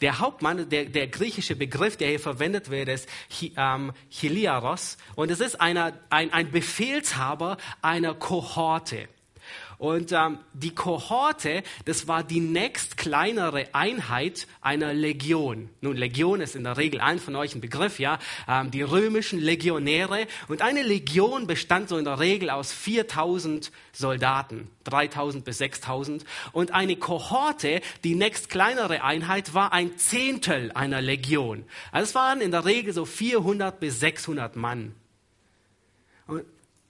Der 0.00 0.18
Hauptmann, 0.18 0.68
der, 0.68 0.86
der 0.86 1.08
griechische 1.08 1.56
Begriff, 1.56 1.96
der 1.96 2.08
hier 2.08 2.20
verwendet 2.20 2.70
wird, 2.70 2.88
ist 2.88 3.08
ähm, 3.56 3.92
Heliaros 4.08 4.98
und 5.14 5.30
es 5.30 5.40
ist 5.40 5.60
einer, 5.60 5.92
ein, 6.10 6.32
ein 6.32 6.50
Befehlshaber 6.50 7.56
einer 7.80 8.14
Kohorte. 8.14 9.08
Und 9.82 10.12
ähm, 10.12 10.38
die 10.52 10.76
Kohorte, 10.76 11.64
das 11.86 12.06
war 12.06 12.22
die 12.22 12.38
nächst 12.38 12.96
kleinere 12.96 13.66
Einheit 13.74 14.46
einer 14.60 14.94
Legion. 14.94 15.70
Nun, 15.80 15.96
Legion 15.96 16.40
ist 16.40 16.54
in 16.54 16.62
der 16.62 16.76
Regel 16.76 17.00
allen 17.00 17.18
von 17.18 17.34
euch 17.34 17.56
ein 17.56 17.60
Begriff, 17.60 17.98
ja. 17.98 18.20
Ähm, 18.46 18.70
die 18.70 18.82
römischen 18.82 19.40
Legionäre. 19.40 20.28
Und 20.46 20.62
eine 20.62 20.84
Legion 20.84 21.48
bestand 21.48 21.88
so 21.88 21.98
in 21.98 22.04
der 22.04 22.20
Regel 22.20 22.48
aus 22.48 22.72
4000 22.72 23.72
Soldaten, 23.90 24.68
3000 24.84 25.44
bis 25.44 25.58
6000. 25.58 26.24
Und 26.52 26.72
eine 26.72 26.94
Kohorte, 26.94 27.80
die 28.04 28.14
nächst 28.14 28.50
kleinere 28.50 29.02
Einheit, 29.02 29.52
war 29.52 29.72
ein 29.72 29.98
Zehntel 29.98 30.70
einer 30.74 31.02
Legion. 31.02 31.64
Also 31.90 32.10
es 32.10 32.14
waren 32.14 32.40
in 32.40 32.52
der 32.52 32.66
Regel 32.66 32.94
so 32.94 33.04
400 33.04 33.80
bis 33.80 33.98
600 33.98 34.54
Mann. 34.54 34.94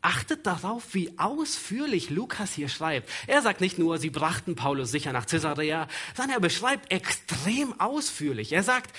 Achtet 0.05 0.47
darauf, 0.47 0.95
wie 0.95 1.17
ausführlich 1.17 2.11
Lukas 2.11 2.53
hier 2.53 2.69
schreibt. 2.69 3.09
Er 3.29 3.41
sagt 3.41 3.61
nicht 3.61 3.79
nur, 3.79 3.99
sie 3.99 4.11
brachten 4.11 4.57
Paulus 4.57 4.91
sicher 4.91 5.13
nach 5.13 5.27
Caesarea, 5.27 5.87
sondern 6.17 6.39
er 6.39 6.41
beschreibt 6.41 6.91
extrem 6.91 7.79
ausführlich. 7.81 8.53
Er 8.53 8.65
sagt, 8.65 8.93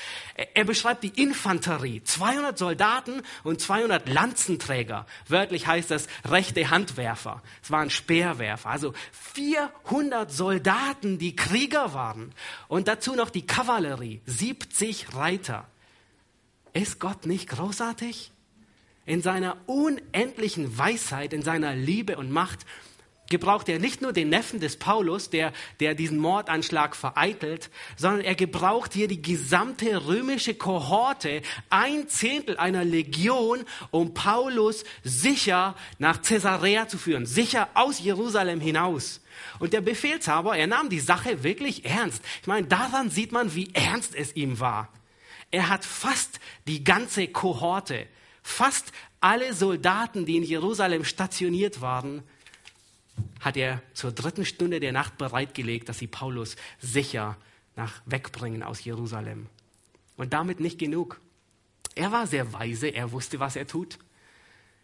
er 0.53 0.63
beschreibt 0.63 1.03
die 1.03 1.21
Infanterie, 1.21 2.01
200 2.05 2.57
Soldaten 2.57 3.21
und 3.43 3.59
200 3.59 4.07
Lanzenträger. 4.07 5.05
Wörtlich 5.27 5.67
heißt 5.67 5.91
das 5.91 6.07
rechte 6.23 6.69
Handwerfer. 6.69 7.43
Es 7.61 7.69
waren 7.69 7.89
Speerwerfer. 7.89 8.69
Also 8.69 8.93
400 9.33 10.31
Soldaten, 10.31 11.17
die 11.17 11.35
Krieger 11.35 11.93
waren. 11.93 12.33
Und 12.69 12.87
dazu 12.87 13.13
noch 13.13 13.29
die 13.29 13.45
Kavallerie, 13.45 14.21
70 14.25 15.13
Reiter. 15.13 15.67
Ist 16.71 17.01
Gott 17.01 17.25
nicht 17.25 17.49
großartig? 17.49 18.31
In 19.05 19.21
seiner 19.21 19.57
unendlichen 19.65 20.77
Weisheit, 20.77 21.33
in 21.33 21.41
seiner 21.41 21.75
Liebe 21.75 22.17
und 22.17 22.31
Macht 22.31 22.65
gebraucht 23.33 23.67
er 23.67 23.79
nicht 23.79 24.01
nur 24.01 24.13
den 24.13 24.29
Neffen 24.29 24.59
des 24.59 24.77
Paulus, 24.77 25.31
der, 25.31 25.53
der 25.79 25.95
diesen 25.95 26.19
Mordanschlag 26.19 26.95
vereitelt, 26.95 27.71
sondern 27.97 28.21
er 28.21 28.35
gebraucht 28.35 28.93
hier 28.93 29.07
die 29.07 29.23
gesamte 29.23 30.05
römische 30.05 30.53
Kohorte, 30.53 31.41
ein 31.69 32.07
Zehntel 32.09 32.57
einer 32.57 32.83
Legion, 32.83 33.63
um 33.89 34.13
Paulus 34.13 34.83
sicher 35.03 35.75
nach 35.97 36.21
Caesarea 36.21 36.87
zu 36.87 36.99
führen, 36.99 37.25
sicher 37.25 37.69
aus 37.73 37.99
Jerusalem 37.99 38.61
hinaus. 38.61 39.21
Und 39.57 39.73
der 39.73 39.81
Befehlshaber, 39.81 40.55
er 40.55 40.67
nahm 40.67 40.89
die 40.89 40.99
Sache 40.99 41.43
wirklich 41.43 41.85
ernst. 41.85 42.23
Ich 42.41 42.47
meine, 42.47 42.67
daran 42.67 43.09
sieht 43.09 43.31
man, 43.31 43.55
wie 43.55 43.73
ernst 43.73 44.13
es 44.13 44.35
ihm 44.35 44.59
war. 44.59 44.89
Er 45.49 45.69
hat 45.69 45.85
fast 45.85 46.39
die 46.67 46.83
ganze 46.83 47.27
Kohorte 47.27 48.05
Fast 48.43 48.91
alle 49.21 49.53
Soldaten, 49.53 50.25
die 50.25 50.35
in 50.35 50.43
Jerusalem 50.43 51.05
stationiert 51.05 51.81
waren, 51.81 52.23
hat 53.39 53.57
er 53.57 53.81
zur 53.93 54.11
dritten 54.11 54.45
Stunde 54.45 54.79
der 54.79 54.91
Nacht 54.91 55.17
bereitgelegt, 55.17 55.89
dass 55.89 55.99
sie 55.99 56.07
Paulus 56.07 56.55
sicher 56.79 57.37
nach 57.75 58.01
wegbringen 58.05 58.61
aus 58.61 58.83
Jerusalem. 58.83 59.47
Und 60.17 60.33
damit 60.33 60.59
nicht 60.59 60.77
genug. 60.77 61.19
Er 61.95 62.11
war 62.11 62.27
sehr 62.27 62.53
weise, 62.53 62.87
er 62.87 63.11
wusste, 63.11 63.39
was 63.39 63.55
er 63.55 63.67
tut. 63.67 63.97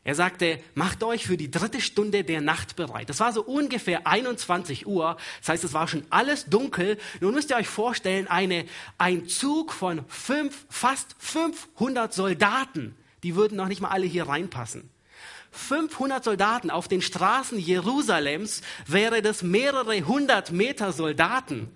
Er 0.03 0.15
sagte, 0.15 0.59
macht 0.75 1.03
euch 1.03 1.25
für 1.27 1.37
die 1.37 1.51
dritte 1.51 1.81
Stunde 1.81 2.23
der 2.23 2.41
Nacht 2.41 2.75
bereit. 2.75 3.09
Das 3.09 3.19
war 3.19 3.33
so 3.33 3.43
ungefähr 3.43 4.07
21 4.07 4.87
Uhr. 4.87 5.17
Das 5.41 5.49
heißt, 5.49 5.63
es 5.65 5.73
war 5.73 5.87
schon 5.87 6.05
alles 6.09 6.45
dunkel. 6.45 6.97
Nun 7.19 7.33
müsst 7.33 7.49
ihr 7.49 7.57
euch 7.57 7.67
vorstellen, 7.67 8.27
eine, 8.27 8.65
ein 8.97 9.27
Zug 9.27 9.73
von 9.73 10.05
fünf, 10.07 10.65
fast 10.69 11.15
500 11.19 12.13
Soldaten 12.13 12.95
die 13.23 13.35
würden 13.35 13.57
noch 13.57 13.67
nicht 13.67 13.81
mal 13.81 13.89
alle 13.89 14.05
hier 14.05 14.27
reinpassen. 14.27 14.89
500 15.51 16.23
Soldaten 16.23 16.69
auf 16.69 16.87
den 16.87 17.01
Straßen 17.01 17.57
Jerusalems 17.57 18.61
wäre 18.85 19.21
das 19.21 19.41
mehrere 19.41 20.01
hundert 20.01 20.51
Meter 20.51 20.93
Soldaten, 20.93 21.69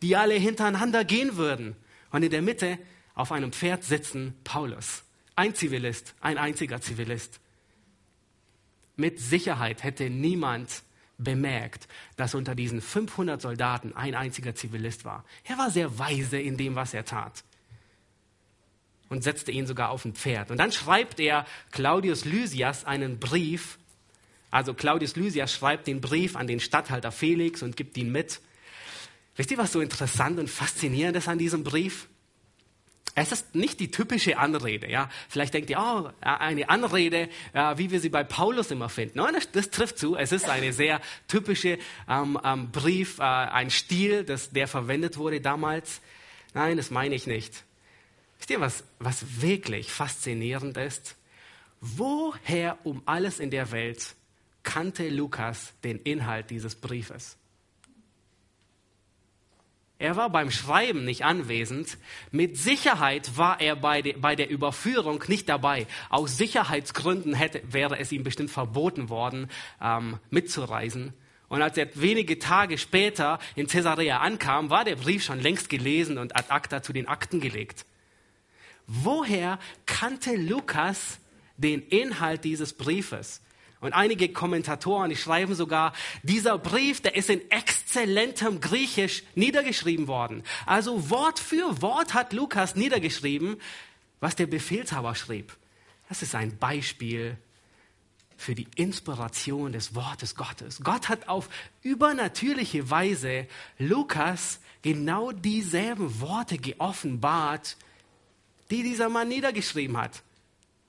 die 0.00 0.16
alle 0.16 0.34
hintereinander 0.34 1.04
gehen 1.04 1.36
würden. 1.36 1.76
Und 2.10 2.22
in 2.22 2.30
der 2.30 2.42
Mitte 2.42 2.78
auf 3.14 3.32
einem 3.32 3.52
Pferd 3.52 3.84
sitzen 3.84 4.34
Paulus. 4.44 5.04
Ein 5.36 5.54
Zivilist, 5.54 6.14
ein 6.20 6.38
einziger 6.38 6.80
Zivilist. 6.80 7.40
Mit 8.96 9.20
Sicherheit 9.20 9.82
hätte 9.82 10.10
niemand 10.10 10.82
bemerkt, 11.18 11.88
dass 12.16 12.34
unter 12.34 12.54
diesen 12.54 12.80
500 12.80 13.40
Soldaten 13.40 13.94
ein 13.94 14.14
einziger 14.14 14.54
Zivilist 14.54 15.04
war. 15.04 15.24
Er 15.44 15.58
war 15.58 15.70
sehr 15.70 15.98
weise 15.98 16.38
in 16.38 16.56
dem, 16.56 16.74
was 16.74 16.94
er 16.94 17.04
tat 17.04 17.44
und 19.12 19.22
setzte 19.22 19.52
ihn 19.52 19.66
sogar 19.66 19.90
auf 19.90 20.06
ein 20.06 20.14
Pferd. 20.14 20.50
Und 20.50 20.56
dann 20.56 20.72
schreibt 20.72 21.20
er 21.20 21.44
Claudius 21.70 22.24
Lysias 22.24 22.86
einen 22.86 23.18
Brief. 23.18 23.78
Also 24.50 24.72
Claudius 24.72 25.16
Lysias 25.16 25.52
schreibt 25.52 25.86
den 25.86 26.00
Brief 26.00 26.34
an 26.34 26.46
den 26.46 26.60
Statthalter 26.60 27.12
Felix 27.12 27.62
und 27.62 27.76
gibt 27.76 27.98
ihn 27.98 28.10
mit. 28.10 28.40
Wisst 29.36 29.50
ihr, 29.50 29.58
was 29.58 29.72
so 29.72 29.80
interessant 29.80 30.38
und 30.38 30.48
faszinierend 30.48 31.16
ist 31.16 31.28
an 31.28 31.36
diesem 31.36 31.62
Brief? 31.62 32.08
Es 33.14 33.32
ist 33.32 33.54
nicht 33.54 33.80
die 33.80 33.90
typische 33.90 34.38
Anrede. 34.38 34.90
Ja? 34.90 35.10
Vielleicht 35.28 35.52
denkt 35.52 35.68
ihr, 35.68 35.78
oh, 35.78 36.08
eine 36.22 36.70
Anrede, 36.70 37.28
wie 37.76 37.90
wir 37.90 38.00
sie 38.00 38.08
bei 38.08 38.24
Paulus 38.24 38.70
immer 38.70 38.88
finden. 38.88 39.18
Nein, 39.18 39.34
das, 39.34 39.52
das 39.52 39.68
trifft 39.68 39.98
zu. 39.98 40.16
Es 40.16 40.32
ist 40.32 40.48
eine 40.48 40.72
sehr 40.72 41.02
typische 41.28 41.78
ähm, 42.08 42.38
ähm, 42.42 42.70
Brief, 42.70 43.18
äh, 43.18 43.24
ein 43.24 43.68
Stil, 43.68 44.24
das, 44.24 44.50
der 44.50 44.68
verwendet 44.68 45.18
wurde 45.18 45.42
damals. 45.42 46.00
Nein, 46.54 46.78
das 46.78 46.90
meine 46.90 47.14
ich 47.14 47.26
nicht. 47.26 47.64
Wisst 48.42 48.50
ihr, 48.50 48.60
was, 48.60 48.82
was 48.98 49.40
wirklich 49.40 49.92
faszinierend 49.92 50.76
ist? 50.76 51.14
Woher 51.80 52.76
um 52.82 53.00
alles 53.06 53.38
in 53.38 53.52
der 53.52 53.70
Welt 53.70 54.16
kannte 54.64 55.08
Lukas 55.10 55.74
den 55.84 56.00
Inhalt 56.00 56.50
dieses 56.50 56.74
Briefes? 56.74 57.36
Er 60.00 60.16
war 60.16 60.28
beim 60.28 60.50
Schreiben 60.50 61.04
nicht 61.04 61.24
anwesend. 61.24 61.98
Mit 62.32 62.56
Sicherheit 62.56 63.36
war 63.36 63.60
er 63.60 63.76
bei, 63.76 64.02
de, 64.02 64.14
bei 64.14 64.34
der 64.34 64.50
Überführung 64.50 65.22
nicht 65.28 65.48
dabei. 65.48 65.86
Aus 66.08 66.36
Sicherheitsgründen 66.36 67.34
hätte, 67.34 67.62
wäre 67.72 68.00
es 68.00 68.10
ihm 68.10 68.24
bestimmt 68.24 68.50
verboten 68.50 69.08
worden, 69.08 69.52
ähm, 69.80 70.18
mitzureisen. 70.30 71.12
Und 71.48 71.62
als 71.62 71.78
er 71.78 71.86
wenige 71.94 72.40
Tage 72.40 72.76
später 72.76 73.38
in 73.54 73.68
Caesarea 73.68 74.18
ankam, 74.18 74.68
war 74.68 74.84
der 74.84 74.96
Brief 74.96 75.22
schon 75.22 75.38
längst 75.38 75.68
gelesen 75.68 76.18
und 76.18 76.34
ad 76.34 76.50
acta 76.50 76.82
zu 76.82 76.92
den 76.92 77.06
Akten 77.06 77.38
gelegt. 77.38 77.86
Woher 78.86 79.58
kannte 79.86 80.36
Lukas 80.36 81.18
den 81.56 81.82
Inhalt 81.82 82.44
dieses 82.44 82.72
Briefes? 82.72 83.40
Und 83.80 83.94
einige 83.94 84.28
Kommentatoren, 84.28 85.10
die 85.10 85.16
schreiben 85.16 85.56
sogar, 85.56 85.92
dieser 86.22 86.56
Brief, 86.56 87.00
der 87.00 87.16
ist 87.16 87.28
in 87.28 87.50
exzellentem 87.50 88.60
Griechisch 88.60 89.24
niedergeschrieben 89.34 90.06
worden. 90.06 90.44
Also 90.66 91.10
Wort 91.10 91.40
für 91.40 91.82
Wort 91.82 92.14
hat 92.14 92.32
Lukas 92.32 92.76
niedergeschrieben, 92.76 93.56
was 94.20 94.36
der 94.36 94.46
Befehlshaber 94.46 95.16
schrieb. 95.16 95.56
Das 96.08 96.22
ist 96.22 96.36
ein 96.36 96.58
Beispiel 96.58 97.36
für 98.36 98.54
die 98.54 98.68
Inspiration 98.76 99.72
des 99.72 99.96
Wortes 99.96 100.36
Gottes. 100.36 100.80
Gott 100.84 101.08
hat 101.08 101.28
auf 101.28 101.48
übernatürliche 101.82 102.88
Weise 102.88 103.48
Lukas 103.78 104.60
genau 104.82 105.32
dieselben 105.32 106.20
Worte 106.20 106.58
geoffenbart, 106.58 107.76
die 108.72 108.82
dieser 108.82 109.10
Mann 109.10 109.28
niedergeschrieben 109.28 109.98
hat. 109.98 110.22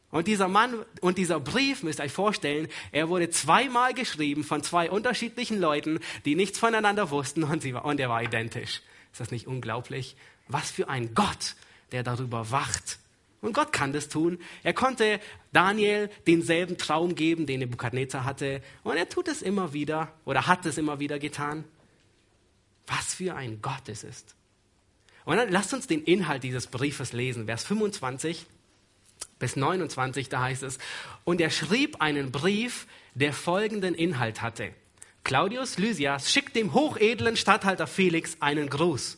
Und 0.10 0.28
dieser 0.28 0.48
Mann 0.48 0.86
und 1.02 1.18
dieser 1.18 1.40
Brief, 1.40 1.84
müsst 1.84 2.00
ihr 2.00 2.06
euch 2.06 2.14
vorstellen, 2.14 2.70
er 2.92 3.10
wurde 3.10 3.30
zweimal 3.30 3.94
geschrieben 3.94 4.44
von 4.44 4.64
zwei 4.64 4.90
unterschiedlichen 4.90 5.60
Leuten, 5.60 6.00
die 6.24 6.36
nichts 6.36 6.60
voneinander 6.60 7.12
wussten 7.12 7.44
und, 7.44 7.62
sie, 7.62 7.74
und 7.74 8.00
er 8.00 8.10
war 8.10 8.24
identisch. 8.24 8.82
Ist 9.12 9.20
das 9.20 9.32
nicht 9.32 9.48
unglaublich? 9.48 10.16
Was 10.48 10.72
für 10.72 10.88
ein 10.88 11.14
Gott, 11.14 11.56
der 11.92 12.04
darüber 12.04 12.52
wacht. 12.52 13.00
Und 13.42 13.54
Gott 13.54 13.74
kann 13.74 13.92
das 13.92 14.08
tun. 14.08 14.40
Er 14.64 14.74
konnte 14.74 15.20
Daniel 15.52 16.10
denselben 16.26 16.78
Traum 16.78 17.16
geben, 17.16 17.46
den 17.46 17.60
Nebukadnezar 17.60 18.24
hatte. 18.24 18.62
Und 18.84 18.96
er 18.96 19.10
tut 19.10 19.28
es 19.28 19.42
immer 19.42 19.74
wieder 19.74 20.14
oder 20.24 20.48
hat 20.48 20.66
es 20.66 20.78
immer 20.78 21.00
wieder 21.00 21.20
getan. 21.20 21.66
Was 22.88 23.16
für 23.16 23.36
ein 23.36 23.62
Gott 23.62 23.90
es 23.90 24.06
ist. 24.06 24.36
Und 25.26 25.38
dann 25.38 25.52
lasst 25.52 25.74
uns 25.74 25.88
den 25.88 26.04
Inhalt 26.04 26.44
dieses 26.44 26.68
Briefes 26.68 27.14
lesen. 27.14 27.46
Vers 27.46 27.66
25 27.66 28.46
bis 29.40 29.56
29, 29.56 30.30
da 30.30 30.42
heißt 30.42 30.64
es, 30.64 30.78
und 31.24 31.42
er 31.42 31.50
schrieb 31.50 32.02
einen 32.02 32.32
Brief, 32.32 32.88
der 33.14 33.34
folgenden 33.34 33.94
Inhalt 33.94 34.42
hatte. 34.42 34.74
Claudius 35.24 35.78
Lysias 35.78 36.32
schickt 36.32 36.56
dem 36.56 36.74
hochedlen 36.74 37.38
Statthalter 37.38 37.88
Felix 37.88 38.38
einen 38.40 38.70
Gruß. 38.70 39.18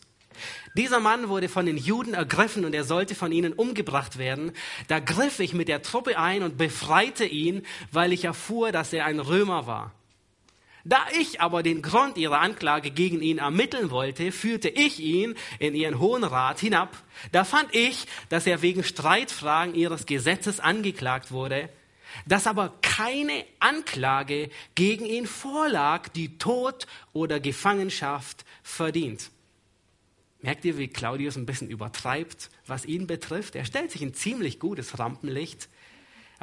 Dieser 0.75 0.99
Mann 0.99 1.29
wurde 1.29 1.47
von 1.47 1.65
den 1.65 1.77
Juden 1.77 2.13
ergriffen 2.13 2.65
und 2.65 2.75
er 2.75 2.83
sollte 2.83 3.15
von 3.15 3.31
ihnen 3.31 3.53
umgebracht 3.53 4.17
werden. 4.17 4.51
Da 4.87 4.99
griff 4.99 5.39
ich 5.39 5.53
mit 5.53 5.67
der 5.67 5.81
Truppe 5.81 6.19
ein 6.19 6.43
und 6.43 6.57
befreite 6.57 7.25
ihn, 7.25 7.65
weil 7.91 8.11
ich 8.11 8.25
erfuhr, 8.25 8.71
dass 8.71 8.91
er 8.91 9.05
ein 9.05 9.19
Römer 9.19 9.67
war. 9.67 9.93
Da 10.87 11.03
ich 11.19 11.41
aber 11.41 11.63
den 11.63 11.81
Grund 11.81 12.15
ihrer 12.15 12.39
Anklage 12.39 12.91
gegen 12.91 13.19
ihn 13.19 13.39
ermitteln 13.39 13.89
wollte, 13.89 14.31
führte 14.31 14.69
ich 14.69 14.99
ihn 14.99 15.33
in 15.57 15.73
ihren 15.73 15.99
Hohen 15.99 16.23
Rat 16.23 16.59
hinab. 16.59 16.95
Da 17.31 17.43
fand 17.43 17.73
ich, 17.73 18.05
dass 18.29 18.45
er 18.45 18.61
wegen 18.61 18.83
Streitfragen 18.83 19.73
ihres 19.73 20.05
Gesetzes 20.05 20.59
angeklagt 20.59 21.31
wurde, 21.31 21.69
dass 22.27 22.45
aber 22.45 22.71
keine 22.83 23.45
Anklage 23.59 24.51
gegen 24.75 25.05
ihn 25.05 25.25
vorlag, 25.25 26.07
die 26.09 26.37
Tod 26.37 26.85
oder 27.13 27.39
Gefangenschaft 27.39 28.45
verdient. 28.61 29.31
Merkt 30.41 30.65
ihr, 30.65 30.77
wie 30.77 30.87
Claudius 30.87 31.35
ein 31.35 31.47
bisschen 31.47 31.71
übertreibt, 31.71 32.51
was 32.67 32.85
ihn 32.85 33.07
betrifft? 33.07 33.55
Er 33.55 33.65
stellt 33.65 33.89
sich 33.89 34.03
ein 34.03 34.13
ziemlich 34.13 34.59
gutes 34.59 34.99
Rampenlicht. 34.99 35.67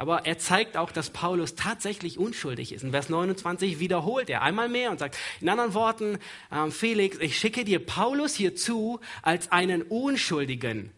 Aber 0.03 0.25
er 0.25 0.37
zeigt 0.37 0.75
auch, 0.75 0.91
dass 0.91 1.11
Paulus 1.11 1.55
tatsächlich 1.55 2.19
unschuldig 2.19 2.73
ist. 2.73 2.83
In 2.83 2.91
Vers 2.91 3.07
29 3.07 3.79
wiederholt 3.79 4.29
er 4.29 4.41
einmal 4.41 4.67
mehr 4.67 4.91
und 4.91 4.99
sagt, 4.99 5.17
in 5.39 5.47
anderen 5.47 5.73
Worten, 5.73 6.19
äh, 6.51 6.69
Felix, 6.71 7.19
ich 7.21 7.39
schicke 7.39 7.63
dir 7.63 7.79
Paulus 7.79 8.35
hier 8.35 8.53
zu 8.53 8.99
als 9.21 9.53
einen 9.53 9.81
Unschuldigen. 9.81 10.91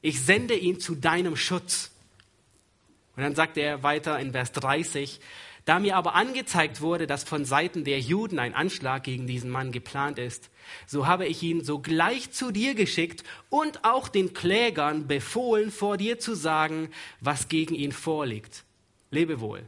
Ich 0.00 0.24
sende 0.24 0.54
ihn 0.54 0.80
zu 0.80 0.94
deinem 0.94 1.36
Schutz. 1.36 1.90
Und 3.16 3.22
dann 3.22 3.34
sagt 3.34 3.58
er 3.58 3.82
weiter 3.82 4.18
in 4.18 4.32
Vers 4.32 4.52
30, 4.52 5.20
da 5.68 5.78
mir 5.78 5.96
aber 5.96 6.14
angezeigt 6.14 6.80
wurde, 6.80 7.06
dass 7.06 7.24
von 7.24 7.44
Seiten 7.44 7.84
der 7.84 8.00
Juden 8.00 8.38
ein 8.38 8.54
Anschlag 8.54 9.04
gegen 9.04 9.26
diesen 9.26 9.50
Mann 9.50 9.70
geplant 9.70 10.18
ist, 10.18 10.48
so 10.86 11.06
habe 11.06 11.26
ich 11.26 11.42
ihn 11.42 11.62
sogleich 11.62 12.30
zu 12.30 12.50
dir 12.50 12.74
geschickt 12.74 13.22
und 13.50 13.84
auch 13.84 14.08
den 14.08 14.32
Klägern 14.32 15.06
befohlen, 15.06 15.70
vor 15.70 15.98
dir 15.98 16.18
zu 16.18 16.34
sagen, 16.34 16.88
was 17.20 17.48
gegen 17.48 17.74
ihn 17.74 17.92
vorliegt. 17.92 18.64
Lebe 19.10 19.40
wohl. 19.40 19.62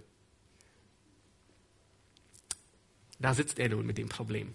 Da 3.18 3.34
sitzt 3.34 3.58
er 3.58 3.68
nun 3.68 3.84
mit 3.84 3.98
dem 3.98 4.08
Problem. 4.08 4.54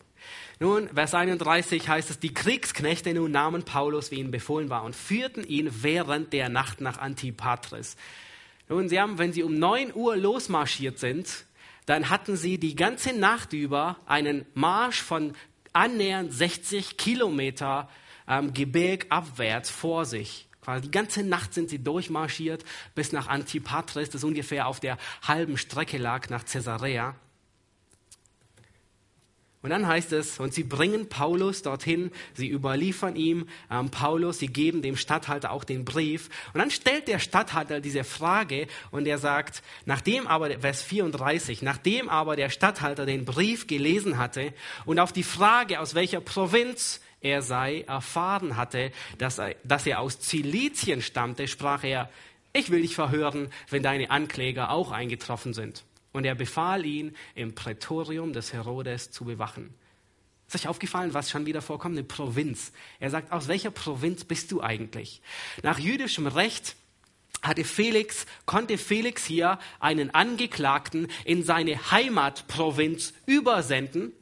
Nun, 0.59 0.89
Vers 0.89 1.13
31 1.13 1.87
heißt 1.87 2.09
es, 2.09 2.19
die 2.19 2.33
Kriegsknechte 2.33 3.13
nun 3.13 3.29
nahmen 3.29 3.63
Paulus, 3.63 4.09
wie 4.09 4.15
ihnen 4.15 4.31
befohlen 4.31 4.71
war, 4.71 4.83
und 4.83 4.95
führten 4.95 5.43
ihn 5.43 5.69
während 5.83 6.33
der 6.33 6.49
Nacht 6.49 6.81
nach 6.81 6.97
Antipatris. 6.97 7.97
Nun, 8.67 8.89
sie 8.89 8.99
haben, 8.99 9.17
wenn 9.17 9.33
sie 9.33 9.43
um 9.43 9.57
9 9.57 9.93
Uhr 9.93 10.17
losmarschiert 10.17 10.99
sind, 10.99 11.45
dann 11.85 12.09
hatten 12.09 12.35
sie 12.35 12.57
die 12.57 12.75
ganze 12.75 13.13
Nacht 13.13 13.53
über 13.53 13.97
einen 14.07 14.45
Marsch 14.53 15.01
von 15.01 15.33
annähernd 15.73 16.33
60 16.33 16.97
Kilometer 16.97 17.89
ähm, 18.27 18.53
Gebirg 18.53 19.05
abwärts 19.09 19.69
vor 19.69 20.05
sich. 20.05 20.47
Die 20.83 20.89
ganze 20.89 21.23
Nacht 21.23 21.53
sind 21.53 21.69
sie 21.69 21.77
durchmarschiert 21.77 22.65
bis 22.95 23.11
nach 23.11 23.27
Antipatris, 23.27 24.09
das 24.09 24.23
ungefähr 24.23 24.65
auf 24.65 24.79
der 24.79 24.97
halben 25.21 25.57
Strecke 25.57 25.99
lag 25.99 26.29
nach 26.29 26.43
Caesarea. 26.43 27.15
Und 29.65 29.71
dann 29.71 29.87
heißt 29.87 30.11
es, 30.11 30.39
und 30.39 30.53
sie 30.53 30.63
bringen 30.63 31.09
Paulus 31.09 31.63
dorthin, 31.63 32.11
sie 32.35 32.47
überliefern 32.47 33.15
ihm 33.15 33.47
ähm, 33.71 33.89
Paulus, 33.89 34.37
sie 34.37 34.45
geben 34.45 34.83
dem 34.83 34.95
Statthalter 34.95 35.49
auch 35.49 35.63
den 35.63 35.85
Brief. 35.85 36.29
Und 36.53 36.59
dann 36.59 36.69
stellt 36.69 37.07
der 37.07 37.17
Statthalter 37.17 37.79
diese 37.79 38.03
Frage 38.03 38.67
und 38.91 39.07
er 39.07 39.17
sagt, 39.17 39.63
nachdem 39.85 40.27
aber, 40.27 40.51
Vers 40.59 40.83
34, 40.83 41.63
nachdem 41.63 42.09
aber 42.09 42.35
der 42.35 42.51
Statthalter 42.51 43.07
den 43.07 43.25
Brief 43.25 43.65
gelesen 43.65 44.19
hatte 44.19 44.53
und 44.85 44.99
auf 44.99 45.11
die 45.11 45.23
Frage, 45.23 45.79
aus 45.79 45.95
welcher 45.95 46.21
Provinz 46.21 47.01
er 47.21 47.41
sei, 47.41 47.85
erfahren 47.87 48.57
hatte, 48.57 48.91
dass 49.17 49.39
er, 49.39 49.55
dass 49.63 49.87
er 49.87 49.99
aus 49.99 50.19
Zilizien 50.19 51.01
stammte, 51.01 51.47
sprach 51.47 51.83
er, 51.83 52.11
ich 52.53 52.69
will 52.69 52.83
dich 52.83 52.93
verhören, 52.93 53.47
wenn 53.71 53.81
deine 53.81 54.11
Ankläger 54.11 54.69
auch 54.69 54.91
eingetroffen 54.91 55.55
sind 55.55 55.83
und 56.15 56.23
er 56.25 56.35
befahl 56.35 56.85
ihn, 56.85 57.15
im 57.35 57.55
Prätorium 57.55 58.31
des 58.31 58.53
Herodes 58.53 59.11
zu 59.11 59.25
bewachen. 59.25 59.73
Ist 60.47 60.55
euch 60.55 60.67
aufgefallen, 60.67 61.13
was 61.13 61.29
schon 61.29 61.45
wieder 61.45 61.61
vorkommt? 61.61 61.97
Eine 61.97 62.05
Provinz. 62.05 62.71
Er 62.99 63.09
sagt, 63.09 63.31
aus 63.31 63.47
welcher 63.47 63.71
Provinz 63.71 64.23
bist 64.23 64.51
du 64.51 64.61
eigentlich? 64.61 65.21
Nach 65.61 65.77
jüdischem 65.77 66.27
Recht 66.27 66.75
hatte 67.41 67.63
Felix, 67.63 68.25
konnte 68.45 68.77
Felix 68.77 69.25
hier 69.25 69.59
einen 69.79 70.13
Angeklagten 70.13 71.07
in 71.25 71.43
seine 71.43 71.91
Heimatprovinz 71.91 73.13
übersenden, 73.25 74.13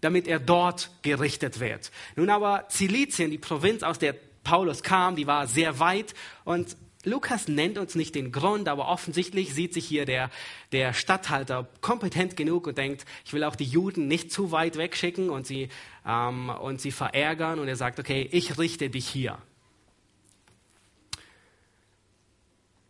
damit 0.00 0.26
er 0.26 0.40
dort 0.40 0.90
gerichtet 1.02 1.60
wird. 1.60 1.90
Nun 2.16 2.30
aber 2.30 2.66
Zilizien, 2.70 3.30
die 3.30 3.38
Provinz, 3.38 3.82
aus 3.82 3.98
der 3.98 4.14
Paulus 4.42 4.82
kam, 4.82 5.16
die 5.16 5.26
war 5.26 5.46
sehr 5.46 5.78
weit 5.78 6.14
und 6.44 6.76
Lukas 7.04 7.48
nennt 7.48 7.78
uns 7.78 7.96
nicht 7.96 8.14
den 8.14 8.30
Grund, 8.30 8.68
aber 8.68 8.86
offensichtlich 8.88 9.52
sieht 9.54 9.74
sich 9.74 9.84
hier 9.84 10.04
der, 10.04 10.30
der 10.70 10.92
Statthalter 10.92 11.68
kompetent 11.80 12.36
genug 12.36 12.68
und 12.68 12.78
denkt, 12.78 13.04
ich 13.24 13.32
will 13.32 13.42
auch 13.42 13.56
die 13.56 13.64
Juden 13.64 14.06
nicht 14.06 14.30
zu 14.30 14.52
weit 14.52 14.76
wegschicken 14.76 15.28
und 15.28 15.46
sie, 15.46 15.68
ähm, 16.06 16.48
und 16.48 16.80
sie 16.80 16.92
verärgern. 16.92 17.58
Und 17.58 17.66
er 17.66 17.76
sagt, 17.76 17.98
okay, 17.98 18.28
ich 18.30 18.56
richte 18.58 18.88
dich 18.88 19.08
hier. 19.08 19.38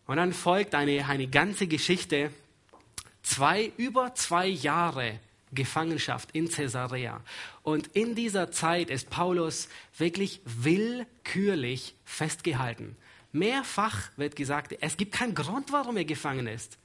Und 0.05 0.17
dann 0.17 0.33
folgt 0.33 0.75
eine, 0.75 1.07
eine 1.07 1.27
ganze 1.27 1.65
Geschichte, 1.65 2.29
zwei, 3.23 3.71
über 3.77 4.13
zwei 4.13 4.47
Jahre 4.47 5.19
Gefangenschaft 5.53 6.29
in 6.33 6.49
Caesarea. 6.49 7.21
Und 7.63 7.87
in 7.87 8.15
dieser 8.15 8.51
Zeit 8.51 8.89
ist 8.89 9.09
Paulus 9.09 9.69
wirklich 9.97 10.41
willkürlich 10.45 11.95
festgehalten. 12.05 12.95
Mehrfach 13.33 14.11
wird 14.15 14.35
gesagt, 14.35 14.75
es 14.79 14.95
gibt 14.95 15.11
keinen 15.11 15.35
Grund, 15.35 15.71
warum 15.71 15.97
er 15.97 16.05
gefangen 16.05 16.47
ist. 16.47 16.77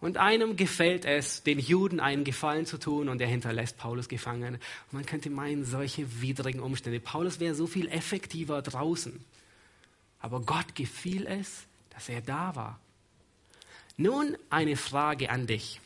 Und 0.00 0.18
einem 0.18 0.56
gefällt 0.56 1.04
es, 1.04 1.42
den 1.42 1.58
Juden 1.58 2.00
einen 2.00 2.22
Gefallen 2.22 2.66
zu 2.66 2.78
tun 2.78 3.08
und 3.08 3.20
er 3.20 3.26
hinterlässt 3.26 3.76
Paulus 3.78 4.08
gefangen. 4.08 4.54
Und 4.54 4.92
man 4.92 5.06
könnte 5.06 5.30
meinen, 5.30 5.64
solche 5.64 6.20
widrigen 6.20 6.60
Umstände. 6.60 7.00
Paulus 7.00 7.40
wäre 7.40 7.54
so 7.54 7.66
viel 7.66 7.88
effektiver 7.88 8.62
draußen. 8.62 9.24
Aber 10.20 10.40
Gott 10.40 10.74
gefiel 10.74 11.26
es, 11.26 11.64
dass 11.90 12.08
er 12.08 12.20
da 12.20 12.54
war. 12.54 12.78
Nun 13.96 14.36
eine 14.50 14.76
Frage 14.76 15.30
an 15.30 15.46
dich. 15.46 15.80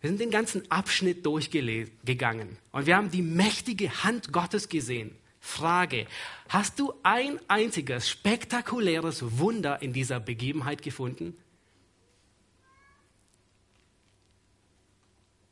Wir 0.00 0.10
sind 0.10 0.20
den 0.20 0.30
ganzen 0.30 0.70
Abschnitt 0.70 1.24
durchgegangen 1.24 2.58
und 2.72 2.84
wir 2.84 2.96
haben 2.96 3.10
die 3.10 3.22
mächtige 3.22 4.04
Hand 4.04 4.32
Gottes 4.32 4.68
gesehen. 4.68 5.16
Frage, 5.44 6.06
hast 6.48 6.80
du 6.80 6.94
ein 7.02 7.38
einziges 7.48 8.08
spektakuläres 8.08 9.38
Wunder 9.38 9.82
in 9.82 9.92
dieser 9.92 10.18
Begebenheit 10.18 10.80
gefunden? 10.80 11.36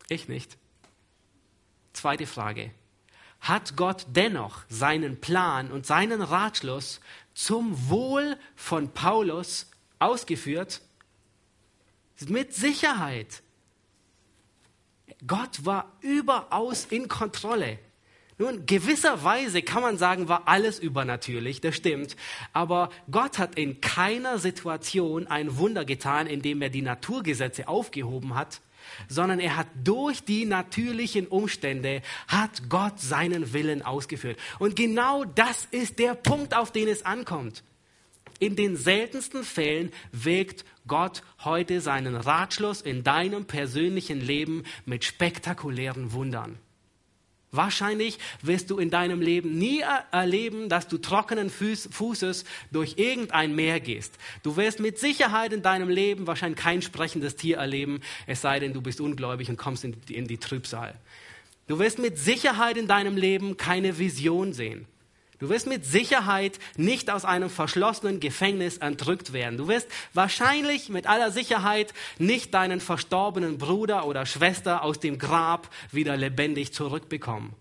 Ich 0.08 0.28
nicht. 0.28 0.56
Zweite 1.92 2.26
Frage. 2.26 2.70
Hat 3.42 3.76
Gott 3.76 4.06
dennoch 4.08 4.64
seinen 4.70 5.20
Plan 5.20 5.70
und 5.70 5.84
seinen 5.84 6.22
Ratschluss 6.22 7.00
zum 7.34 7.90
Wohl 7.90 8.38
von 8.56 8.92
Paulus 8.94 9.70
ausgeführt? 9.98 10.80
Mit 12.28 12.54
Sicherheit. 12.54 13.42
Gott 15.26 15.66
war 15.66 15.92
überaus 16.00 16.86
in 16.86 17.08
Kontrolle. 17.08 17.78
Nun, 18.42 18.66
gewisserweise 18.66 19.62
kann 19.62 19.82
man 19.82 19.98
sagen, 19.98 20.26
war 20.26 20.48
alles 20.48 20.80
übernatürlich, 20.80 21.60
das 21.60 21.76
stimmt. 21.76 22.16
Aber 22.52 22.90
Gott 23.08 23.38
hat 23.38 23.54
in 23.54 23.80
keiner 23.80 24.40
Situation 24.40 25.28
ein 25.28 25.58
Wunder 25.58 25.84
getan, 25.84 26.26
indem 26.26 26.60
er 26.60 26.68
die 26.68 26.82
Naturgesetze 26.82 27.68
aufgehoben 27.68 28.34
hat, 28.34 28.60
sondern 29.06 29.38
er 29.38 29.56
hat 29.56 29.68
durch 29.84 30.24
die 30.24 30.44
natürlichen 30.44 31.28
Umstände, 31.28 32.02
hat 32.26 32.68
Gott 32.68 32.98
seinen 32.98 33.52
Willen 33.52 33.82
ausgeführt. 33.82 34.40
Und 34.58 34.74
genau 34.74 35.22
das 35.22 35.68
ist 35.70 36.00
der 36.00 36.16
Punkt, 36.16 36.56
auf 36.56 36.72
den 36.72 36.88
es 36.88 37.06
ankommt. 37.06 37.62
In 38.40 38.56
den 38.56 38.76
seltensten 38.76 39.44
Fällen 39.44 39.92
wirkt 40.10 40.64
Gott 40.88 41.22
heute 41.44 41.80
seinen 41.80 42.16
Ratschluss 42.16 42.80
in 42.80 43.04
deinem 43.04 43.44
persönlichen 43.44 44.20
Leben 44.20 44.64
mit 44.84 45.04
spektakulären 45.04 46.12
Wundern. 46.12 46.58
Wahrscheinlich 47.54 48.18
wirst 48.40 48.70
du 48.70 48.78
in 48.78 48.88
deinem 48.88 49.20
Leben 49.20 49.58
nie 49.58 49.84
erleben, 50.10 50.70
dass 50.70 50.88
du 50.88 50.96
trockenen 50.96 51.50
Fußes 51.50 52.44
durch 52.70 52.94
irgendein 52.96 53.54
Meer 53.54 53.78
gehst. 53.78 54.14
Du 54.42 54.56
wirst 54.56 54.80
mit 54.80 54.98
Sicherheit 54.98 55.52
in 55.52 55.60
deinem 55.60 55.90
Leben 55.90 56.26
wahrscheinlich 56.26 56.58
kein 56.58 56.80
sprechendes 56.80 57.36
Tier 57.36 57.58
erleben, 57.58 58.00
es 58.26 58.40
sei 58.40 58.58
denn, 58.58 58.72
du 58.72 58.80
bist 58.80 59.02
ungläubig 59.02 59.50
und 59.50 59.58
kommst 59.58 59.84
in 59.84 60.00
die, 60.08 60.16
in 60.16 60.26
die 60.26 60.38
Trübsal. 60.38 60.94
Du 61.66 61.78
wirst 61.78 61.98
mit 61.98 62.18
Sicherheit 62.18 62.78
in 62.78 62.86
deinem 62.86 63.18
Leben 63.18 63.58
keine 63.58 63.98
Vision 63.98 64.54
sehen. 64.54 64.86
Du 65.42 65.48
wirst 65.48 65.66
mit 65.66 65.84
Sicherheit 65.84 66.60
nicht 66.76 67.10
aus 67.10 67.24
einem 67.24 67.50
verschlossenen 67.50 68.20
Gefängnis 68.20 68.78
entrückt 68.78 69.32
werden. 69.32 69.58
Du 69.58 69.66
wirst 69.66 69.88
wahrscheinlich 70.14 70.88
mit 70.88 71.08
aller 71.08 71.32
Sicherheit 71.32 71.92
nicht 72.20 72.54
deinen 72.54 72.78
verstorbenen 72.78 73.58
Bruder 73.58 74.06
oder 74.06 74.24
Schwester 74.24 74.84
aus 74.84 75.00
dem 75.00 75.18
Grab 75.18 75.68
wieder 75.90 76.16
lebendig 76.16 76.72
zurückbekommen. 76.72 77.54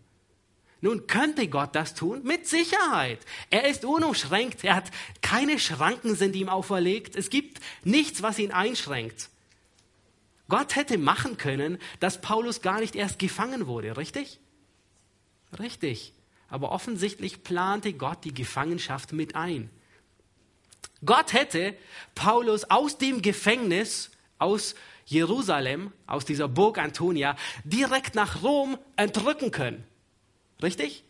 Nun 0.82 1.08
könnte 1.08 1.48
Gott 1.48 1.74
das 1.74 1.96
tun? 1.96 2.22
Mit 2.24 2.48
Sicherheit. 2.48 3.18
Er 3.50 3.68
ist 3.68 3.84
unumschränkt. 3.84 4.64
Er 4.64 4.76
hat 4.76 4.92
keine 5.24 5.58
Schranken 5.58 6.14
sind 6.14 6.36
ihm 6.36 6.50
auferlegt. 6.50 7.16
Es 7.16 7.32
gibt 7.32 7.62
nichts, 7.84 8.22
was 8.22 8.38
ihn 8.38 8.52
einschränkt. 8.52 9.30
Gott 10.50 10.76
hätte 10.76 11.00
machen 11.00 11.38
können, 11.38 11.80
dass 12.00 12.22
Paulus 12.22 12.62
gar 12.62 12.80
nicht 12.80 12.96
erst 12.96 13.18
gefangen 13.18 13.66
wurde, 13.66 13.98
richtig? 13.98 14.40
Richtig 15.58 16.14
aber 16.52 16.72
offensichtlich 16.72 17.44
plante 17.44 17.94
Gott 17.94 18.24
die 18.24 18.34
Gefangenschaft 18.34 19.14
mit 19.14 19.36
ein. 19.36 19.72
Gott 21.04 21.34
hätte 21.34 21.76
Paulus 22.14 22.70
aus 22.70 22.98
dem 23.00 23.24
Gefängnis, 23.24 24.12
aus 24.38 24.76
Jerusalem, 25.06 25.92
aus 26.06 26.26
dieser 26.26 26.48
Burg 26.48 26.78
Antonia, 26.78 27.36
direkt 27.64 28.14
nach 28.14 28.44
Rom 28.44 28.78
entrücken 28.98 29.50
können. 29.52 29.84
Richtig? 30.62 31.04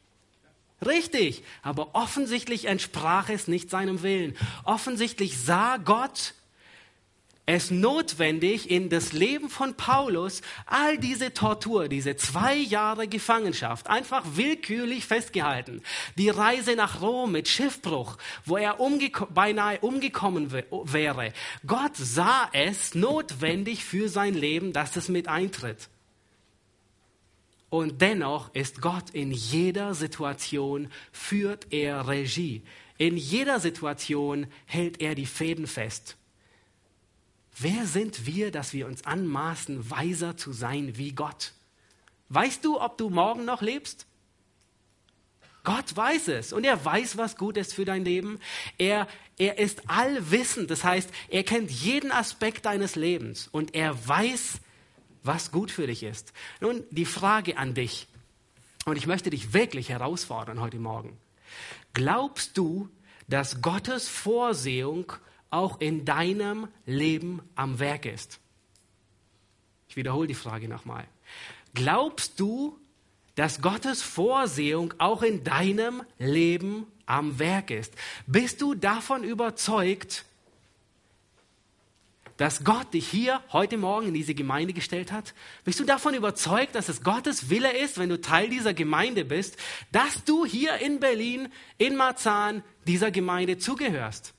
Richtig, 0.86 1.44
aber 1.62 1.94
offensichtlich 1.94 2.66
entsprach 2.66 3.30
es 3.30 3.48
nicht 3.48 3.70
seinem 3.70 4.02
Willen. 4.02 4.38
Offensichtlich 4.64 5.38
sah 5.40 5.78
Gott, 5.78 6.34
es 7.52 7.70
notwendig, 7.70 8.72
in 8.72 8.90
das 8.90 9.12
Leben 9.12 9.50
von 9.50 9.76
Paulus 9.76 10.42
all 10.66 10.98
diese 10.98 11.34
Tortur, 11.34 11.90
diese 11.90 12.16
zwei 12.16 12.56
Jahre 12.56 13.08
Gefangenschaft, 13.08 13.88
einfach 13.88 14.24
willkürlich 14.36 15.06
festgehalten, 15.06 15.82
die 16.18 16.30
Reise 16.30 16.76
nach 16.76 17.02
Rom 17.02 17.34
mit 17.34 17.50
Schiffbruch, 17.50 18.18
wo 18.46 18.56
er 18.56 18.80
umgeko 18.80 19.26
beinahe 19.26 19.80
umgekommen 19.80 20.52
wäre. 20.52 21.34
Gott 21.68 21.96
sah 21.96 22.50
es 22.54 22.96
notwendig 22.96 23.84
für 23.84 24.08
sein 24.08 24.34
Leben, 24.34 24.72
dass 24.72 24.96
es 24.96 25.10
mit 25.10 25.28
eintritt. 25.28 25.90
Und 27.70 28.02
dennoch 28.02 28.54
ist 28.54 28.82
Gott 28.82 29.10
in 29.12 29.32
jeder 29.32 29.94
Situation, 29.94 30.90
führt 31.12 31.68
er 31.72 32.08
Regie. 32.08 32.64
In 32.98 33.18
jeder 33.18 33.60
Situation 33.60 34.48
hält 34.66 35.02
er 35.02 35.16
die 35.16 35.26
Fäden 35.26 35.68
fest. 35.68 36.18
Wer 37.58 37.86
sind 37.86 38.26
wir, 38.26 38.52
dass 38.52 38.74
wir 38.74 38.88
uns 38.88 39.06
anmaßen, 39.06 39.90
weiser 39.90 40.38
zu 40.38 40.54
sein 40.54 40.98
wie 40.98 41.12
Gott? 41.12 41.54
Weißt 42.30 42.64
du, 42.64 42.80
ob 42.80 42.98
du 42.98 43.10
morgen 43.10 43.46
noch 43.46 43.62
lebst? 43.62 44.06
Gott 45.64 45.96
weiß 45.96 46.30
es 46.30 46.54
und 46.54 46.64
er 46.64 46.84
weiß, 46.84 47.18
was 47.18 47.36
gut 47.36 47.58
ist 47.58 47.74
für 47.74 47.86
dein 47.86 48.04
Leben. 48.04 48.40
Er, 48.78 49.08
er 49.38 49.60
ist 49.60 49.90
allwissend, 49.90 50.72
das 50.72 50.84
heißt, 50.84 51.10
er 51.30 51.44
kennt 51.44 51.70
jeden 51.70 52.12
Aspekt 52.12 52.66
deines 52.66 52.96
Lebens 52.96 53.48
und 53.52 53.76
er 53.76 54.08
weiß, 54.08 54.60
was 55.24 55.52
gut 55.52 55.70
für 55.70 55.86
dich 55.86 56.02
ist. 56.04 56.34
Nun, 56.62 56.84
die 56.90 57.06
Frage 57.06 57.58
an 57.58 57.76
dich, 57.76 58.08
und 58.86 58.98
ich 58.98 59.06
möchte 59.06 59.30
dich 59.30 59.54
wirklich 59.54 59.90
herausfordern 59.90 60.60
heute 60.60 60.80
Morgen. 60.80 61.18
Glaubst 61.94 62.58
du, 62.58 62.90
dass 63.28 63.62
Gottes 63.62 64.10
Vorsehung 64.10 65.14
auch 65.52 65.80
in 65.80 66.06
deinem 66.06 66.68
Leben 66.86 67.42
am 67.56 67.80
Werk 67.80 68.06
ist? 68.06 68.40
Ich 69.88 69.96
wiederhole 69.96 70.28
die 70.28 70.34
Frage 70.34 70.68
nochmal. 70.68 71.06
Glaubst 71.74 72.40
du, 72.40 72.80
dass 73.36 73.62
Gottes 73.62 74.02
Vorsehung 74.02 74.94
auch 74.98 75.22
in 75.22 75.44
deinem 75.44 76.04
Leben 76.18 76.88
am 77.06 77.40
Werk 77.40 77.72
ist? 77.72 77.94
Bist 78.26 78.62
du 78.62 78.74
davon 78.74 79.24
überzeugt, 79.24 80.26
dass 82.38 82.64
Gott 82.64 82.94
dich 82.94 83.08
hier 83.08 83.42
heute 83.52 83.78
Morgen 83.78 84.08
in 84.08 84.14
diese 84.14 84.34
Gemeinde 84.34 84.74
gestellt 84.74 85.12
hat? 85.12 85.34
Bist 85.64 85.80
du 85.80 85.84
davon 85.84 86.14
überzeugt, 86.14 86.74
dass 86.76 86.90
es 86.90 87.04
Gottes 87.04 87.50
Wille 87.50 87.72
ist, 87.78 88.00
wenn 88.00 88.10
du 88.10 88.20
Teil 88.20 88.50
dieser 88.50 88.74
Gemeinde 88.74 89.26
bist, 89.26 89.58
dass 89.92 90.24
du 90.24 90.46
hier 90.46 90.78
in 90.78 91.00
Berlin, 91.00 91.50
in 91.78 91.96
Marzahn, 91.96 92.64
dieser 92.88 93.12
Gemeinde 93.12 93.58
zugehörst? 93.58 94.34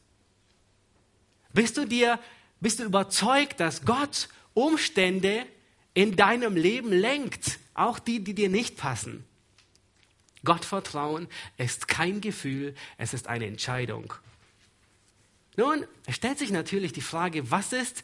Bist 1.53 1.76
du 1.76 1.84
dir, 1.84 2.18
bist 2.61 2.78
du 2.78 2.84
überzeugt, 2.84 3.61
dass 3.61 3.84
Gott 3.84 4.28
Umstände 4.55 5.46
in 5.94 6.16
deinem 6.16 6.57
Leben 6.57 6.92
lenkt, 6.92 7.59
auch 7.74 7.98
die, 7.98 8.22
die 8.22 8.34
dir 8.34 8.48
nicht 8.48 8.76
passen? 8.76 9.24
Gottvertrauen 10.44 11.28
ist 11.57 11.88
kein 11.88 12.20
Gefühl, 12.20 12.74
es 12.98 13.14
ist 13.14 13.28
eine 13.28 13.46
Entscheidung. 13.46 14.12
Nun, 15.57 15.86
stellt 16.09 16.38
sich 16.38 16.50
natürlich 16.50 16.92
die 16.92 17.03
Frage, 17.03 17.50
was 17.50 17.72
ist, 17.72 18.03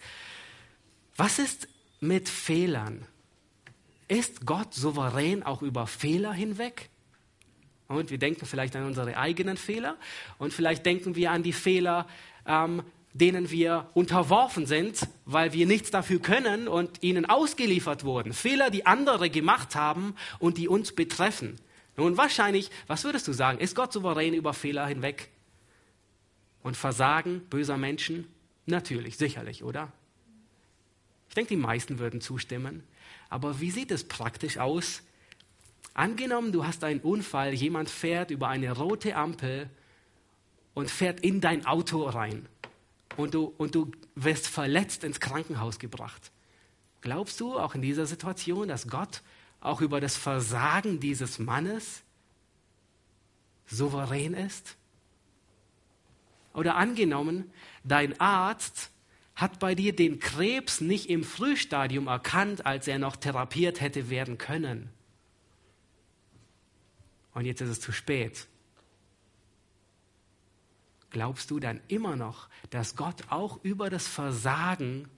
was 1.17 1.39
ist 1.39 1.69
mit 2.01 2.29
Fehlern? 2.29 3.07
Ist 4.07 4.47
Gott 4.47 4.75
souverän 4.75 5.43
auch 5.43 5.63
über 5.63 5.87
Fehler 5.87 6.33
hinweg? 6.33 6.91
Und 7.89 8.11
wir 8.11 8.19
denken 8.19 8.45
vielleicht 8.45 8.77
an 8.77 8.85
unsere 8.85 9.17
eigenen 9.17 9.57
Fehler 9.57 9.97
und 10.37 10.53
vielleicht 10.53 10.85
denken 10.85 11.17
wir 11.17 11.31
an 11.31 11.43
die 11.43 11.55
Fehler 11.55 12.07
ähm, 12.47 12.83
denen 13.19 13.51
wir 13.51 13.91
unterworfen 13.95 14.67
sind, 14.67 15.09
weil 15.25 15.53
wir 15.53 15.67
nichts 15.67 15.91
dafür 15.91 16.21
können 16.21 16.69
und 16.69 17.03
ihnen 17.03 17.27
ausgeliefert 17.27 18.05
wurden. 18.05 18.33
Fehler, 18.33 18.71
die 18.71 18.87
andere 18.87 19.29
gemacht 19.29 19.75
haben 19.75 20.15
und 20.39 20.57
die 20.57 20.69
uns 20.69 20.93
betreffen. 20.93 21.57
Nun 21.97 22.17
wahrscheinlich, 22.17 22.71
was 22.87 23.03
würdest 23.03 23.27
du 23.27 23.33
sagen? 23.33 23.59
Ist 23.59 23.75
Gott 23.75 23.93
souverän 23.93 24.35
über 24.35 24.55
Fehler 24.55 24.87
hinweg? 24.87 25.31
Und 26.63 26.77
Versagen 26.77 27.41
böser 27.51 27.77
Menschen? 27.77 28.29
Natürlich, 28.67 29.17
sicherlich, 29.17 29.65
oder? 29.65 29.93
Ich 31.29 31.35
denke, 31.35 31.51
die 31.51 31.57
meisten 31.57 31.99
würden 31.99 32.21
zustimmen. 32.21 32.85
Aber 33.29 33.61
wie 33.61 33.71
sieht 33.71 33.91
es 33.91 34.05
praktisch 34.05 34.59
aus? 34.59 35.03
Angenommen, 35.93 36.53
du 36.53 36.65
hast 36.65 36.85
einen 36.85 37.01
Unfall, 37.01 37.53
jemand 37.53 37.91
fährt 37.91 38.31
über 38.31 38.49
eine 38.49 38.71
rote 38.71 39.17
Ampel 39.17 39.69
und 40.75 40.89
fährt 40.89 41.21
in 41.21 41.41
dein 41.41 41.67
Auto 41.67 42.05
rein 42.05 42.47
und 43.19 43.35
du, 43.35 43.53
und 43.59 43.75
du 43.75 43.91
wirst 44.15 44.47
verletzt 44.47 45.03
ins 45.03 45.19
Krankenhaus 45.19 45.81
gebracht. 45.81 46.31
Glaubst 47.01 47.41
du 47.41 47.59
auch 47.59 47.75
in 47.75 47.83
dieser 47.83 48.07
Situation, 48.07 48.69
dass 48.69 48.87
Gott 48.87 49.23
auch 49.61 49.81
über 49.81 50.01
das 50.01 50.17
Versagen 50.17 51.01
dieses 51.01 51.41
Mannes 51.41 52.05
souverän 53.67 54.35
ist? 54.35 54.77
Oder 56.55 56.77
angenommen, 56.77 57.51
dein 57.83 58.19
Arzt 58.21 58.93
hat 59.35 59.59
bei 59.59 59.75
dir 59.75 59.97
den 59.97 60.21
Krebs 60.21 60.81
nicht 60.81 61.11
im 61.11 61.25
Frühstadium 61.25 62.07
erkannt, 62.07 62.67
als 62.67 62.87
er 62.87 63.01
noch 63.01 63.17
therapiert 63.17 63.81
hätte 63.81 64.11
werden 64.11 64.39
können. 64.39 64.91
Und 67.35 67.47
jetzt 67.47 67.61
ist 67.63 67.71
es 67.71 67.81
zu 67.81 67.91
spät. 67.91 68.47
Glaubst 71.11 71.51
du 71.51 71.59
dann 71.59 71.81
immer 71.89 72.17
noch, 72.17 72.49
dass 72.71 72.97
Gott 72.97 73.25
auch 73.31 73.63
über 73.63 73.89
das 73.91 74.07
Versagen 74.07 75.09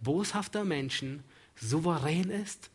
boshafter 0.00 0.64
Menschen 0.64 1.22
souverän 1.56 2.30
ist? 2.30 2.70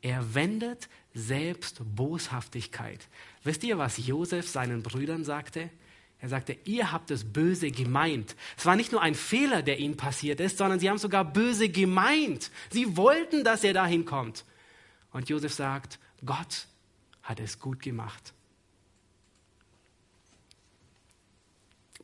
Er 0.00 0.34
wendet 0.34 0.88
selbst 1.14 1.80
Boshaftigkeit. 1.96 3.08
Wisst 3.42 3.64
ihr, 3.64 3.78
was 3.78 4.06
Josef 4.06 4.48
seinen 4.48 4.82
Brüdern 4.82 5.24
sagte? 5.24 5.70
Er 6.20 6.28
sagte, 6.28 6.56
ihr 6.64 6.90
habt 6.92 7.10
es 7.10 7.24
böse 7.24 7.70
gemeint. 7.70 8.36
Es 8.56 8.66
war 8.66 8.76
nicht 8.76 8.92
nur 8.92 9.02
ein 9.02 9.14
Fehler, 9.14 9.62
der 9.62 9.78
ihnen 9.78 9.96
passiert 9.96 10.40
ist, 10.40 10.58
sondern 10.58 10.80
sie 10.80 10.90
haben 10.90 10.98
sogar 10.98 11.24
böse 11.24 11.68
gemeint. 11.68 12.50
Sie 12.70 12.96
wollten, 12.96 13.44
dass 13.44 13.64
er 13.64 13.72
dahin 13.72 14.04
kommt. 14.04 14.44
Und 15.12 15.28
Josef 15.28 15.54
sagt, 15.54 15.98
Gott 16.24 16.66
hat 17.22 17.40
es 17.40 17.58
gut 17.60 17.80
gemacht. 17.80 18.34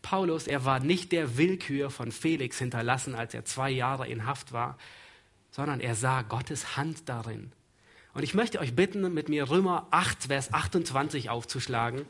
Paulus, 0.04 0.46
er 0.46 0.66
war 0.66 0.80
nicht 0.80 1.12
der 1.12 1.38
Willkür 1.38 1.90
von 1.90 2.12
Felix 2.12 2.58
hinterlassen, 2.58 3.14
als 3.14 3.32
er 3.32 3.46
zwei 3.46 3.70
Jahre 3.70 4.06
in 4.06 4.26
Haft 4.26 4.52
war, 4.52 4.76
sondern 5.50 5.80
er 5.80 5.94
sah 5.94 6.20
Gottes 6.20 6.76
Hand 6.76 7.08
darin. 7.08 7.50
Und 8.12 8.22
ich 8.22 8.34
möchte 8.34 8.60
euch 8.60 8.76
bitten, 8.76 9.12
mit 9.14 9.30
mir 9.30 9.48
Römer 9.48 9.88
8, 9.90 10.24
Vers 10.24 10.52
28 10.52 11.30
aufzuschlagen. 11.30 12.06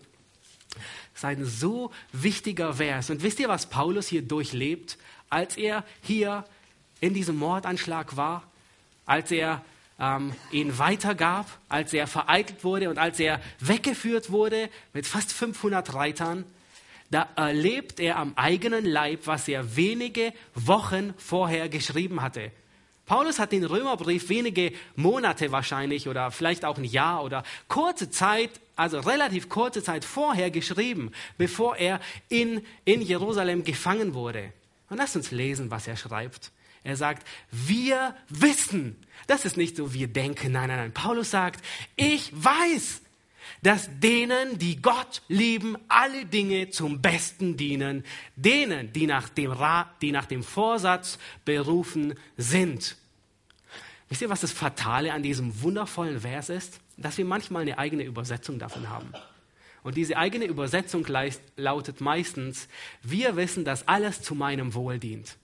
Das 0.75 1.19
ist 1.19 1.25
ein 1.25 1.45
so 1.45 1.93
wichtiger 2.13 2.75
Vers. 2.75 3.11
Und 3.11 3.23
wisst 3.23 3.39
ihr, 3.39 3.49
was 3.49 3.67
Paulus 3.67 4.09
hier 4.09 4.23
durchlebt, 4.23 4.99
als 5.31 5.57
er 5.57 5.85
hier 6.03 6.45
in 7.01 7.15
diesem 7.15 7.37
Mordanschlag 7.37 8.17
war, 8.17 8.43
als 9.07 9.31
er 9.31 9.65
ähm, 10.01 10.35
ihn 10.51 10.79
weitergab, 10.79 11.47
als 11.69 11.93
er 11.93 12.09
vereitelt 12.09 12.65
wurde 12.65 12.91
und 12.91 12.99
als 12.99 13.21
er 13.21 13.41
weggeführt 13.61 14.33
wurde 14.33 14.69
mit 14.93 15.07
fast 15.07 15.33
500 15.33 15.95
Reitern? 15.95 16.45
Da 17.11 17.29
erlebt 17.37 18.01
er 18.01 18.17
am 18.17 18.33
eigenen 18.37 18.85
Leib, 18.85 19.27
was 19.27 19.47
er 19.49 19.77
wenige 19.77 20.33
Wochen 20.55 21.15
vorher 21.17 21.69
geschrieben 21.69 22.23
hatte. 22.23 22.51
Paulus 23.07 23.39
hat 23.39 23.53
den 23.53 23.65
Römerbrief 23.65 24.31
wenige 24.31 24.73
Monate 24.97 25.53
wahrscheinlich 25.53 26.09
oder 26.09 26.31
vielleicht 26.31 26.65
auch 26.65 26.79
ein 26.79 26.85
Jahr 26.85 27.23
oder 27.23 27.43
kurze 27.69 28.11
Zeit, 28.11 28.51
also 28.77 28.99
relativ 29.01 29.51
kurze 29.51 29.83
Zeit 29.83 30.05
vorher 30.05 30.51
geschrieben, 30.51 31.13
bevor 31.37 31.77
er 31.77 32.01
in, 32.29 32.63
in 32.87 33.03
Jerusalem 33.03 33.63
gefangen 33.63 34.15
wurde. 34.15 34.53
Und 34.89 34.97
lasst 34.97 35.17
uns 35.17 35.31
lesen, 35.31 35.71
was 35.71 35.87
er 35.87 35.97
schreibt. 35.97 36.51
Er 36.83 36.97
sagt, 36.97 37.27
wir 37.51 38.15
wissen. 38.29 38.97
Das 39.27 39.45
ist 39.45 39.57
nicht 39.57 39.77
so, 39.77 39.95
wir 39.95 40.09
denken. 40.09 40.53
Nein, 40.53 40.69
nein, 40.69 40.79
nein. 40.79 40.93
Paulus 40.93 41.31
sagt, 41.31 41.65
ich 41.97 42.31
weiß, 42.33 43.01
dass 43.63 43.89
denen, 44.01 44.59
die 44.59 44.81
Gott 44.81 45.23
lieben, 45.29 45.77
alle 45.89 46.27
Dinge 46.27 46.71
zum 46.71 47.01
Besten 47.01 47.57
dienen, 47.57 48.05
denen, 48.37 48.93
die 48.93 49.07
nach 49.07 49.29
dem, 49.29 49.51
Ra 49.51 49.91
die 50.01 50.13
nach 50.13 50.27
dem 50.27 50.43
Vorsatz 50.43 51.19
berufen 51.45 52.15
sind. 52.37 52.97
Wisst 54.09 54.23
ihr, 54.23 54.31
was 54.31 54.41
das 54.41 54.53
Fatale 54.53 55.13
an 55.13 55.23
diesem 55.23 55.63
wundervollen 55.63 56.21
Vers 56.21 56.49
ist? 56.49 56.81
Dass 56.97 57.19
wir 57.19 57.25
manchmal 57.25 57.63
eine 57.63 57.79
eigene 57.79 58.05
Übersetzung 58.05 58.59
davon 58.59 58.89
haben. 58.89 59.13
Und 59.83 59.97
diese 59.97 60.17
eigene 60.17 60.47
Übersetzung 60.47 61.07
lautet 61.57 62.01
meistens, 62.01 62.69
wir 63.03 63.37
wissen, 63.37 63.65
dass 63.65 63.87
alles 63.87 64.23
zu 64.23 64.35
meinem 64.35 64.75
Wohl 64.75 64.99
dient. 64.99 65.37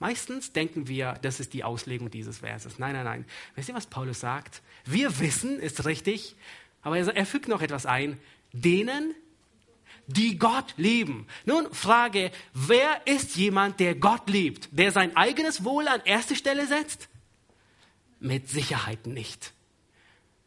Meistens 0.00 0.52
denken 0.52 0.88
wir, 0.88 1.18
das 1.20 1.40
ist 1.40 1.52
die 1.52 1.62
Auslegung 1.62 2.10
dieses 2.10 2.38
Verses. 2.38 2.78
Nein, 2.78 2.94
nein, 2.94 3.04
nein. 3.04 3.24
Wisst 3.54 3.68
ihr, 3.68 3.74
was 3.74 3.86
Paulus 3.86 4.20
sagt? 4.20 4.62
Wir 4.86 5.20
wissen, 5.20 5.60
ist 5.60 5.84
richtig, 5.84 6.36
aber 6.82 6.98
er, 6.98 7.26
fügt 7.26 7.48
noch 7.48 7.62
etwas 7.62 7.86
ein. 7.86 8.18
Denen, 8.52 9.14
die 10.06 10.38
Gott 10.38 10.74
lieben. 10.76 11.26
Nun 11.44 11.72
frage, 11.72 12.30
wer 12.52 13.06
ist 13.06 13.36
jemand, 13.36 13.80
der 13.80 13.94
Gott 13.94 14.28
liebt, 14.28 14.68
der 14.72 14.92
sein 14.92 15.16
eigenes 15.16 15.64
Wohl 15.64 15.86
an 15.88 16.00
erste 16.04 16.34
Stelle 16.34 16.66
setzt? 16.66 17.08
Mit 18.18 18.48
Sicherheit 18.48 19.06
nicht. 19.06 19.52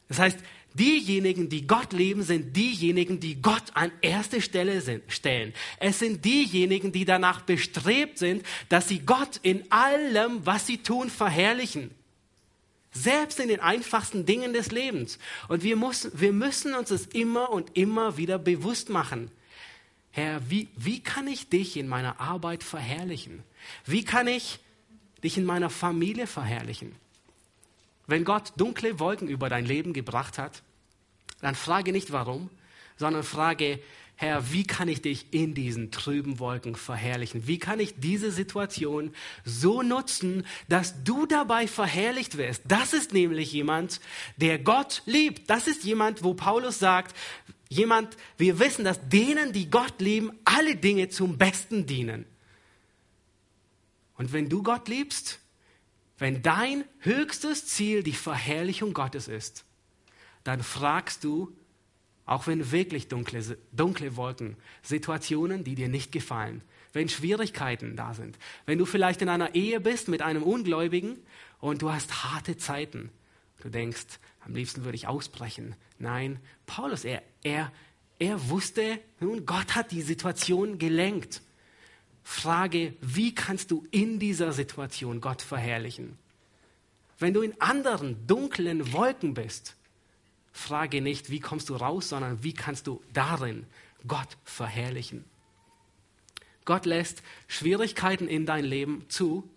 Das 0.10 0.20
heißt, 0.20 0.40
diejenigen, 0.74 1.50
die 1.50 1.66
Gott 1.66 1.94
lieben, 1.94 2.24
sind 2.24 2.56
diejenigen, 2.56 3.20
die 3.20 3.42
Gott 3.42 3.64
an 3.74 3.92
erste 4.02 4.42
Stelle 4.42 4.82
sind, 4.82 5.04
stellen. 5.12 5.54
Es 5.80 6.00
sind 6.00 6.26
diejenigen, 6.26 6.92
die 6.92 7.06
danach 7.06 7.42
bestrebt 7.42 8.18
sind, 8.18 8.46
dass 8.70 8.90
sie 8.90 9.00
Gott 9.00 9.40
in 9.44 9.72
allem, 9.72 10.46
was 10.46 10.68
sie 10.68 10.80
tun, 10.80 11.10
verherrlichen. 11.10 11.92
Selbst 12.94 13.40
in 13.40 13.48
den 13.48 13.60
einfachsten 13.60 14.26
Dingen 14.26 14.54
des 14.54 14.72
Lebens. 14.72 15.18
Und 15.48 15.64
wir, 15.64 15.76
muss, 15.76 16.10
wir 16.14 16.32
müssen 16.32 16.76
uns 16.76 16.90
das 16.90 17.08
immer 17.08 17.50
und 17.50 17.76
immer 17.76 18.18
wieder 18.18 18.38
bewusst 18.38 18.90
machen. 18.90 19.32
Herr, 20.12 20.48
wie, 20.50 20.70
wie 20.76 21.02
kann 21.02 21.28
ich 21.28 21.50
dich 21.50 21.76
in 21.76 21.88
meiner 21.88 22.20
Arbeit 22.20 22.64
verherrlichen? 22.64 23.44
Wie 23.86 24.06
kann 24.06 24.28
ich 24.28 24.60
dich 25.24 25.38
in 25.38 25.46
meiner 25.46 25.72
Familie 25.72 26.28
verherrlichen? 26.28 26.96
Wenn 28.06 28.26
Gott 28.26 28.54
dunkle 28.58 29.00
Wolken 29.00 29.28
über 29.28 29.50
dein 29.50 29.66
Leben 29.66 29.94
gebracht 29.94 30.38
hat, 30.38 30.62
dann 31.42 31.56
frage 31.56 31.92
nicht 31.92 32.12
warum, 32.12 32.50
sondern 32.98 33.24
frage, 33.24 33.80
Herr, 34.16 34.52
wie 34.52 34.64
kann 34.64 34.88
ich 34.88 35.02
dich 35.02 35.34
in 35.34 35.54
diesen 35.54 35.92
trüben 35.92 36.40
Wolken 36.40 36.76
verherrlichen? 36.76 37.48
Wie 37.48 37.58
kann 37.58 37.80
ich 37.80 37.96
diese 37.98 38.32
Situation 38.32 39.12
so 39.44 39.82
nutzen, 39.82 40.46
dass 40.70 41.04
du 41.04 41.26
dabei 41.26 41.68
verherrlicht 41.68 42.38
wirst? 42.38 42.62
Das 42.68 42.94
ist 42.94 43.12
nämlich 43.12 43.52
jemand, 43.52 44.00
der 44.38 44.60
Gott 44.60 45.02
liebt. 45.06 45.50
Das 45.50 45.68
ist 45.68 45.84
jemand, 45.84 46.24
wo 46.24 46.36
Paulus 46.36 46.80
sagt, 46.80 47.16
jemand, 47.70 48.16
wir 48.38 48.60
wissen, 48.60 48.86
dass 48.86 49.10
denen, 49.10 49.52
die 49.52 49.70
Gott 49.70 50.00
lieben, 50.00 50.32
alle 50.46 50.76
Dinge 50.76 51.10
zum 51.10 51.38
Besten 51.38 51.86
dienen. 51.86 52.26
Und 54.16 54.32
wenn 54.32 54.48
du 54.48 54.62
Gott 54.62 54.88
liebst, 54.88 55.40
wenn 56.20 56.44
dein 56.44 56.86
höchstes 57.00 57.66
Ziel 57.66 58.04
die 58.04 58.14
Verherrlichung 58.14 58.94
Gottes 58.94 59.28
ist, 59.28 59.66
dann 60.44 60.62
fragst 60.62 61.24
du, 61.24 61.54
auch 62.26 62.48
wenn 62.48 62.72
wirklich 62.72 63.08
dunkle, 63.08 63.58
dunkle 63.72 64.16
Wolken, 64.16 64.56
Situationen, 64.82 65.64
die 65.64 65.76
dir 65.76 65.90
nicht 65.90 66.12
gefallen, 66.12 66.62
wenn 66.94 67.10
Schwierigkeiten 67.10 67.96
da 67.96 68.14
sind, 68.14 68.38
wenn 68.66 68.78
du 68.78 68.86
vielleicht 68.86 69.22
in 69.22 69.30
einer 69.30 69.56
Ehe 69.56 69.80
bist 69.80 70.08
mit 70.08 70.22
einem 70.22 70.44
Ungläubigen 70.44 71.18
und 71.60 71.82
du 71.82 71.92
hast 71.92 72.24
harte 72.24 72.58
Zeiten, 72.58 73.10
du 73.62 73.70
denkst, 73.70 74.20
am 74.46 74.56
liebsten 74.56 74.84
würde 74.84 74.96
ich 74.96 75.08
ausbrechen. 75.08 75.76
Nein, 76.00 76.40
Paulus, 76.66 77.06
er, 77.06 77.24
er, 77.44 77.72
er 78.20 78.50
wusste, 78.50 79.00
nun, 79.20 79.46
Gott 79.46 79.76
hat 79.76 79.92
die 79.92 80.02
Situation 80.02 80.78
gelenkt. 80.78 81.42
Frage, 82.24 82.94
wie 83.02 83.36
kannst 83.36 83.72
du 83.72 83.86
in 83.92 84.20
dieser 84.20 84.54
Situation 84.54 85.20
Gott 85.20 85.42
verherrlichen? 85.42 86.18
Wenn 87.20 87.34
du 87.34 87.42
in 87.42 87.60
anderen 87.62 88.26
dunklen 88.28 88.94
Wolken 88.94 89.34
bist, 89.34 89.76
frage 90.54 91.02
nicht, 91.02 91.30
wie 91.30 91.40
kommst 91.40 91.70
du 91.70 91.76
raus, 91.76 92.10
sondern 92.10 92.44
wie 92.44 92.54
kannst 92.54 92.88
du 92.88 93.02
darin 93.12 93.66
Gott 94.08 94.38
verherrlichen. 94.46 95.26
Gott 96.64 96.86
lässt 96.86 97.24
Schwierigkeiten 97.48 98.28
in 98.28 98.46
dein 98.46 98.64
Leben 98.64 99.06
zu. 99.10 99.50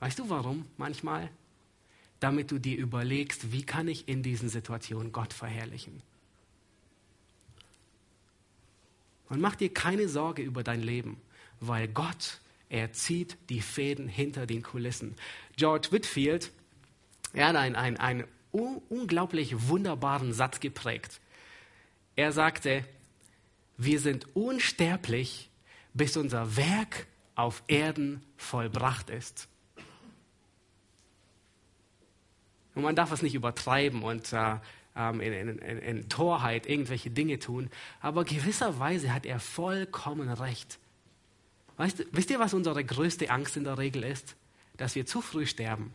Weißt 0.00 0.18
du 0.18 0.28
warum 0.28 0.66
manchmal? 0.76 1.30
Damit 2.20 2.50
du 2.50 2.58
dir 2.58 2.76
überlegst, 2.76 3.52
wie 3.52 3.62
kann 3.62 3.88
ich 3.88 4.08
in 4.08 4.22
diesen 4.22 4.48
Situationen 4.48 5.12
Gott 5.12 5.32
verherrlichen. 5.32 6.02
Und 9.28 9.40
mach 9.40 9.56
dir 9.56 9.72
keine 9.72 10.08
Sorge 10.08 10.42
über 10.42 10.62
dein 10.62 10.82
Leben, 10.82 11.20
weil 11.60 11.88
Gott, 11.88 12.40
er 12.68 12.92
zieht 12.92 13.36
die 13.48 13.60
Fäden 13.60 14.08
hinter 14.08 14.46
den 14.46 14.62
Kulissen. 14.62 15.14
George 15.56 15.88
Whitfield, 15.90 16.50
er 17.32 17.48
hat 17.48 17.56
ein, 17.56 17.76
ein, 17.76 17.96
ein 17.96 18.24
unglaublich 18.52 19.68
wunderbaren 19.68 20.32
Satz 20.32 20.60
geprägt. 20.60 21.20
Er 22.16 22.32
sagte, 22.32 22.84
wir 23.76 23.98
sind 23.98 24.36
unsterblich, 24.36 25.50
bis 25.94 26.16
unser 26.16 26.56
Werk 26.56 27.06
auf 27.34 27.62
Erden 27.66 28.22
vollbracht 28.36 29.10
ist. 29.10 29.48
Und 32.74 32.82
man 32.82 32.96
darf 32.96 33.12
es 33.12 33.22
nicht 33.22 33.34
übertreiben 33.34 34.02
und 34.02 34.32
äh, 34.32 34.56
ähm, 34.96 35.20
in, 35.20 35.32
in, 35.32 35.58
in, 35.58 36.08
Torheit 36.08 36.66
irgendwelche 36.66 37.10
Dinge 37.10 37.38
tun, 37.38 37.70
aber 38.00 38.24
gewisserweise 38.24 39.12
hat 39.12 39.26
er 39.26 39.40
vollkommen 39.40 40.28
recht. 40.28 40.78
Weißt, 41.76 42.06
wisst 42.12 42.30
ihr, 42.30 42.38
was 42.38 42.54
unsere 42.54 42.84
größte 42.84 43.30
Angst 43.30 43.56
in 43.56 43.64
der 43.64 43.78
Regel 43.78 44.04
ist? 44.04 44.36
Dass 44.76 44.94
wir 44.94 45.06
zu 45.06 45.20
früh 45.20 45.46
sterben. 45.46 45.92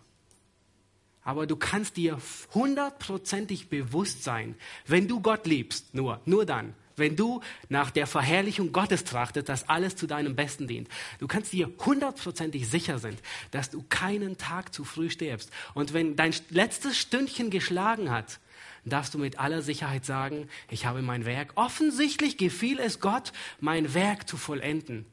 Aber 1.27 1.45
du 1.45 1.57
kannst 1.57 1.97
dir 1.97 2.17
hundertprozentig 2.53 3.67
bewusst 3.67 4.23
sein, 4.23 4.55
wenn 4.85 5.09
du 5.09 5.19
Gott 5.19 5.45
liebst, 5.45 5.93
nur, 5.93 6.21
nur 6.23 6.45
dann, 6.45 6.73
wenn 6.95 7.17
du 7.17 7.41
nach 7.67 7.91
der 7.91 8.07
Verherrlichung 8.07 8.71
Gottes 8.71 9.03
trachtest, 9.03 9.49
dass 9.49 9.67
alles 9.67 9.97
zu 9.97 10.07
deinem 10.07 10.37
Besten 10.37 10.69
dient, 10.69 10.87
du 11.19 11.27
kannst 11.27 11.51
dir 11.51 11.69
hundertprozentig 11.85 12.69
sicher 12.69 12.97
sein, 12.97 13.17
dass 13.51 13.69
du 13.69 13.83
keinen 13.89 14.37
Tag 14.37 14.73
zu 14.73 14.85
früh 14.85 15.09
stirbst. 15.09 15.51
Und 15.73 15.91
wenn 15.91 16.15
dein 16.15 16.33
letztes 16.49 16.97
Stündchen 16.97 17.49
geschlagen 17.49 18.09
hat, 18.09 18.39
darfst 18.85 19.13
du 19.13 19.17
mit 19.17 19.37
aller 19.37 19.61
Sicherheit 19.61 20.05
sagen, 20.05 20.47
ich 20.69 20.85
habe 20.85 21.01
mein 21.01 21.25
Werk, 21.25 21.51
offensichtlich 21.55 22.37
gefiel 22.37 22.79
es 22.79 23.01
Gott, 23.01 23.33
mein 23.59 23.93
Werk 23.93 24.29
zu 24.29 24.37
vollenden. 24.37 25.05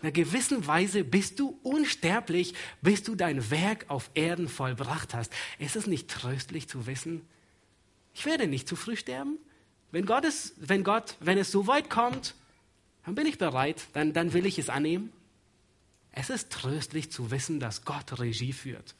In 0.00 0.02
einer 0.02 0.12
gewissen 0.12 0.66
Weise 0.66 1.02
bist 1.02 1.40
du 1.40 1.58
unsterblich, 1.62 2.54
bis 2.80 3.02
du 3.02 3.16
dein 3.16 3.50
Werk 3.50 3.86
auf 3.88 4.10
Erden 4.14 4.48
vollbracht 4.48 5.12
hast. 5.12 5.32
Ist 5.58 5.74
es 5.74 5.86
nicht 5.86 6.08
tröstlich 6.08 6.68
zu 6.68 6.86
wissen, 6.86 7.22
ich 8.14 8.26
werde 8.26 8.48
nicht 8.48 8.68
zu 8.68 8.74
früh 8.74 8.96
sterben? 8.96 9.38
Wenn 9.90 10.04
Gott, 10.04 10.24
es, 10.24 10.54
wenn, 10.56 10.84
Gott 10.84 11.16
wenn 11.20 11.38
es 11.38 11.50
so 11.50 11.66
weit 11.66 11.88
kommt, 11.88 12.34
dann 13.04 13.14
bin 13.14 13.26
ich 13.26 13.38
bereit, 13.38 13.86
dann, 13.92 14.12
dann 14.12 14.32
will 14.32 14.44
ich 14.44 14.58
es 14.58 14.68
annehmen. 14.68 15.12
Es 16.12 16.30
ist 16.30 16.50
tröstlich 16.50 17.10
zu 17.10 17.30
wissen, 17.30 17.60
dass 17.60 17.84
Gott 17.84 18.18
Regie 18.18 18.52
führt. 18.52 18.94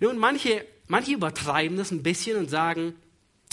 Nun, 0.00 0.18
manche, 0.18 0.66
manche 0.86 1.12
übertreiben 1.12 1.76
das 1.76 1.90
ein 1.90 2.02
bisschen 2.02 2.36
und 2.36 2.50
sagen, 2.50 2.94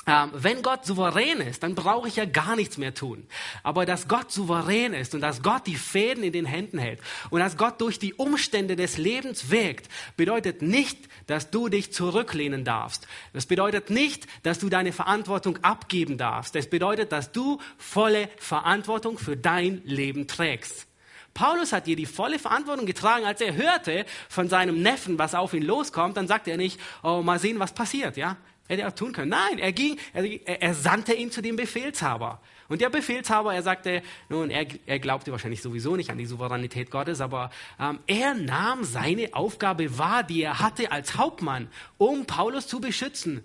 wenn 0.06 0.62
Gott 0.62 0.86
souverän 0.86 1.40
ist, 1.40 1.64
dann 1.64 1.76
brauche 1.76 2.10
ich 2.10 2.18
ja 2.18 2.26
gar 2.26 2.58
nichts 2.58 2.78
mehr 2.78 2.94
tun. 2.94 3.26
Aber 3.64 3.86
dass 3.86 4.10
Gott 4.10 4.32
souverän 4.32 4.94
ist 4.94 5.16
und 5.16 5.22
dass 5.22 5.42
Gott 5.42 5.66
die 5.66 5.78
Fäden 5.78 6.24
in 6.24 6.34
den 6.34 6.46
Händen 6.46 6.78
hält 6.78 7.00
und 7.30 7.40
dass 7.40 7.56
Gott 7.56 7.80
durch 7.80 8.00
die 8.00 8.14
Umstände 8.14 8.76
des 8.76 8.98
Lebens 8.98 9.50
wirkt, 9.50 9.88
bedeutet 10.18 10.62
nicht, 10.62 10.98
dass 11.28 11.52
du 11.52 11.70
dich 11.70 11.94
zurücklehnen 11.94 12.66
darfst. 12.66 13.08
Das 13.32 13.46
bedeutet 13.46 13.90
nicht, 13.90 14.28
dass 14.44 14.60
du 14.60 14.68
deine 14.68 14.92
Verantwortung 14.92 15.58
abgeben 15.64 16.18
darfst. 16.18 16.54
Das 16.54 16.70
bedeutet, 16.70 17.14
dass 17.14 17.32
du 17.32 17.60
volle 17.78 18.30
Verantwortung 18.38 19.18
für 19.18 19.38
dein 19.38 19.82
Leben 19.86 20.28
trägst. 20.28 20.88
Paulus 21.34 21.72
hat 21.72 21.88
dir 21.88 21.96
die 21.96 22.06
volle 22.06 22.40
Verantwortung 22.40 22.86
getragen, 22.86 23.26
als 23.26 23.42
er 23.42 23.56
hörte 23.56 24.06
von 24.30 24.50
seinem 24.50 24.82
Neffen, 24.82 25.18
was 25.18 25.34
auf 25.34 25.54
ihn 25.54 25.64
loskommt, 25.64 26.18
dann 26.18 26.28
sagt 26.28 26.48
er 26.48 26.58
nicht, 26.58 26.80
oh, 27.02 27.22
mal 27.24 27.40
sehen, 27.40 27.58
was 27.58 27.74
passiert, 27.74 28.18
ja? 28.18 28.38
Hätte 28.74 28.82
er 28.84 28.88
auch 28.88 28.96
tun 28.96 29.14
können. 29.14 29.30
Nein, 29.30 29.60
er 29.60 29.72
ging, 29.72 30.00
er, 30.14 30.62
er 30.62 30.74
sandte 30.74 31.14
ihn 31.14 31.30
zu 31.30 31.42
dem 31.42 31.56
Befehlshaber. 31.56 32.42
Und 32.70 32.82
der 32.82 32.90
Befehlshaber, 32.90 33.54
er 33.54 33.62
sagte, 33.62 34.02
nun, 34.30 34.50
er, 34.50 34.66
er 34.88 34.98
glaubte 34.98 35.32
wahrscheinlich 35.32 35.62
sowieso 35.62 35.96
nicht 35.96 36.10
an 36.10 36.18
die 36.18 36.26
Souveränität 36.26 36.90
Gottes, 36.90 37.22
aber 37.22 37.52
ähm, 37.80 38.00
er 38.08 38.34
nahm 38.34 38.84
seine 38.84 39.36
Aufgabe 39.36 40.00
wahr, 40.00 40.24
die 40.24 40.42
er 40.42 40.60
hatte 40.60 40.92
als 40.92 41.16
Hauptmann, 41.16 41.68
um 42.00 42.26
Paulus 42.26 42.68
zu 42.68 42.82
beschützen. 42.82 43.44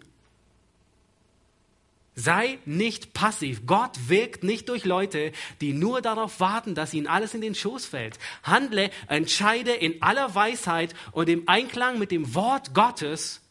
Sei 2.15 2.59
nicht 2.65 3.13
passiv. 3.13 3.67
Gott 3.67 4.09
wirkt 4.09 4.45
nicht 4.45 4.71
durch 4.71 4.87
Leute, 4.87 5.33
die 5.61 5.75
nur 5.75 6.01
darauf 6.01 6.41
warten, 6.41 6.75
dass 6.75 6.95
ihnen 6.95 7.07
alles 7.07 7.35
in 7.35 7.43
den 7.43 7.55
Schoß 7.55 7.85
fällt. 7.85 8.19
Handle, 8.45 8.91
entscheide 9.09 9.73
in 9.73 10.01
aller 10.01 10.35
Weisheit 10.35 10.95
und 11.13 11.29
im 11.29 11.47
Einklang 11.49 11.99
mit 11.99 12.13
dem 12.13 12.35
Wort 12.35 12.73
Gottes 12.73 13.43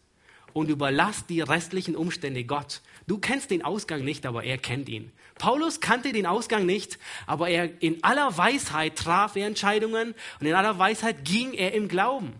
und 0.53 0.69
überlass 0.69 1.25
die 1.25 1.41
restlichen 1.41 1.95
Umstände 1.95 2.43
Gott. 2.43 2.81
Du 3.07 3.17
kennst 3.17 3.51
den 3.51 3.63
Ausgang 3.63 4.03
nicht, 4.03 4.25
aber 4.25 4.43
er 4.43 4.57
kennt 4.57 4.89
ihn. 4.89 5.11
Paulus 5.37 5.79
kannte 5.79 6.11
den 6.11 6.25
Ausgang 6.25 6.65
nicht, 6.65 6.97
aber 7.25 7.49
er 7.49 7.81
in 7.81 8.03
aller 8.03 8.37
Weisheit 8.37 8.95
traf 8.95 9.35
er 9.35 9.47
Entscheidungen 9.47 10.15
und 10.39 10.47
in 10.47 10.53
aller 10.53 10.77
Weisheit 10.79 11.23
ging 11.23 11.53
er 11.53 11.73
im 11.73 11.87
Glauben. 11.87 12.33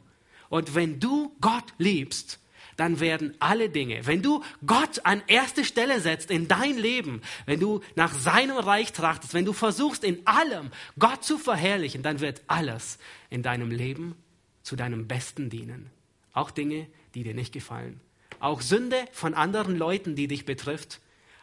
Und 0.49 0.75
wenn 0.75 0.99
du 0.99 1.35
Gott 1.41 1.65
liebst, 1.77 2.39
dann 2.77 2.99
werden 2.99 3.33
alle 3.39 3.69
Dinge, 3.69 4.05
wenn 4.05 4.21
du 4.21 4.43
Gott 4.65 5.03
an 5.03 5.23
erste 5.27 5.65
Stelle 5.65 5.99
setzt 5.99 6.29
in 6.29 6.47
dein 6.47 6.77
Leben, 6.77 7.21
wenn 7.45 7.59
du 7.59 7.81
nach 7.95 8.13
seinem 8.13 8.57
Reich 8.57 8.93
trachtest, 8.93 9.33
wenn 9.33 9.45
du 9.45 9.53
versuchst 9.53 10.03
in 10.03 10.25
allem 10.25 10.69
Gott 10.99 11.23
zu 11.23 11.39
verherrlichen, 11.39 12.03
dann 12.03 12.19
wird 12.19 12.43
alles 12.47 12.99
in 13.31 13.41
deinem 13.41 13.71
Leben 13.71 14.15
zu 14.61 14.75
deinem 14.75 15.07
Besten 15.07 15.49
dienen. 15.49 15.89
Auch 16.33 16.51
Dinge, 16.51 16.87
die 17.17 17.23
dir 17.23 17.33
nicht 17.33 17.53
gefallen 17.53 17.99
auch 18.39 18.61
Sünde 18.61 18.97
von 19.11 19.33
anderen 19.33 19.77
Leuten, 19.77 20.15
die 20.15 20.27
dich 20.27 20.45
betrifft, 20.45 20.99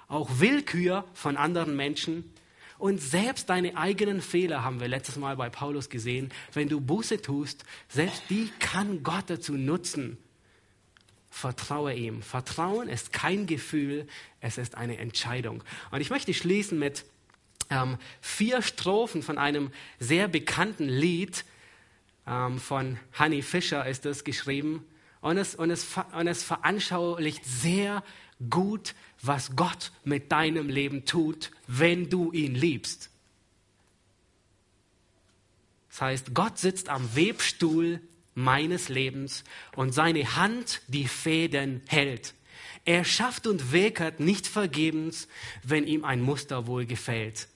auch 0.08 0.28
Willkür 0.38 1.04
von 1.14 1.36
anderen 1.36 1.76
Menschen 1.76 2.30
und 2.78 3.00
selbst 3.00 3.48
deine 3.48 3.76
eigenen 3.76 4.20
Fehler 4.20 4.62
haben 4.62 4.80
wir 4.80 4.88
letztes 4.88 5.16
Mal 5.16 5.36
bei 5.36 5.48
Paulus 5.48 5.88
gesehen. 5.88 6.30
Wenn 6.52 6.68
du 6.68 6.80
Buße 6.80 7.22
tust, 7.22 7.64
selbst 7.88 8.24
die 8.30 8.50
kann 8.58 9.02
Gott 9.02 9.24
dazu 9.28 9.54
nutzen. 9.54 10.18
Vertraue 11.30 11.94
ihm. 11.94 12.22
Vertrauen 12.22 12.88
ist 12.88 13.12
kein 13.12 13.46
Gefühl, 13.46 14.06
es 14.40 14.58
ist 14.58 14.76
eine 14.76 14.98
Entscheidung. 14.98 15.64
Und 15.90 16.00
ich 16.00 16.10
möchte 16.10 16.34
schließen 16.34 16.78
mit 16.78 17.04
ähm, 17.70 17.96
vier 18.20 18.60
Strophen 18.60 19.22
von 19.22 19.38
einem 19.38 19.70
sehr 19.98 20.28
bekannten 20.28 20.88
Lied. 20.88 21.44
Ähm, 22.26 22.58
von 22.58 22.98
Honey 23.18 23.42
Fischer 23.42 23.86
ist 23.86 24.04
es 24.04 24.24
geschrieben. 24.24 24.84
Und 25.24 25.38
es, 25.38 25.54
und, 25.54 25.70
es, 25.70 25.86
und 26.12 26.26
es 26.26 26.42
veranschaulicht 26.42 27.46
sehr 27.46 28.04
gut, 28.50 28.94
was 29.22 29.56
Gott 29.56 29.90
mit 30.04 30.30
deinem 30.30 30.68
Leben 30.68 31.06
tut, 31.06 31.50
wenn 31.66 32.10
du 32.10 32.30
ihn 32.30 32.54
liebst. 32.54 33.08
Das 35.88 36.02
heißt, 36.02 36.34
Gott 36.34 36.58
sitzt 36.58 36.90
am 36.90 37.16
Webstuhl 37.16 38.02
meines 38.34 38.90
Lebens 38.90 39.44
und 39.74 39.94
seine 39.94 40.36
Hand 40.36 40.82
die 40.88 41.08
Fäden 41.08 41.80
hält. 41.86 42.34
Er 42.84 43.02
schafft 43.06 43.46
und 43.46 43.72
wirkert 43.72 44.20
nicht 44.20 44.46
vergebens, 44.46 45.26
wenn 45.62 45.86
ihm 45.86 46.04
ein 46.04 46.20
Muster 46.20 46.66
wohl 46.66 46.84
gefällt. 46.84 47.48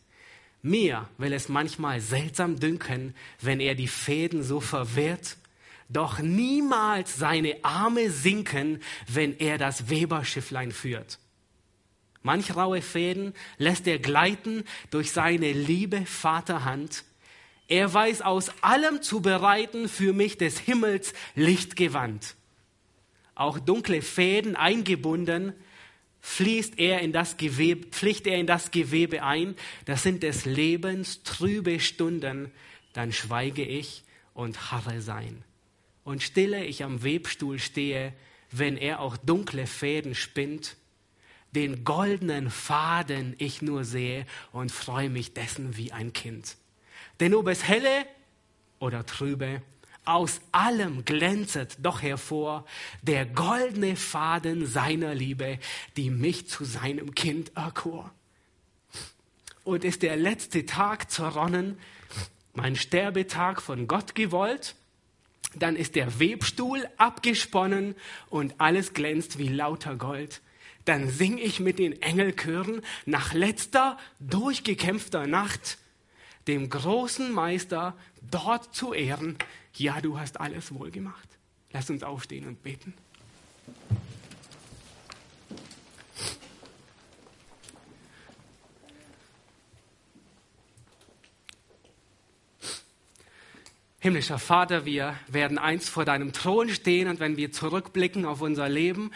Mir 0.63 1.07
will 1.19 1.35
es 1.35 1.51
manchmal 1.51 2.01
seltsam 2.01 2.59
dünken, 2.59 3.15
wenn 3.43 3.61
er 3.61 3.75
die 3.75 3.89
Fäden 3.89 4.43
so 4.43 4.59
verwirrt 4.59 5.37
doch 5.89 6.19
niemals 6.19 7.17
seine 7.17 7.65
Arme 7.65 8.11
sinken, 8.11 8.83
wenn 9.07 9.39
er 9.39 9.59
das 9.59 9.89
Weberschifflein 9.89 10.73
führt. 10.73 11.19
Manch 12.23 12.55
raue 12.55 12.83
Fäden 12.83 13.33
lässt 13.57 13.87
er 13.87 13.99
gleiten 13.99 14.65
durch 14.91 15.13
seine 15.13 15.53
liebe 15.53 16.05
Vaterhand. 16.05 17.05
Er 17.69 17.93
weiß 17.93 18.23
aus 18.23 18.51
allem 18.61 19.03
zu 19.03 19.23
bereiten 19.23 19.89
für 19.89 20.13
mich 20.13 20.37
des 20.37 20.59
Himmels 20.59 21.15
Lichtgewand. 21.35 22.35
Auch 23.35 23.59
dunkle 23.59 24.03
Fäden 24.03 24.57
eingebunden, 24.57 25.55
fließt 26.21 26.79
er 26.79 27.01
in 27.01 27.13
das 27.13 27.37
Gewebe, 27.37 27.87
pflicht 27.87 28.27
er 28.27 28.39
in 28.39 28.47
das 28.47 28.73
Gewebe 28.73 29.23
ein. 29.23 29.55
Das 29.85 30.03
sind 30.03 30.23
des 30.23 30.45
Lebens 30.45 31.23
trübe 31.23 31.79
Stunden. 31.81 32.51
Dann 32.93 33.13
schweige 33.13 33.65
ich 33.65 34.03
und 34.35 34.73
harre 34.73 35.01
sein 35.01 35.45
und 36.09 36.23
stille 36.23 36.65
ich 36.65 36.85
am 36.85 37.05
Webstuhl 37.05 37.59
stehe, 37.59 38.15
wenn 38.51 38.79
er 38.79 39.01
auch 39.01 39.19
dunkle 39.19 39.67
Fäden 39.67 40.15
spinnt, 40.15 40.79
den 41.55 41.85
goldenen 41.85 42.49
Faden 42.51 43.35
ich 43.37 43.61
nur 43.61 43.85
sehe 43.85 44.25
und 44.51 44.73
freue 44.73 45.11
mich 45.11 45.35
dessen 45.35 45.77
wie 45.77 45.93
ein 45.93 46.15
Kind. 46.15 46.57
Denn 47.21 47.35
ob 47.35 47.47
es 47.47 47.69
helle 47.69 48.07
oder 48.79 49.05
trübe, 49.05 49.61
aus 50.07 50.41
allem 50.51 51.05
glänzet 51.05 51.77
doch 51.83 52.01
hervor 52.01 52.65
der 53.03 53.27
goldene 53.27 53.95
Faden 53.95 54.65
seiner 54.65 55.15
Liebe, 55.15 55.59
die 55.99 56.09
mich 56.09 56.49
zu 56.49 56.65
seinem 56.65 57.15
Kind 57.15 57.53
erkor. 57.55 58.11
Und 59.63 59.85
ist 59.85 60.01
der 60.01 60.17
letzte 60.17 60.65
Tag 60.65 61.11
zerronnen, 61.11 61.79
mein 62.55 62.77
Sterbetag 62.77 63.61
von 63.61 63.87
Gott 63.87 64.15
gewollt, 64.15 64.75
dann 65.57 65.77
ist 65.77 65.95
der 65.95 66.21
Webstuhl 66.21 66.87
abgesponnen 66.97 67.95
und 68.29 68.55
alles 68.59 68.93
glänzt 68.93 69.39
wie 69.39 69.49
lauter 69.49 69.97
Gold. 69.97 70.43
Dann 70.85 71.09
sing 71.09 71.39
ich 71.39 71.61
mit 71.61 71.79
den 71.79 72.01
Engelchören 72.01 72.83
nach 73.07 73.33
letzter 73.35 73.99
durchgekämpfter 74.21 75.27
Nacht 75.27 75.79
dem 76.47 76.71
großen 76.71 77.31
Meister 77.31 77.95
dort 78.31 78.75
zu 78.75 78.95
ehren. 78.95 79.37
Ja, 79.75 80.01
du 80.01 80.19
hast 80.19 80.41
alles 80.41 80.75
wohl 80.75 80.91
gemacht. 80.91 81.29
Lass 81.73 81.91
uns 81.91 82.03
aufstehen 82.03 82.47
und 82.47 82.63
beten. 82.63 82.95
Himmlischer 94.01 94.39
Vater, 94.39 94.85
wir 94.85 95.17
werden 95.27 95.59
einst 95.59 95.91
vor 95.91 96.05
deinem 96.05 96.33
Thron 96.33 96.69
stehen 96.69 97.09
und 97.09 97.19
wenn 97.19 97.37
wir 97.37 97.51
zurückblicken 97.51 98.27
auf 98.27 98.41
unser 98.43 98.69
Leben, 98.69 99.11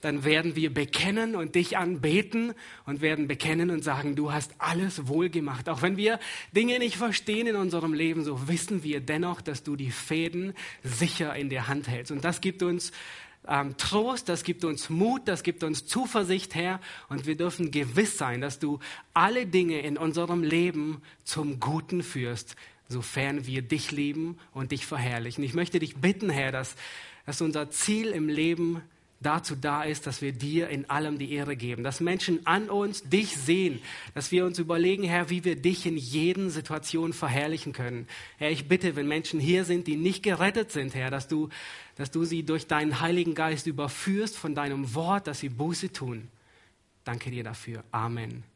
dann 0.00 0.24
werden 0.24 0.56
wir 0.56 0.74
bekennen 0.74 1.36
und 1.36 1.54
dich 1.54 1.78
anbeten 1.78 2.52
und 2.84 3.00
werden 3.00 3.28
bekennen 3.28 3.70
und 3.70 3.84
sagen, 3.84 4.16
du 4.16 4.32
hast 4.32 4.50
alles 4.58 5.06
wohl 5.06 5.30
gemacht. 5.30 5.68
Auch 5.68 5.82
wenn 5.82 5.96
wir 5.96 6.18
Dinge 6.50 6.80
nicht 6.80 6.96
verstehen 6.96 7.46
in 7.46 7.54
unserem 7.54 7.94
Leben, 7.94 8.24
so 8.24 8.48
wissen 8.48 8.82
wir 8.82 9.00
dennoch, 9.00 9.40
dass 9.40 9.62
du 9.62 9.76
die 9.76 9.92
Fäden 9.92 10.52
sicher 10.82 11.36
in 11.36 11.48
der 11.48 11.68
Hand 11.68 11.86
hältst. 11.86 12.10
Und 12.10 12.24
das 12.24 12.40
gibt 12.40 12.64
uns 12.64 12.90
ähm, 13.46 13.76
Trost, 13.76 14.28
das 14.28 14.42
gibt 14.42 14.64
uns 14.64 14.90
Mut, 14.90 15.22
das 15.26 15.44
gibt 15.44 15.62
uns 15.62 15.86
Zuversicht, 15.86 16.56
Herr. 16.56 16.80
Und 17.08 17.26
wir 17.26 17.36
dürfen 17.36 17.70
gewiss 17.70 18.18
sein, 18.18 18.40
dass 18.40 18.58
du 18.58 18.80
alle 19.12 19.46
Dinge 19.46 19.78
in 19.78 19.96
unserem 19.96 20.42
Leben 20.42 21.02
zum 21.22 21.60
Guten 21.60 22.02
führst, 22.02 22.56
sofern 22.88 23.46
wir 23.46 23.62
dich 23.62 23.90
lieben 23.90 24.38
und 24.52 24.72
dich 24.72 24.86
verherrlichen. 24.86 25.44
Ich 25.44 25.54
möchte 25.54 25.78
dich 25.78 25.96
bitten, 25.96 26.30
Herr, 26.30 26.52
dass, 26.52 26.76
dass 27.26 27.40
unser 27.40 27.70
Ziel 27.70 28.08
im 28.08 28.28
Leben 28.28 28.82
dazu 29.24 29.56
da 29.56 29.82
ist, 29.82 30.06
dass 30.06 30.22
wir 30.22 30.32
dir 30.32 30.68
in 30.68 30.88
allem 30.90 31.18
die 31.18 31.32
Ehre 31.32 31.56
geben, 31.56 31.82
dass 31.82 32.00
Menschen 32.00 32.46
an 32.46 32.68
uns 32.68 33.02
dich 33.02 33.36
sehen, 33.36 33.80
dass 34.14 34.30
wir 34.30 34.44
uns 34.44 34.58
überlegen, 34.58 35.04
Herr, 35.04 35.30
wie 35.30 35.44
wir 35.44 35.56
dich 35.56 35.86
in 35.86 35.96
jeden 35.96 36.50
Situation 36.50 37.12
verherrlichen 37.12 37.72
können. 37.72 38.06
Herr, 38.38 38.50
ich 38.50 38.68
bitte, 38.68 38.96
wenn 38.96 39.08
Menschen 39.08 39.40
hier 39.40 39.64
sind, 39.64 39.86
die 39.86 39.96
nicht 39.96 40.22
gerettet 40.22 40.72
sind, 40.72 40.94
Herr, 40.94 41.10
dass 41.10 41.28
du, 41.28 41.48
dass 41.96 42.10
du 42.10 42.24
sie 42.24 42.44
durch 42.44 42.66
deinen 42.66 43.00
Heiligen 43.00 43.34
Geist 43.34 43.66
überführst 43.66 44.36
von 44.36 44.54
deinem 44.54 44.94
Wort, 44.94 45.26
dass 45.26 45.40
sie 45.40 45.48
Buße 45.48 45.92
tun. 45.92 46.28
Danke 47.04 47.30
dir 47.30 47.44
dafür. 47.44 47.84
Amen. 47.90 48.53